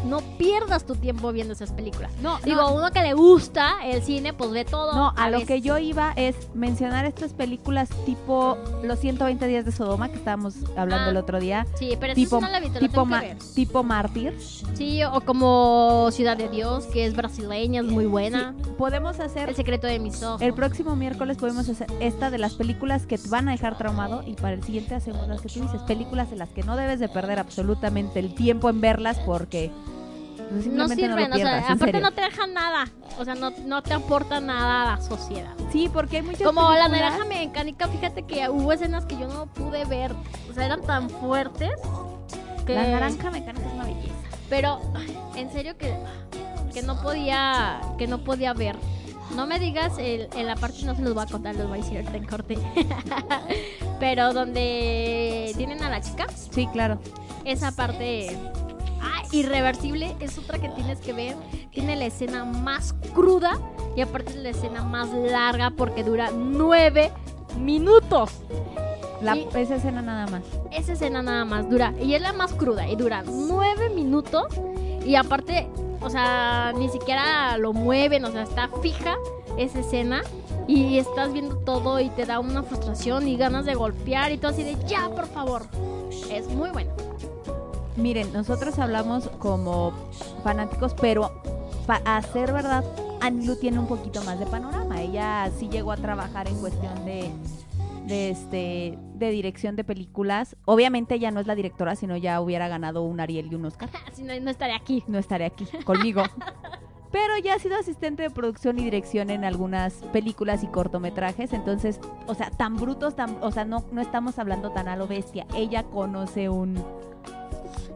no 0.06 0.20
pierdas 0.38 0.84
tu 0.86 0.94
tiempo 0.96 1.30
viendo 1.32 1.52
esas 1.52 1.72
películas. 1.72 2.10
No, 2.22 2.38
Digo, 2.44 2.62
no. 2.62 2.74
uno 2.74 2.90
que 2.90 3.02
le 3.02 3.12
gusta 3.14 3.74
el 3.84 4.02
cine, 4.02 4.32
pues 4.32 4.50
ve 4.50 4.64
todo. 4.64 4.94
No, 4.94 5.12
a, 5.16 5.30
lo 5.30 5.44
que 5.44 5.60
yo 5.60 5.78
iba 5.78 6.12
es 6.16 6.34
mencionar 6.54 7.04
estas 7.04 7.32
películas 7.32 7.88
tipo 8.06 8.56
Los 8.82 8.98
120 9.00 9.46
días 9.46 9.64
de 9.64 9.72
Sodoma 9.72 10.08
que 10.08 10.16
estábamos 10.16 10.54
hablando 10.76 11.06
Ah, 11.06 11.10
el 11.10 11.16
otro 11.16 11.38
día. 11.40 11.66
Sí, 11.78 11.96
pero 12.00 12.14
tipo, 12.14 12.36
sí 12.38 12.42
no 12.42 12.48
la 12.50 12.60
vi, 12.60 12.68
tipo, 12.70 12.78
tengo 12.80 13.04
que 13.04 13.10
ma- 13.10 13.20
ver. 13.20 13.36
tipo 13.54 13.82
Mártir. 13.82 14.36
Sí, 14.74 15.02
o 15.04 15.20
como 15.22 16.08
Ciudad 16.12 16.36
de 16.36 16.48
Dios, 16.48 16.84
que 16.86 17.04
es 17.06 17.14
brasileña, 17.14 17.80
es 17.80 17.86
muy 17.86 18.06
buena. 18.06 18.54
Podemos 18.78 19.20
hacer 19.20 19.48
El 19.50 19.54
secreto 19.56 19.86
de 19.86 19.98
mis 19.98 20.22
ojos. 20.22 20.40
el 20.42 20.54
próximo 20.54 20.96
miércoles 20.96 21.36
podemos 21.36 21.68
hacer 21.68 21.86
esta 22.00 22.30
de 22.30 22.38
las 22.38 22.54
películas 22.54 23.06
que 23.06 23.18
te 23.18 23.28
van 23.28 23.48
a 23.48 23.52
dejar 23.52 23.76
traumado 23.76 24.22
y 24.26 24.34
para 24.34 24.54
el 24.54 24.62
siguiente 24.62 24.94
hacemos 24.94 25.28
las 25.28 25.40
que 25.40 25.48
tú 25.48 25.60
dices, 25.60 25.82
películas 25.82 26.32
en 26.32 26.38
las 26.38 26.48
que 26.50 26.62
no 26.62 26.76
debes 26.76 27.00
de 27.00 27.08
perder 27.08 27.38
absolutamente 27.38 28.18
el 28.20 28.34
tiempo 28.34 28.70
en 28.70 28.80
verlas 28.80 29.18
porque 29.26 29.70
No 30.50 30.88
sirven, 30.88 31.30
pierdas, 31.30 31.38
o 31.38 31.42
sea, 31.42 31.58
aparte 31.58 31.84
serio. 31.86 32.00
no 32.00 32.10
te 32.12 32.20
dejan 32.22 32.52
nada. 32.54 32.84
O 33.18 33.24
sea, 33.24 33.34
no, 33.34 33.50
no 33.66 33.82
te 33.82 33.92
aporta 33.94 34.40
nada 34.40 34.82
a 34.82 34.96
la 34.96 35.02
sociedad. 35.02 35.52
Sí, 35.70 35.88
porque 35.92 36.16
hay 36.18 36.22
muchas 36.22 36.42
Como 36.42 36.72
la 36.72 36.88
naranja 36.88 37.24
mecánica, 37.24 37.86
fíjate 37.88 38.22
que 38.24 38.48
hubo 38.48 38.72
escenas 38.72 39.04
que 39.06 39.16
yo 39.16 39.28
no 39.28 39.46
pude 39.46 39.84
ver. 39.84 40.12
O 40.50 40.54
sea, 40.54 40.66
eran 40.66 40.80
tan 40.82 41.08
fuertes 41.10 41.70
que... 42.66 42.74
La 42.74 42.86
naranja 42.88 43.30
mecánica 43.30 43.66
es 43.66 43.72
una 43.74 43.84
belleza. 43.84 44.14
Pero, 44.48 44.80
en 45.36 45.52
serio 45.52 45.76
que, 45.78 45.94
que 46.74 46.82
no 46.82 47.00
podía 47.00 47.80
que 47.98 48.06
no 48.08 48.24
podía 48.24 48.52
ver. 48.52 48.76
No 49.36 49.46
me 49.46 49.60
digas 49.60 49.92
el- 49.98 50.28
en 50.34 50.46
la 50.48 50.56
parte, 50.56 50.82
no 50.84 50.96
se 50.96 51.02
los 51.02 51.14
voy 51.14 51.22
a 51.22 51.26
contar, 51.26 51.54
los 51.54 51.68
voy 51.68 51.78
a 51.78 51.82
decir 51.82 51.98
ahorita 51.98 52.16
en 52.16 52.26
corte. 52.26 52.58
Pero 54.00 54.32
donde 54.32 55.52
tienen 55.56 55.82
a 55.84 55.90
la 55.90 56.00
chica, 56.00 56.26
Sí, 56.50 56.66
claro. 56.72 56.98
esa 57.44 57.70
parte 57.72 58.36
ah, 59.00 59.22
irreversible 59.32 60.14
es 60.20 60.38
otra 60.38 60.58
que 60.58 60.68
tienes 60.70 60.98
que 61.00 61.12
ver. 61.12 61.36
Tiene 61.72 61.96
la 61.96 62.06
escena 62.06 62.44
más 62.44 62.94
cruda 63.14 63.58
y 63.96 64.00
aparte 64.02 64.30
es 64.30 64.36
la 64.36 64.50
escena 64.50 64.82
más 64.82 65.08
larga 65.12 65.70
porque 65.70 66.04
dura 66.04 66.30
nueve 66.34 67.10
minutos. 67.58 68.30
La, 69.22 69.36
Y- 69.36 69.46
esa 69.54 69.76
escena 69.76 70.00
nada 70.00 70.26
más. 70.28 70.42
esa 70.72 70.92
escena 70.94 71.20
nada 71.22 71.44
más 71.44 71.68
dura 71.68 71.92
y 72.00 72.14
es 72.14 72.22
la 72.22 72.32
más 72.32 72.52
cruda 72.54 72.88
y 72.88 72.96
dura 72.96 73.22
nueve 73.26 73.90
minutos 73.90 74.46
y 75.04 75.14
aparte 75.14 75.68
o 76.00 76.08
sea 76.08 76.72
ni 76.74 76.88
siquiera 76.88 77.58
lo 77.58 77.74
mueven 77.74 78.24
o 78.24 78.30
sea 78.32 78.44
está 78.44 78.70
fija 78.82 79.16
esa 79.58 79.80
escena 79.80 80.22
y 80.66 80.96
estás 80.96 81.34
viendo 81.34 81.56
todo 81.58 82.00
y 82.00 82.08
te 82.08 82.24
da 82.24 82.38
una 82.38 82.62
frustración 82.62 83.28
y 83.28 83.36
ganas 83.36 83.66
de 83.66 83.74
golpear 83.74 84.32
y 84.32 84.38
todo 84.38 84.52
así 84.52 84.62
de 84.62 84.74
ya 84.86 85.10
por 85.10 85.26
favor 85.26 85.64
es 86.30 86.48
muy 86.48 86.70
bueno 86.70 86.90
Miren, 88.00 88.32
nosotros 88.32 88.78
hablamos 88.78 89.28
como 89.38 89.92
fanáticos, 90.42 90.94
pero 91.00 91.30
pa- 91.86 92.00
a 92.04 92.22
ser 92.22 92.52
verdad, 92.52 92.84
Anilu 93.20 93.56
tiene 93.56 93.78
un 93.78 93.86
poquito 93.86 94.22
más 94.24 94.38
de 94.38 94.46
panorama. 94.46 95.00
Ella 95.02 95.50
sí 95.58 95.68
llegó 95.68 95.92
a 95.92 95.96
trabajar 95.96 96.48
en 96.48 96.56
cuestión 96.60 97.04
de, 97.04 97.30
de 98.06 98.30
este 98.30 98.98
de 99.14 99.30
dirección 99.30 99.76
de 99.76 99.84
películas. 99.84 100.56
Obviamente 100.64 101.14
ella 101.16 101.30
no 101.30 101.40
es 101.40 101.46
la 101.46 101.54
directora, 101.54 101.94
sino 101.94 102.16
ya 102.16 102.40
hubiera 102.40 102.68
ganado 102.68 103.02
un 103.02 103.20
Ariel 103.20 103.48
y 103.52 103.54
un 103.54 103.66
Oscar. 103.66 103.90
si 104.14 104.22
no, 104.22 104.32
no 104.40 104.50
estaré 104.50 104.72
aquí 104.74 105.04
No 105.06 105.18
estaré 105.18 105.44
aquí 105.44 105.66
conmigo. 105.84 106.22
Pero 107.12 107.36
ya 107.42 107.54
ha 107.54 107.58
sido 107.58 107.76
asistente 107.76 108.22
de 108.22 108.30
producción 108.30 108.78
y 108.78 108.84
dirección 108.84 109.30
en 109.30 109.44
algunas 109.44 109.94
películas 110.12 110.62
y 110.62 110.68
cortometrajes, 110.68 111.52
entonces, 111.52 111.98
o 112.28 112.36
sea, 112.36 112.52
tan 112.52 112.76
brutos, 112.76 113.16
tan, 113.16 113.36
o 113.42 113.50
sea, 113.50 113.64
no, 113.64 113.84
no 113.90 114.00
estamos 114.00 114.38
hablando 114.38 114.70
tan 114.70 114.86
a 114.86 114.94
lo 114.94 115.08
bestia. 115.08 115.44
Ella 115.56 115.82
conoce 115.82 116.48
un, 116.48 116.76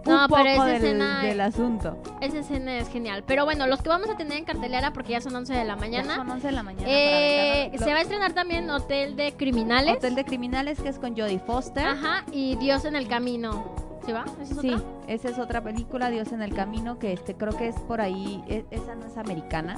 un 0.06 0.12
No, 0.12 0.28
poco 0.28 0.42
pero 0.42 0.50
esa 0.54 0.64
del, 0.66 0.74
escena- 0.84 1.22
del 1.22 1.40
asunto. 1.40 1.96
esa 2.20 2.38
escena 2.38 2.78
es 2.78 2.88
genial 2.88 3.24
pero 3.26 3.44
bueno 3.44 3.66
los 3.66 3.80
que 3.82 3.88
vamos 3.88 4.08
a 4.10 4.16
tener 4.16 4.38
en 4.38 4.44
cartelera 4.44 4.92
porque 4.92 5.12
ya 5.12 5.20
son 5.20 5.34
11 5.36 5.52
de 5.54 5.64
la 5.64 5.74
Ya 5.74 5.80
mañana 5.80 6.16
son 6.16 6.30
11 6.30 6.46
de 6.46 6.52
la 6.52 6.62
mañana. 6.62 6.86
eh, 6.88 7.72
se 7.78 7.92
va 7.92 7.98
a 7.98 8.02
estrenar 8.02 8.32
también 8.32 8.68
Hotel 8.70 9.16
de 9.16 9.32
Criminales 9.32 9.96
Hotel 9.96 10.14
de 10.14 10.24
Criminales, 10.24 10.80
que 10.80 10.88
es 10.88 10.98
con 10.98 11.16
Jodie 11.16 11.38
Foster. 11.38 11.86
Ajá, 11.86 12.24
y 12.32 12.56
Dios 12.56 12.84
en 12.84 12.96
el 12.96 13.08
camino. 13.08 13.74
¿Sí 14.04 14.12
va? 14.12 14.26
¿Esa 14.42 14.52
es 14.54 14.60
Sí, 14.60 14.68
otra? 14.74 14.82
esa 15.08 15.28
es 15.30 15.38
otra 15.38 15.62
película, 15.64 16.10
Dios 16.10 16.30
en 16.32 16.42
el 16.42 16.52
Camino, 16.52 16.98
que 16.98 17.14
este 17.14 17.34
creo 17.36 17.56
que 17.56 17.68
es 17.68 17.76
por 17.80 18.02
ahí, 18.02 18.44
e- 18.48 18.66
esa 18.70 18.94
no 18.94 19.06
es 19.06 19.16
americana. 19.16 19.76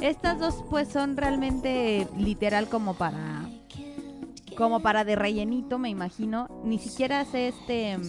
Estas 0.00 0.40
dos 0.40 0.64
pues 0.68 0.88
son 0.88 1.16
realmente 1.16 2.08
literal 2.16 2.68
como 2.68 2.94
para 2.94 3.42
como 4.56 4.80
para 4.80 5.04
de 5.04 5.14
rellenito, 5.14 5.78
me 5.78 5.88
imagino. 5.90 6.48
Ni 6.64 6.78
siquiera 6.80 7.24
sé 7.24 7.48
este 7.48 7.96
mm, 7.98 8.02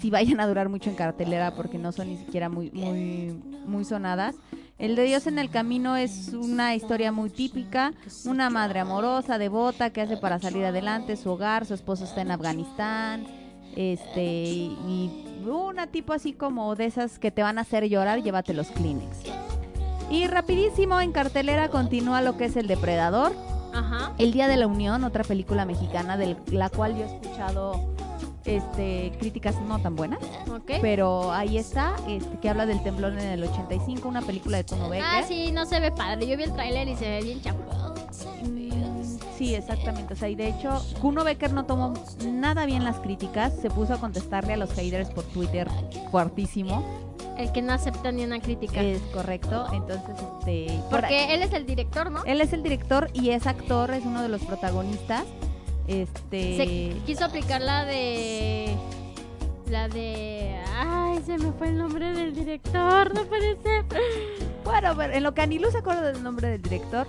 si 0.00 0.10
vayan 0.10 0.40
a 0.40 0.46
durar 0.46 0.68
mucho 0.68 0.90
en 0.90 0.96
cartelera 0.96 1.54
porque 1.54 1.78
no 1.78 1.92
son 1.92 2.08
ni 2.08 2.16
siquiera 2.16 2.48
muy 2.48 2.70
muy 2.70 3.40
muy 3.66 3.84
sonadas. 3.84 4.36
El 4.78 4.96
de 4.96 5.04
Dios 5.04 5.26
en 5.26 5.38
el 5.38 5.50
Camino 5.50 5.96
es 5.96 6.32
una 6.32 6.74
historia 6.74 7.12
muy 7.12 7.28
típica, 7.28 7.92
una 8.24 8.48
madre 8.48 8.80
amorosa, 8.80 9.36
devota, 9.36 9.90
que 9.90 10.00
hace 10.00 10.16
para 10.16 10.38
salir 10.38 10.64
adelante 10.64 11.16
su 11.16 11.30
hogar, 11.30 11.66
su 11.66 11.74
esposo 11.74 12.04
está 12.04 12.22
en 12.22 12.30
Afganistán, 12.30 13.26
este 13.76 14.22
y 14.22 15.10
una 15.46 15.86
tipo 15.86 16.12
así 16.12 16.32
como 16.32 16.74
de 16.76 16.86
esas 16.86 17.18
que 17.18 17.30
te 17.30 17.42
van 17.42 17.58
a 17.58 17.62
hacer 17.62 17.88
llorar, 17.88 18.22
llévate 18.22 18.54
los 18.54 18.70
Kleenex. 18.70 19.18
Y 20.10 20.26
rapidísimo 20.26 21.00
en 21.00 21.12
cartelera 21.12 21.68
continúa 21.68 22.22
lo 22.22 22.36
que 22.36 22.46
es 22.46 22.56
El 22.56 22.66
Depredador, 22.66 23.32
Ajá. 23.72 24.12
El 24.18 24.32
Día 24.32 24.48
de 24.48 24.56
la 24.56 24.66
Unión, 24.66 25.04
otra 25.04 25.24
película 25.24 25.64
mexicana 25.64 26.16
de 26.16 26.36
la 26.50 26.68
cual 26.70 26.96
yo 26.96 27.04
he 27.04 27.06
escuchado 27.06 27.80
este, 28.44 29.12
críticas 29.18 29.60
no 29.62 29.78
tan 29.80 29.96
buenas. 29.96 30.18
Ok. 30.50 30.72
Pero 30.80 31.32
ahí 31.32 31.58
está, 31.58 31.94
este, 32.08 32.38
que 32.38 32.48
habla 32.48 32.66
del 32.66 32.82
temblor 32.82 33.12
en 33.12 33.20
el 33.20 33.44
85, 33.44 34.08
una 34.08 34.22
película 34.22 34.56
de 34.58 34.64
Kuno 34.64 34.88
Becker. 34.88 35.06
Ah, 35.06 35.22
sí, 35.26 35.50
no 35.52 35.66
se 35.66 35.80
ve 35.80 35.90
padre. 35.92 36.26
Yo 36.26 36.36
vi 36.36 36.44
el 36.44 36.52
tráiler 36.52 36.88
y 36.88 36.96
se 36.96 37.08
ve 37.08 37.22
bien 37.22 37.40
chapo. 37.42 37.60
Mm, 38.44 38.70
Sí, 39.36 39.54
exactamente. 39.54 40.12
O 40.12 40.16
sea, 40.16 40.28
y 40.28 40.34
de 40.34 40.48
hecho, 40.48 40.84
Kuno 41.00 41.24
Becker 41.24 41.52
no 41.54 41.64
tomó 41.64 41.94
nada 42.26 42.66
bien 42.66 42.84
las 42.84 42.98
críticas. 43.00 43.54
Se 43.62 43.70
puso 43.70 43.94
a 43.94 43.96
contestarle 43.98 44.52
a 44.52 44.56
los 44.58 44.70
haters 44.74 45.08
por 45.10 45.24
Twitter 45.24 45.66
fuertísimo. 46.10 46.84
El 47.38 47.50
que 47.52 47.62
no 47.62 47.72
acepta 47.72 48.12
ni 48.12 48.22
una 48.22 48.38
crítica. 48.40 48.82
Es 48.82 49.00
correcto. 49.14 49.66
Entonces, 49.72 50.14
este. 50.40 50.66
por- 50.90 51.00
Porque 51.00 51.32
él 51.32 51.40
es 51.42 51.54
el 51.54 51.64
director, 51.64 52.10
¿no? 52.10 52.22
él 52.26 52.42
es 52.42 52.52
el 52.52 52.62
director 52.62 53.08
y 53.14 53.30
es 53.30 53.46
actor, 53.46 53.90
es 53.92 54.04
uno 54.04 54.20
de 54.22 54.28
los 54.28 54.42
protagonistas. 54.42 55.24
Este. 55.90 56.56
Se 56.56 57.00
quiso 57.04 57.24
aplicar 57.24 57.60
la 57.60 57.84
de. 57.84 58.74
La 59.68 59.88
de. 59.88 60.56
Ay, 60.76 61.20
se 61.26 61.36
me 61.38 61.52
fue 61.52 61.68
el 61.68 61.78
nombre 61.78 62.12
del 62.12 62.34
director, 62.34 63.12
no 63.14 63.24
ser. 63.24 63.84
Bueno, 64.64 64.94
pero 64.96 65.12
en 65.12 65.22
lo 65.22 65.34
que 65.34 65.42
Anilú 65.42 65.70
se 65.70 65.78
acuerda 65.78 66.12
del 66.12 66.22
nombre 66.22 66.48
del 66.48 66.62
director, 66.62 67.06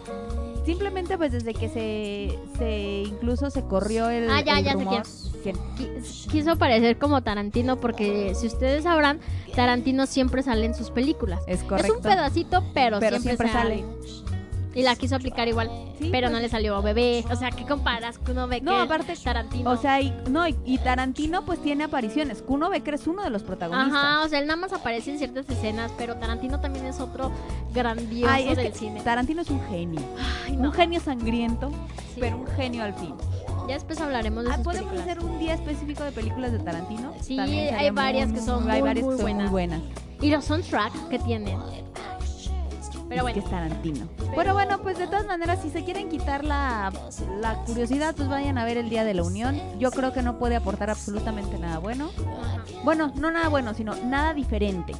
simplemente 0.66 1.18
pues 1.18 1.32
desde 1.32 1.54
que 1.54 1.70
se, 1.70 2.40
se 2.58 3.04
incluso 3.08 3.50
se 3.52 3.62
corrió 3.64 4.10
el, 4.10 4.30
Ah, 4.30 4.42
ya, 4.42 4.60
el 4.60 4.66
ya 4.66 4.72
sé 4.72 4.78
rumor. 4.78 5.04
¿Quién? 5.44 5.56
Qui- 5.78 6.28
Quiso 6.32 6.56
parecer 6.56 6.98
como 6.98 7.22
Tarantino 7.24 7.78
porque 7.78 8.34
si 8.36 8.48
ustedes 8.48 8.84
sabrán, 8.84 9.20
Tarantino 9.56 10.06
siempre 10.06 10.44
sale 10.44 10.66
en 10.66 10.74
sus 10.76 10.92
películas. 10.92 11.42
Es 11.48 11.60
Es 11.62 11.64
correcto. 11.66 11.96
un 11.98 12.02
pedacito, 12.02 12.64
pero, 12.74 13.00
Pero 13.00 13.20
siempre, 13.20 13.48
siempre 13.48 13.52
sale. 13.52 13.84
Y 14.74 14.84
la 14.84 14.96
quiso 14.96 15.16
aplicar 15.18 15.48
igual, 15.50 15.70
Sí, 16.00 16.08
pero 16.12 16.28
pues. 16.28 16.32
no 16.32 16.40
le 16.40 16.48
salió 16.48 16.82
bebé. 16.82 17.26
O 17.30 17.36
sea, 17.36 17.52
¿qué 17.52 17.66
comparas 17.66 18.18
que 18.20 18.32
uno 18.32 18.48
ve 18.48 18.62
No, 18.62 18.80
aparte, 18.80 19.14
Tarantino? 19.22 19.70
O 19.70 19.76
sea, 19.78 20.00
y, 20.00 20.14
no, 20.30 20.48
y, 20.48 20.56
y 20.66 20.78
Tarantino 20.78 21.44
pues 21.44 21.62
tiene 21.62 21.84
apariciones. 21.84 22.42
Kuno 22.42 22.70
Becker 22.70 22.94
es 22.94 23.06
uno 23.08 23.22
de 23.24 23.30
los 23.30 23.44
protagonistas. 23.44 23.94
Ajá, 24.02 24.24
o 24.24 24.30
sea, 24.30 24.40
él 24.40 24.48
nada 24.48 24.56
más 24.60 24.72
aparece 24.72 25.12
en 25.12 25.18
ciertas 25.18 25.50
escenas, 25.50 25.92
pero 25.98 26.16
Tarantino 26.16 26.60
también 26.62 26.86
es 26.86 27.00
otro 27.02 27.32
grandioso 27.74 28.32
Ay, 28.34 28.48
es 28.50 28.58
del 28.58 28.72
que 28.72 28.78
cine. 28.78 29.02
Tarantino 29.02 29.42
es 29.42 29.50
un 29.50 29.62
genio. 29.68 30.02
Ay, 30.48 30.56
no. 30.56 30.70
Un 30.70 30.74
genio 30.74 31.00
sangriento, 31.02 31.70
Sí. 32.14 32.20
pero 32.22 32.38
un 32.38 32.48
genio 32.48 32.84
al 32.84 32.94
fin. 32.94 33.14
Ya 33.68 33.76
después 33.76 34.00
hablaremos 34.02 34.44
de 34.46 34.52
Ah, 34.52 34.56
sus 34.56 34.64
¿Podemos 34.64 34.90
películas. 34.92 35.18
hacer 35.18 35.30
un 35.32 35.40
día 35.40 35.54
específico 35.54 36.04
de 36.04 36.12
películas 36.12 36.52
de 36.54 36.60
Tarantino? 36.60 37.14
Sí, 37.22 37.38
hay 37.40 37.90
varias 37.92 38.30
muy- 38.30 38.40
que 38.40 38.46
son 38.46 38.70
hay 38.70 38.82
muy, 38.82 38.88
varias 38.90 39.06
muy 39.06 39.16
que 39.16 39.22
son 39.22 39.32
muy 39.32 39.34
buenas. 39.50 39.52
buenas. 39.52 39.82
Y 40.22 40.30
los 40.30 40.46
soundtracks 40.46 40.98
que 41.10 41.20
tienen. 41.20 41.58
Pero 43.12 43.28
Es 43.28 43.34
que 43.34 43.42
bueno, 43.42 43.46
es 43.46 43.52
Tarantino. 43.52 44.08
Pero 44.34 44.54
bueno, 44.54 44.82
pues 44.82 44.98
de 44.98 45.06
todas 45.06 45.26
maneras, 45.26 45.60
si 45.62 45.70
se 45.70 45.84
quieren 45.84 46.08
quitar 46.08 46.46
la, 46.46 46.94
la 47.42 47.56
curiosidad, 47.66 48.16
pues 48.16 48.30
vayan 48.30 48.58
a 48.58 48.64
ver 48.64 48.78
el 48.78 48.90
Día 48.90 49.04
de 49.04 49.14
la 49.14 49.24
Unión. 49.24 49.60
Yo 49.80 49.92
creo 49.92 50.14
que 50.14 50.22
no 50.22 50.40
puede 50.40 50.56
aportar 50.56 50.90
absolutamente 50.90 51.60
nada 51.60 51.80
bueno. 51.80 52.10
Bueno, 52.86 53.12
no 53.16 53.30
nada 53.30 53.50
bueno, 53.50 53.74
sino 53.74 53.96
nada 53.96 54.34
diferente. 54.34 54.94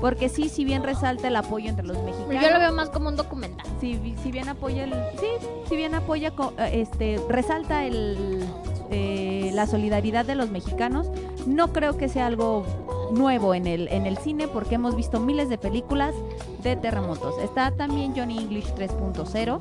Porque 0.00 0.28
sí, 0.28 0.48
si 0.48 0.64
bien 0.64 0.82
resalta 0.82 1.28
el 1.28 1.36
apoyo 1.36 1.68
entre 1.68 1.86
los 1.86 2.02
mexicanos. 2.02 2.42
yo 2.42 2.50
lo 2.50 2.58
veo 2.58 2.72
más 2.72 2.90
como 2.90 3.08
un 3.08 3.14
documental. 3.14 3.64
Si, 3.80 4.16
si 4.20 4.32
bien 4.32 4.48
apoya 4.48 4.82
el, 4.82 4.92
sí, 5.20 5.28
si 5.68 5.76
bien 5.76 5.94
apoya, 5.94 6.32
eh, 6.58 6.70
este, 6.72 7.20
resalta 7.28 7.84
el, 7.84 8.44
eh, 8.92 9.50
la 9.54 9.66
solidaridad 9.66 10.24
de 10.24 10.34
los 10.34 10.50
mexicanos, 10.50 11.10
no 11.46 11.72
creo 11.72 11.96
que 11.96 12.08
sea 12.08 12.26
algo 12.26 12.64
nuevo 13.12 13.54
en 13.54 13.66
el, 13.66 13.88
en 13.88 14.06
el 14.06 14.16
cine 14.18 14.48
porque 14.48 14.76
hemos 14.76 14.96
visto 14.96 15.20
miles 15.20 15.48
de 15.48 15.58
películas 15.58 16.14
de 16.62 16.76
terremotos. 16.76 17.34
Está 17.42 17.70
también 17.72 18.14
Johnny 18.14 18.38
English 18.38 18.72
3.0. 18.74 19.58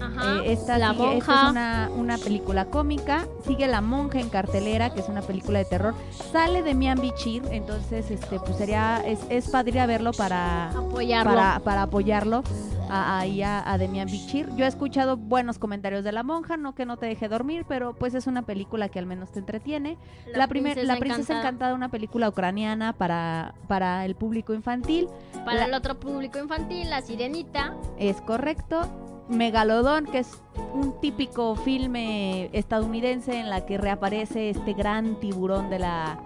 Ajá. 0.00 0.42
Eh, 0.44 0.52
esta, 0.52 0.78
la 0.78 0.92
sigue- 0.92 1.18
esta 1.18 1.32
monja. 1.32 1.44
es 1.44 1.50
una, 1.50 1.90
una 1.96 2.18
película 2.18 2.64
cómica. 2.66 3.26
Sigue 3.46 3.66
La 3.66 3.80
Monja 3.80 4.18
en 4.20 4.28
cartelera, 4.28 4.90
que 4.92 5.00
es 5.00 5.08
una 5.08 5.22
película 5.22 5.58
de 5.58 5.64
terror. 5.64 5.94
Sale 6.32 6.62
de 6.62 6.74
Mian 6.74 7.00
Bichir, 7.00 7.42
entonces 7.50 8.10
este, 8.10 8.38
pues 8.40 8.56
sería, 8.56 9.02
es, 9.06 9.20
es 9.30 9.48
padre 9.48 9.86
verlo 9.86 10.12
para, 10.12 10.70
Apoyarlo. 10.70 11.32
para, 11.34 11.60
para 11.60 11.82
apoyarlo 11.82 12.42
a, 12.88 13.18
ahí 13.18 13.42
a, 13.42 13.68
a 13.70 13.78
Demian 13.78 14.06
Bichir. 14.06 14.48
Yo 14.56 14.64
he 14.64 14.68
escuchado 14.68 15.16
buenos 15.16 15.58
comentarios 15.58 16.04
de 16.04 16.12
La 16.12 16.22
Monja, 16.22 16.56
no 16.56 16.74
que 16.74 16.86
no 16.86 16.96
te 16.96 17.06
deje 17.06 17.28
dormir, 17.28 17.64
pero 17.68 17.94
pues 17.94 18.14
es 18.14 18.26
una 18.26 18.42
película 18.42 18.88
que 18.88 18.98
al 18.98 19.06
menos 19.06 19.32
te 19.32 19.40
entretiene. 19.40 19.98
La, 20.34 20.46
primer- 20.46 20.82
la 20.84 20.96
Princesa 20.96 21.38
Encantada, 21.38 21.74
una 21.74 21.88
película 21.90 22.28
ucraniana 22.28 22.92
para, 22.92 23.54
para 23.68 24.04
el 24.04 24.14
público 24.14 24.54
infantil. 24.54 25.08
Para 25.44 25.60
La- 25.60 25.64
el 25.66 25.74
otro 25.74 25.98
público 25.98 26.38
infantil, 26.38 26.88
La 26.90 27.00
Sirenita. 27.02 27.74
es 27.98 28.20
correcto. 28.20 28.88
Megalodón, 29.28 30.06
que 30.06 30.18
es 30.20 30.30
un 30.72 31.00
típico 31.00 31.56
filme 31.56 32.48
estadounidense 32.52 33.38
en 33.40 33.50
la 33.50 33.66
que 33.66 33.78
reaparece 33.78 34.50
este 34.50 34.72
gran 34.72 35.16
tiburón 35.20 35.70
de 35.70 35.78
la 35.80 36.18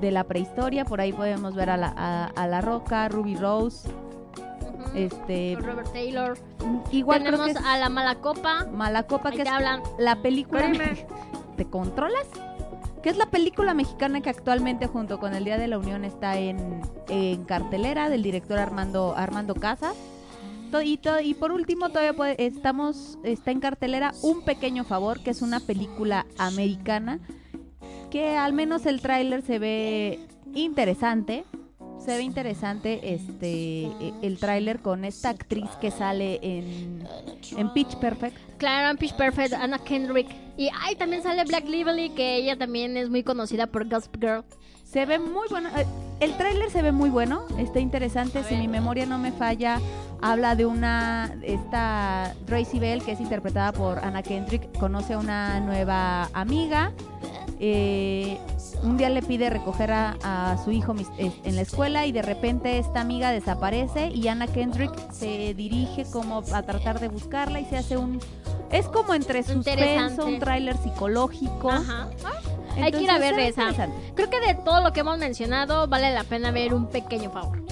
de 0.00 0.10
la 0.10 0.24
prehistoria. 0.24 0.84
Por 0.84 1.00
ahí 1.00 1.12
podemos 1.12 1.54
ver 1.54 1.70
a 1.70 1.76
la, 1.76 1.92
a, 1.96 2.24
a 2.26 2.46
la 2.48 2.60
roca, 2.60 3.08
Ruby 3.08 3.36
Rose. 3.36 3.88
Este, 4.94 5.56
Robert 5.60 5.90
Taylor. 5.92 6.36
igual 6.90 7.20
creo 7.20 7.32
Tenemos 7.32 7.46
que 7.46 7.52
es 7.52 7.66
a 7.66 7.78
la 7.78 7.88
mala 7.88 8.16
copa. 8.16 8.66
Malacopa, 8.72 9.28
Ahí 9.30 9.36
que 9.36 9.42
es 9.42 9.48
hablan. 9.48 9.82
la 9.98 10.16
película. 10.16 10.66
Espérame. 10.66 11.06
¿Te 11.56 11.66
controlas? 11.66 12.26
Que 13.02 13.10
es 13.10 13.16
la 13.16 13.26
película 13.26 13.74
mexicana 13.74 14.20
que 14.20 14.30
actualmente 14.30 14.86
junto 14.86 15.18
con 15.18 15.34
el 15.34 15.44
Día 15.44 15.58
de 15.58 15.66
la 15.68 15.78
Unión 15.78 16.04
está 16.04 16.36
en, 16.38 16.80
en 17.08 17.44
cartelera 17.44 18.08
del 18.08 18.22
director 18.22 18.58
Armando 18.58 19.14
Armando 19.16 19.54
Casas. 19.54 19.94
Y, 20.80 21.34
por 21.34 21.52
último 21.52 21.88
todavía 21.90 22.14
puede- 22.14 22.46
estamos 22.46 23.18
está 23.24 23.50
en 23.50 23.60
cartelera 23.60 24.12
Un 24.22 24.42
pequeño 24.42 24.84
favor, 24.84 25.20
que 25.20 25.30
es 25.30 25.42
una 25.42 25.60
película 25.60 26.26
americana 26.38 27.20
que 28.10 28.36
al 28.36 28.52
menos 28.52 28.86
el 28.86 29.00
tráiler 29.00 29.42
se 29.42 29.58
ve 29.58 30.18
interesante. 30.54 31.44
Se 31.98 32.16
ve 32.16 32.22
interesante 32.22 33.14
este 33.14 33.84
e- 33.84 34.12
el 34.22 34.38
tráiler 34.38 34.80
con 34.80 35.04
esta 35.04 35.28
actriz 35.30 35.70
que 35.80 35.90
sale 35.90 36.40
en, 36.42 37.06
en 37.56 37.72
Pitch 37.72 37.96
Perfect. 37.96 38.36
Claro, 38.58 38.90
en 38.90 38.96
Pitch 38.96 39.14
Perfect, 39.14 39.52
Anna 39.54 39.78
Kendrick. 39.78 40.28
Y 40.56 40.68
ay, 40.80 40.96
también 40.96 41.22
sale 41.22 41.44
Black 41.44 41.66
Lively, 41.68 42.10
que 42.10 42.36
ella 42.36 42.58
también 42.58 42.96
es 42.96 43.08
muy 43.08 43.22
conocida 43.22 43.66
por 43.66 43.88
Gossip 43.88 44.16
Girl. 44.20 44.44
Se 44.84 45.06
ve 45.06 45.18
muy 45.18 45.46
bueno. 45.48 45.68
El 46.20 46.36
tráiler 46.36 46.70
se 46.70 46.82
ve 46.82 46.92
muy 46.92 47.10
bueno, 47.10 47.42
está 47.58 47.80
interesante. 47.80 48.44
Si 48.44 48.54
mi 48.54 48.68
memoria 48.68 49.06
no 49.06 49.18
me 49.18 49.32
falla, 49.32 49.80
habla 50.20 50.54
de 50.54 50.66
una 50.66 51.34
esta 51.42 52.34
Tracy 52.46 52.78
Bell 52.78 53.02
que 53.02 53.12
es 53.12 53.20
interpretada 53.20 53.72
por 53.72 53.98
Anna 53.98 54.22
Kendrick, 54.22 54.78
conoce 54.78 55.14
a 55.14 55.18
una 55.18 55.58
nueva 55.60 56.28
amiga. 56.32 56.92
eh, 57.58 58.38
un 58.82 58.96
día 58.96 59.08
le 59.08 59.22
pide 59.22 59.50
recoger 59.50 59.92
a, 59.92 60.16
a 60.22 60.58
su 60.64 60.72
hijo 60.72 60.94
en 61.18 61.56
la 61.56 61.62
escuela 61.62 62.06
y 62.06 62.12
de 62.12 62.22
repente 62.22 62.78
esta 62.78 63.00
amiga 63.00 63.30
desaparece 63.30 64.08
y 64.08 64.26
Anna 64.26 64.48
Kendrick 64.48 64.92
se 65.12 65.54
dirige 65.54 66.04
como 66.10 66.42
a 66.52 66.62
tratar 66.62 66.98
de 66.98 67.08
buscarla 67.08 67.60
y 67.60 67.64
se 67.66 67.76
hace 67.76 67.96
un 67.96 68.20
es 68.72 68.88
como 68.88 69.14
entre 69.14 69.42
suspenso, 69.42 70.26
un 70.26 70.38
tráiler 70.38 70.76
psicológico. 70.78 71.70
Ajá. 71.70 72.08
Hay 72.80 72.92
que 72.92 73.02
ir 73.02 73.10
a 73.10 73.18
ver 73.18 73.38
esa. 73.38 73.70
Creo 74.14 74.30
que 74.30 74.40
de 74.40 74.54
todo 74.54 74.80
lo 74.82 74.92
que 74.92 75.00
hemos 75.00 75.18
mencionado, 75.18 75.88
vale 75.88 76.12
la 76.12 76.24
pena 76.24 76.50
ver 76.50 76.74
un 76.74 76.86
pequeño 76.88 77.30
favor. 77.30 77.62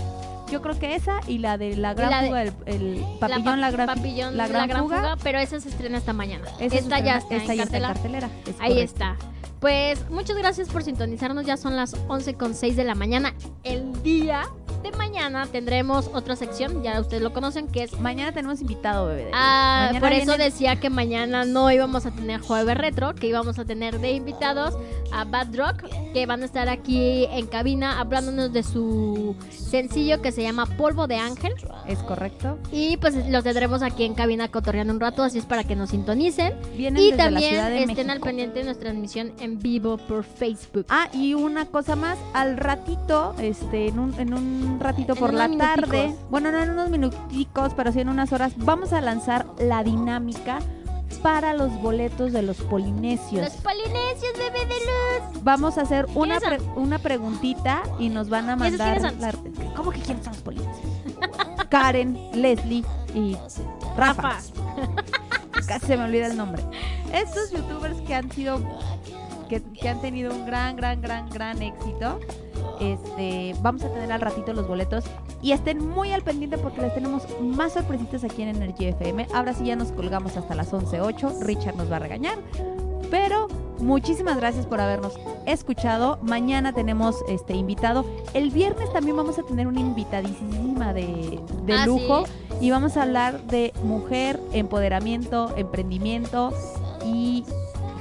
Yo 0.51 0.61
creo 0.63 0.77
que 0.79 0.97
esa 0.97 1.21
y 1.29 1.39
la 1.39 1.57
de 1.59 1.77
la 1.77 1.95
gran 1.95 2.11
la 2.11 2.23
de- 2.23 2.29
fuga, 2.29 2.43
el, 2.43 2.49
el 2.67 3.05
papillón, 3.21 3.45
pa- 3.45 3.57
la, 3.57 3.71
gran, 3.71 3.87
Papillón, 3.87 4.37
la 4.37 4.49
gran 4.49 4.83
fuga. 4.83 5.17
pero 5.23 5.39
esa 5.39 5.61
se 5.61 5.69
estrena 5.69 5.97
esta 5.99 6.13
mañana. 6.13 6.45
esta 6.59 6.99
ya 6.99 7.19
está, 7.19 7.37
esta 7.37 7.53
en, 7.53 7.59
ya 7.59 7.63
está 7.65 7.77
en 7.77 7.83
cartelera. 7.85 8.29
es 8.47 8.57
Ahí 8.61 8.71
correcto. 8.71 8.81
está. 8.83 9.17
Pues 9.61 10.11
muchas 10.11 10.37
gracias 10.39 10.69
por 10.69 10.83
sintonizarnos. 10.83 11.47
Ya 11.47 11.57
son 11.57 11.77
las 11.77 11.95
11 12.09 12.35
con 12.35 12.55
6 12.55 12.75
de 12.77 12.83
la 12.85 12.95
mañana. 12.97 13.35
El 13.63 14.03
día 14.03 14.43
de 14.83 14.91
mañana 14.93 15.47
tendremos 15.47 16.11
otra 16.15 16.37
sección. 16.37 16.83
Ya 16.83 17.01
ustedes 17.01 17.23
lo 17.23 17.33
conocen, 17.33 17.69
que 17.69 17.85
es. 17.85 17.99
Mañana 18.01 18.33
tenemos 18.33 18.61
invitado, 18.61 19.07
bebé. 19.09 19.31
Ah, 19.35 19.91
por 20.01 20.13
eso 20.13 20.27
viene- 20.33 20.45
decía 20.45 20.77
que 20.77 20.91
mañana 20.91 21.45
no 21.45 21.71
íbamos 21.71 22.07
a 22.07 22.11
tener 22.11 22.41
jueves 22.41 22.77
retro, 22.77 23.15
que 23.15 23.27
íbamos 23.27 23.59
a 23.59 23.65
tener 23.65 23.99
de 24.01 24.13
invitados 24.13 24.75
a 25.13 25.25
Bad 25.25 25.55
Rock, 25.57 25.85
que 26.13 26.27
van 26.27 26.43
a 26.43 26.45
estar 26.45 26.69
aquí 26.69 27.27
en 27.31 27.47
cabina 27.47 28.01
hablándonos 28.01 28.53
de 28.53 28.63
su 28.63 29.35
sencillo 29.51 30.23
que 30.23 30.33
se 30.33 30.43
llama 30.43 30.67
Polvo 30.67 31.07
de 31.07 31.17
Ángel. 31.17 31.53
Es 31.87 31.99
correcto. 32.01 32.59
Y 32.73 32.97
pues 32.99 33.15
los 33.29 33.45
tendremos 33.45 33.83
aquí 33.83 34.05
en 34.05 34.15
cabina 34.15 34.49
cotorreando 34.49 34.93
un 34.93 35.01
rato, 35.01 35.23
así 35.23 35.39
es 35.39 35.45
para 35.47 35.65
que 35.65 35.77
nos 35.77 35.91
sintonicen. 35.91 36.55
Vienen 36.77 37.03
y 37.03 37.13
también 37.13 37.55
estén 37.55 37.87
México. 37.89 38.11
al 38.13 38.21
pendiente 38.21 38.59
de 38.61 38.65
nuestra 38.65 38.91
transmisión 38.91 39.33
en 39.41 39.59
vivo 39.59 39.99
por 39.99 40.25
Facebook. 40.25 40.87
Ah, 40.89 41.09
y 41.13 41.35
una 41.35 41.67
cosa 41.67 41.97
más, 41.97 42.19
al 42.33 42.57
ratito, 42.57 43.35
este, 43.39 43.89
en 43.89 43.99
un, 43.99 44.15
en 44.19 44.35
un 44.35 44.70
ratito 44.79 45.15
En 45.15 45.19
por 45.19 45.33
la 45.35 45.49
tarde, 45.57 46.03
minuticos. 46.07 46.31
bueno, 46.31 46.53
no 46.53 46.59
en 46.63 46.71
unos 46.71 46.91
minuticos, 46.91 47.73
pero 47.75 47.91
sí 47.93 48.01
en 48.01 48.09
unas 48.11 48.33
horas, 48.33 48.53
vamos 48.59 48.93
a 48.93 49.01
lanzar 49.01 49.47
la 49.59 49.83
dinámica 49.83 50.59
para 51.23 51.53
los 51.55 51.73
boletos 51.83 52.33
de 52.33 52.43
los 52.43 52.59
polinesios. 52.59 53.43
Los 53.43 53.55
polinesios, 53.63 54.33
bebé 54.39 54.61
de 54.67 54.75
luz. 55.35 55.43
Vamos 55.43 55.77
a 55.79 55.83
hacer 55.83 56.07
una, 56.15 56.39
¿Quiénes 56.39 56.61
pre- 56.63 56.71
una 56.77 56.99
preguntita 56.99 57.83
y 57.99 58.09
nos 58.11 58.29
van 58.29 58.49
a 58.49 58.53
¿Y 58.65 58.69
esos 58.69 58.79
mandar. 58.79 59.01
son? 59.01 59.21
la- 59.21 59.75
¿Cómo 59.75 59.91
que 59.91 60.01
quiénes 60.01 60.25
son 60.25 60.35
los 60.35 60.43
polinesios? 60.43 60.87
Karen, 61.69 62.19
Leslie 62.35 62.85
y 63.15 63.37
Rafa. 63.97 64.39
Casi 65.67 65.87
se 65.87 65.97
me 65.97 66.05
olvida 66.05 66.27
el 66.27 66.37
nombre. 66.37 66.63
Estos 67.13 67.51
youtubers 67.53 68.01
que 68.03 68.15
han 68.15 68.31
sido 68.33 68.61
que, 69.51 69.63
que 69.63 69.89
han 69.89 70.01
tenido 70.01 70.33
un 70.33 70.47
gran, 70.47 70.77
gran, 70.77 71.03
gran, 71.03 71.29
gran 71.29 71.61
éxito. 71.61 72.19
Este, 72.81 73.55
vamos 73.61 73.83
a 73.85 73.89
tener 73.93 74.11
al 74.11 74.21
ratito 74.23 74.53
los 74.55 74.67
boletos 74.67 75.05
y 75.43 75.53
estén 75.53 75.87
muy 75.87 76.13
al 76.13 76.23
pendiente 76.23 76.57
porque 76.57 76.81
les 76.81 76.95
tenemos 76.95 77.25
más 77.43 77.75
sorpresitas 77.75 78.25
aquí 78.25 78.43
en 78.43 78.49
Energy 78.51 78.87
FM. 78.87 79.27
Ahora 79.35 79.53
sí 79.53 79.65
ya 79.67 79.77
nos 79.77 79.93
colgamos 79.93 80.37
hasta 80.37 80.55
las 80.55 80.73
11.08. 80.73 81.41
Richard 81.43 81.77
nos 81.77 81.91
va 81.91 81.97
a 81.97 81.99
regañar. 81.99 82.39
Pero 83.11 83.49
muchísimas 83.81 84.37
gracias 84.37 84.67
por 84.67 84.81
habernos 84.81 85.19
escuchado. 85.47 86.19
Mañana 86.23 86.73
tenemos 86.73 87.17
este 87.29 87.55
invitado. 87.55 88.05
El 88.35 88.51
viernes 88.51 88.91
también 88.93 89.17
vamos 89.17 89.39
a 89.39 89.43
tener 89.43 89.67
una 89.67 89.81
invitadísima 89.81 90.93
de, 90.95 91.41
de 91.65 91.73
Ah, 91.75 91.87
lujo. 91.87 92.25
sí. 92.27 92.33
Y 92.67 92.71
vamos 92.71 92.97
a 92.97 93.03
hablar 93.03 93.43
de 93.47 93.73
mujer, 93.83 94.39
empoderamiento, 94.53 95.53
emprendimiento 95.57 96.53
y 97.05 97.45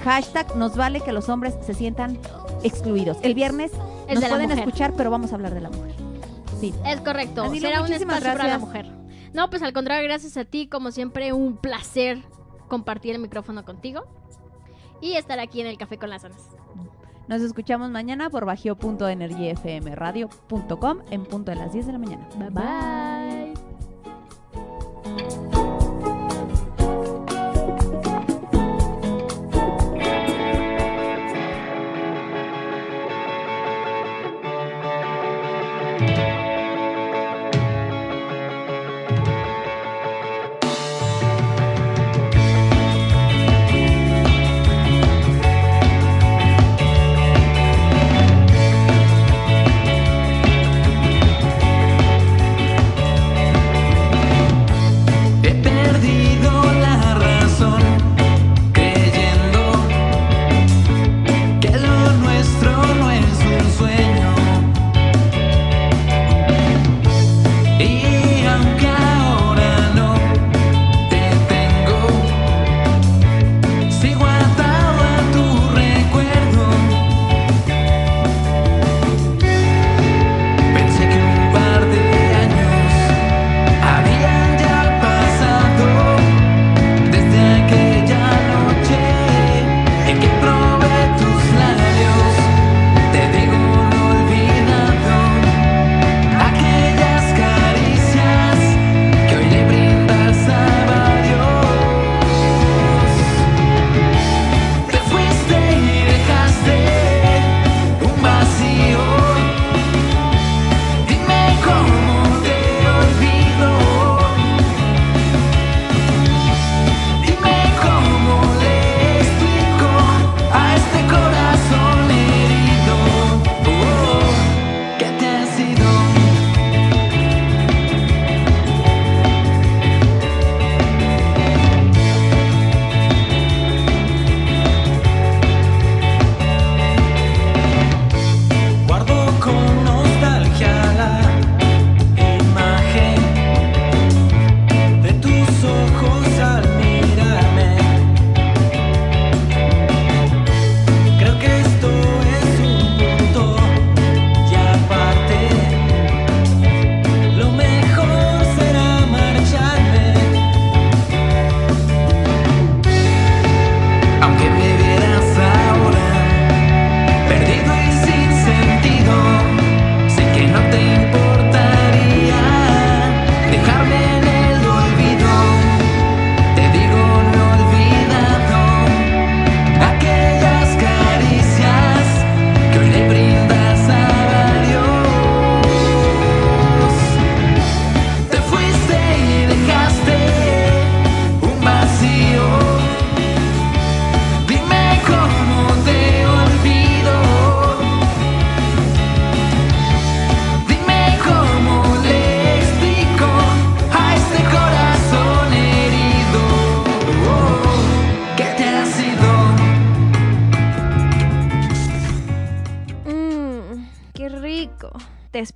hashtag 0.03 0.55
nos 0.55 0.75
vale 0.75 1.01
que 1.01 1.11
los 1.11 1.29
hombres 1.29 1.55
se 1.61 1.73
sientan 1.73 2.17
excluidos. 2.63 3.17
El 3.21 3.33
viernes 3.35 3.71
Es 4.07 4.15
nos 4.15 4.23
de 4.23 4.29
pueden 4.29 4.51
escuchar, 4.51 4.93
pero 4.95 5.11
vamos 5.11 5.31
a 5.31 5.35
hablar 5.35 5.53
de 5.53 5.61
la 5.61 5.69
mujer. 5.69 5.93
Sí. 6.59 6.73
Es 6.85 6.99
correcto. 7.01 7.43
Danilo, 7.43 7.67
Será 7.67 7.81
un 7.81 7.91
espacio 7.93 8.21
para 8.21 8.33
la 8.35 8.35
gracias. 8.35 8.59
mujer. 8.61 8.85
No, 9.33 9.49
pues 9.49 9.61
al 9.61 9.73
contrario, 9.73 10.07
gracias 10.07 10.37
a 10.37 10.45
ti. 10.45 10.67
Como 10.67 10.91
siempre, 10.91 11.33
un 11.33 11.57
placer 11.57 12.23
compartir 12.67 13.15
el 13.15 13.21
micrófono 13.21 13.63
contigo 13.65 14.03
y 15.01 15.13
estar 15.13 15.39
aquí 15.39 15.61
en 15.61 15.67
el 15.67 15.77
Café 15.77 15.97
con 15.97 16.09
las 16.09 16.25
Anas. 16.25 16.41
Nos 17.27 17.41
escuchamos 17.41 17.89
mañana 17.91 18.29
por 18.29 18.45
bajío.energyfmradio.com 18.45 20.97
en 21.11 21.23
punto 21.25 21.51
de 21.51 21.57
las 21.57 21.71
10 21.73 21.85
de 21.85 21.91
la 21.93 21.99
mañana. 21.99 22.27
Bye 22.37 22.49
bye. 22.49 23.48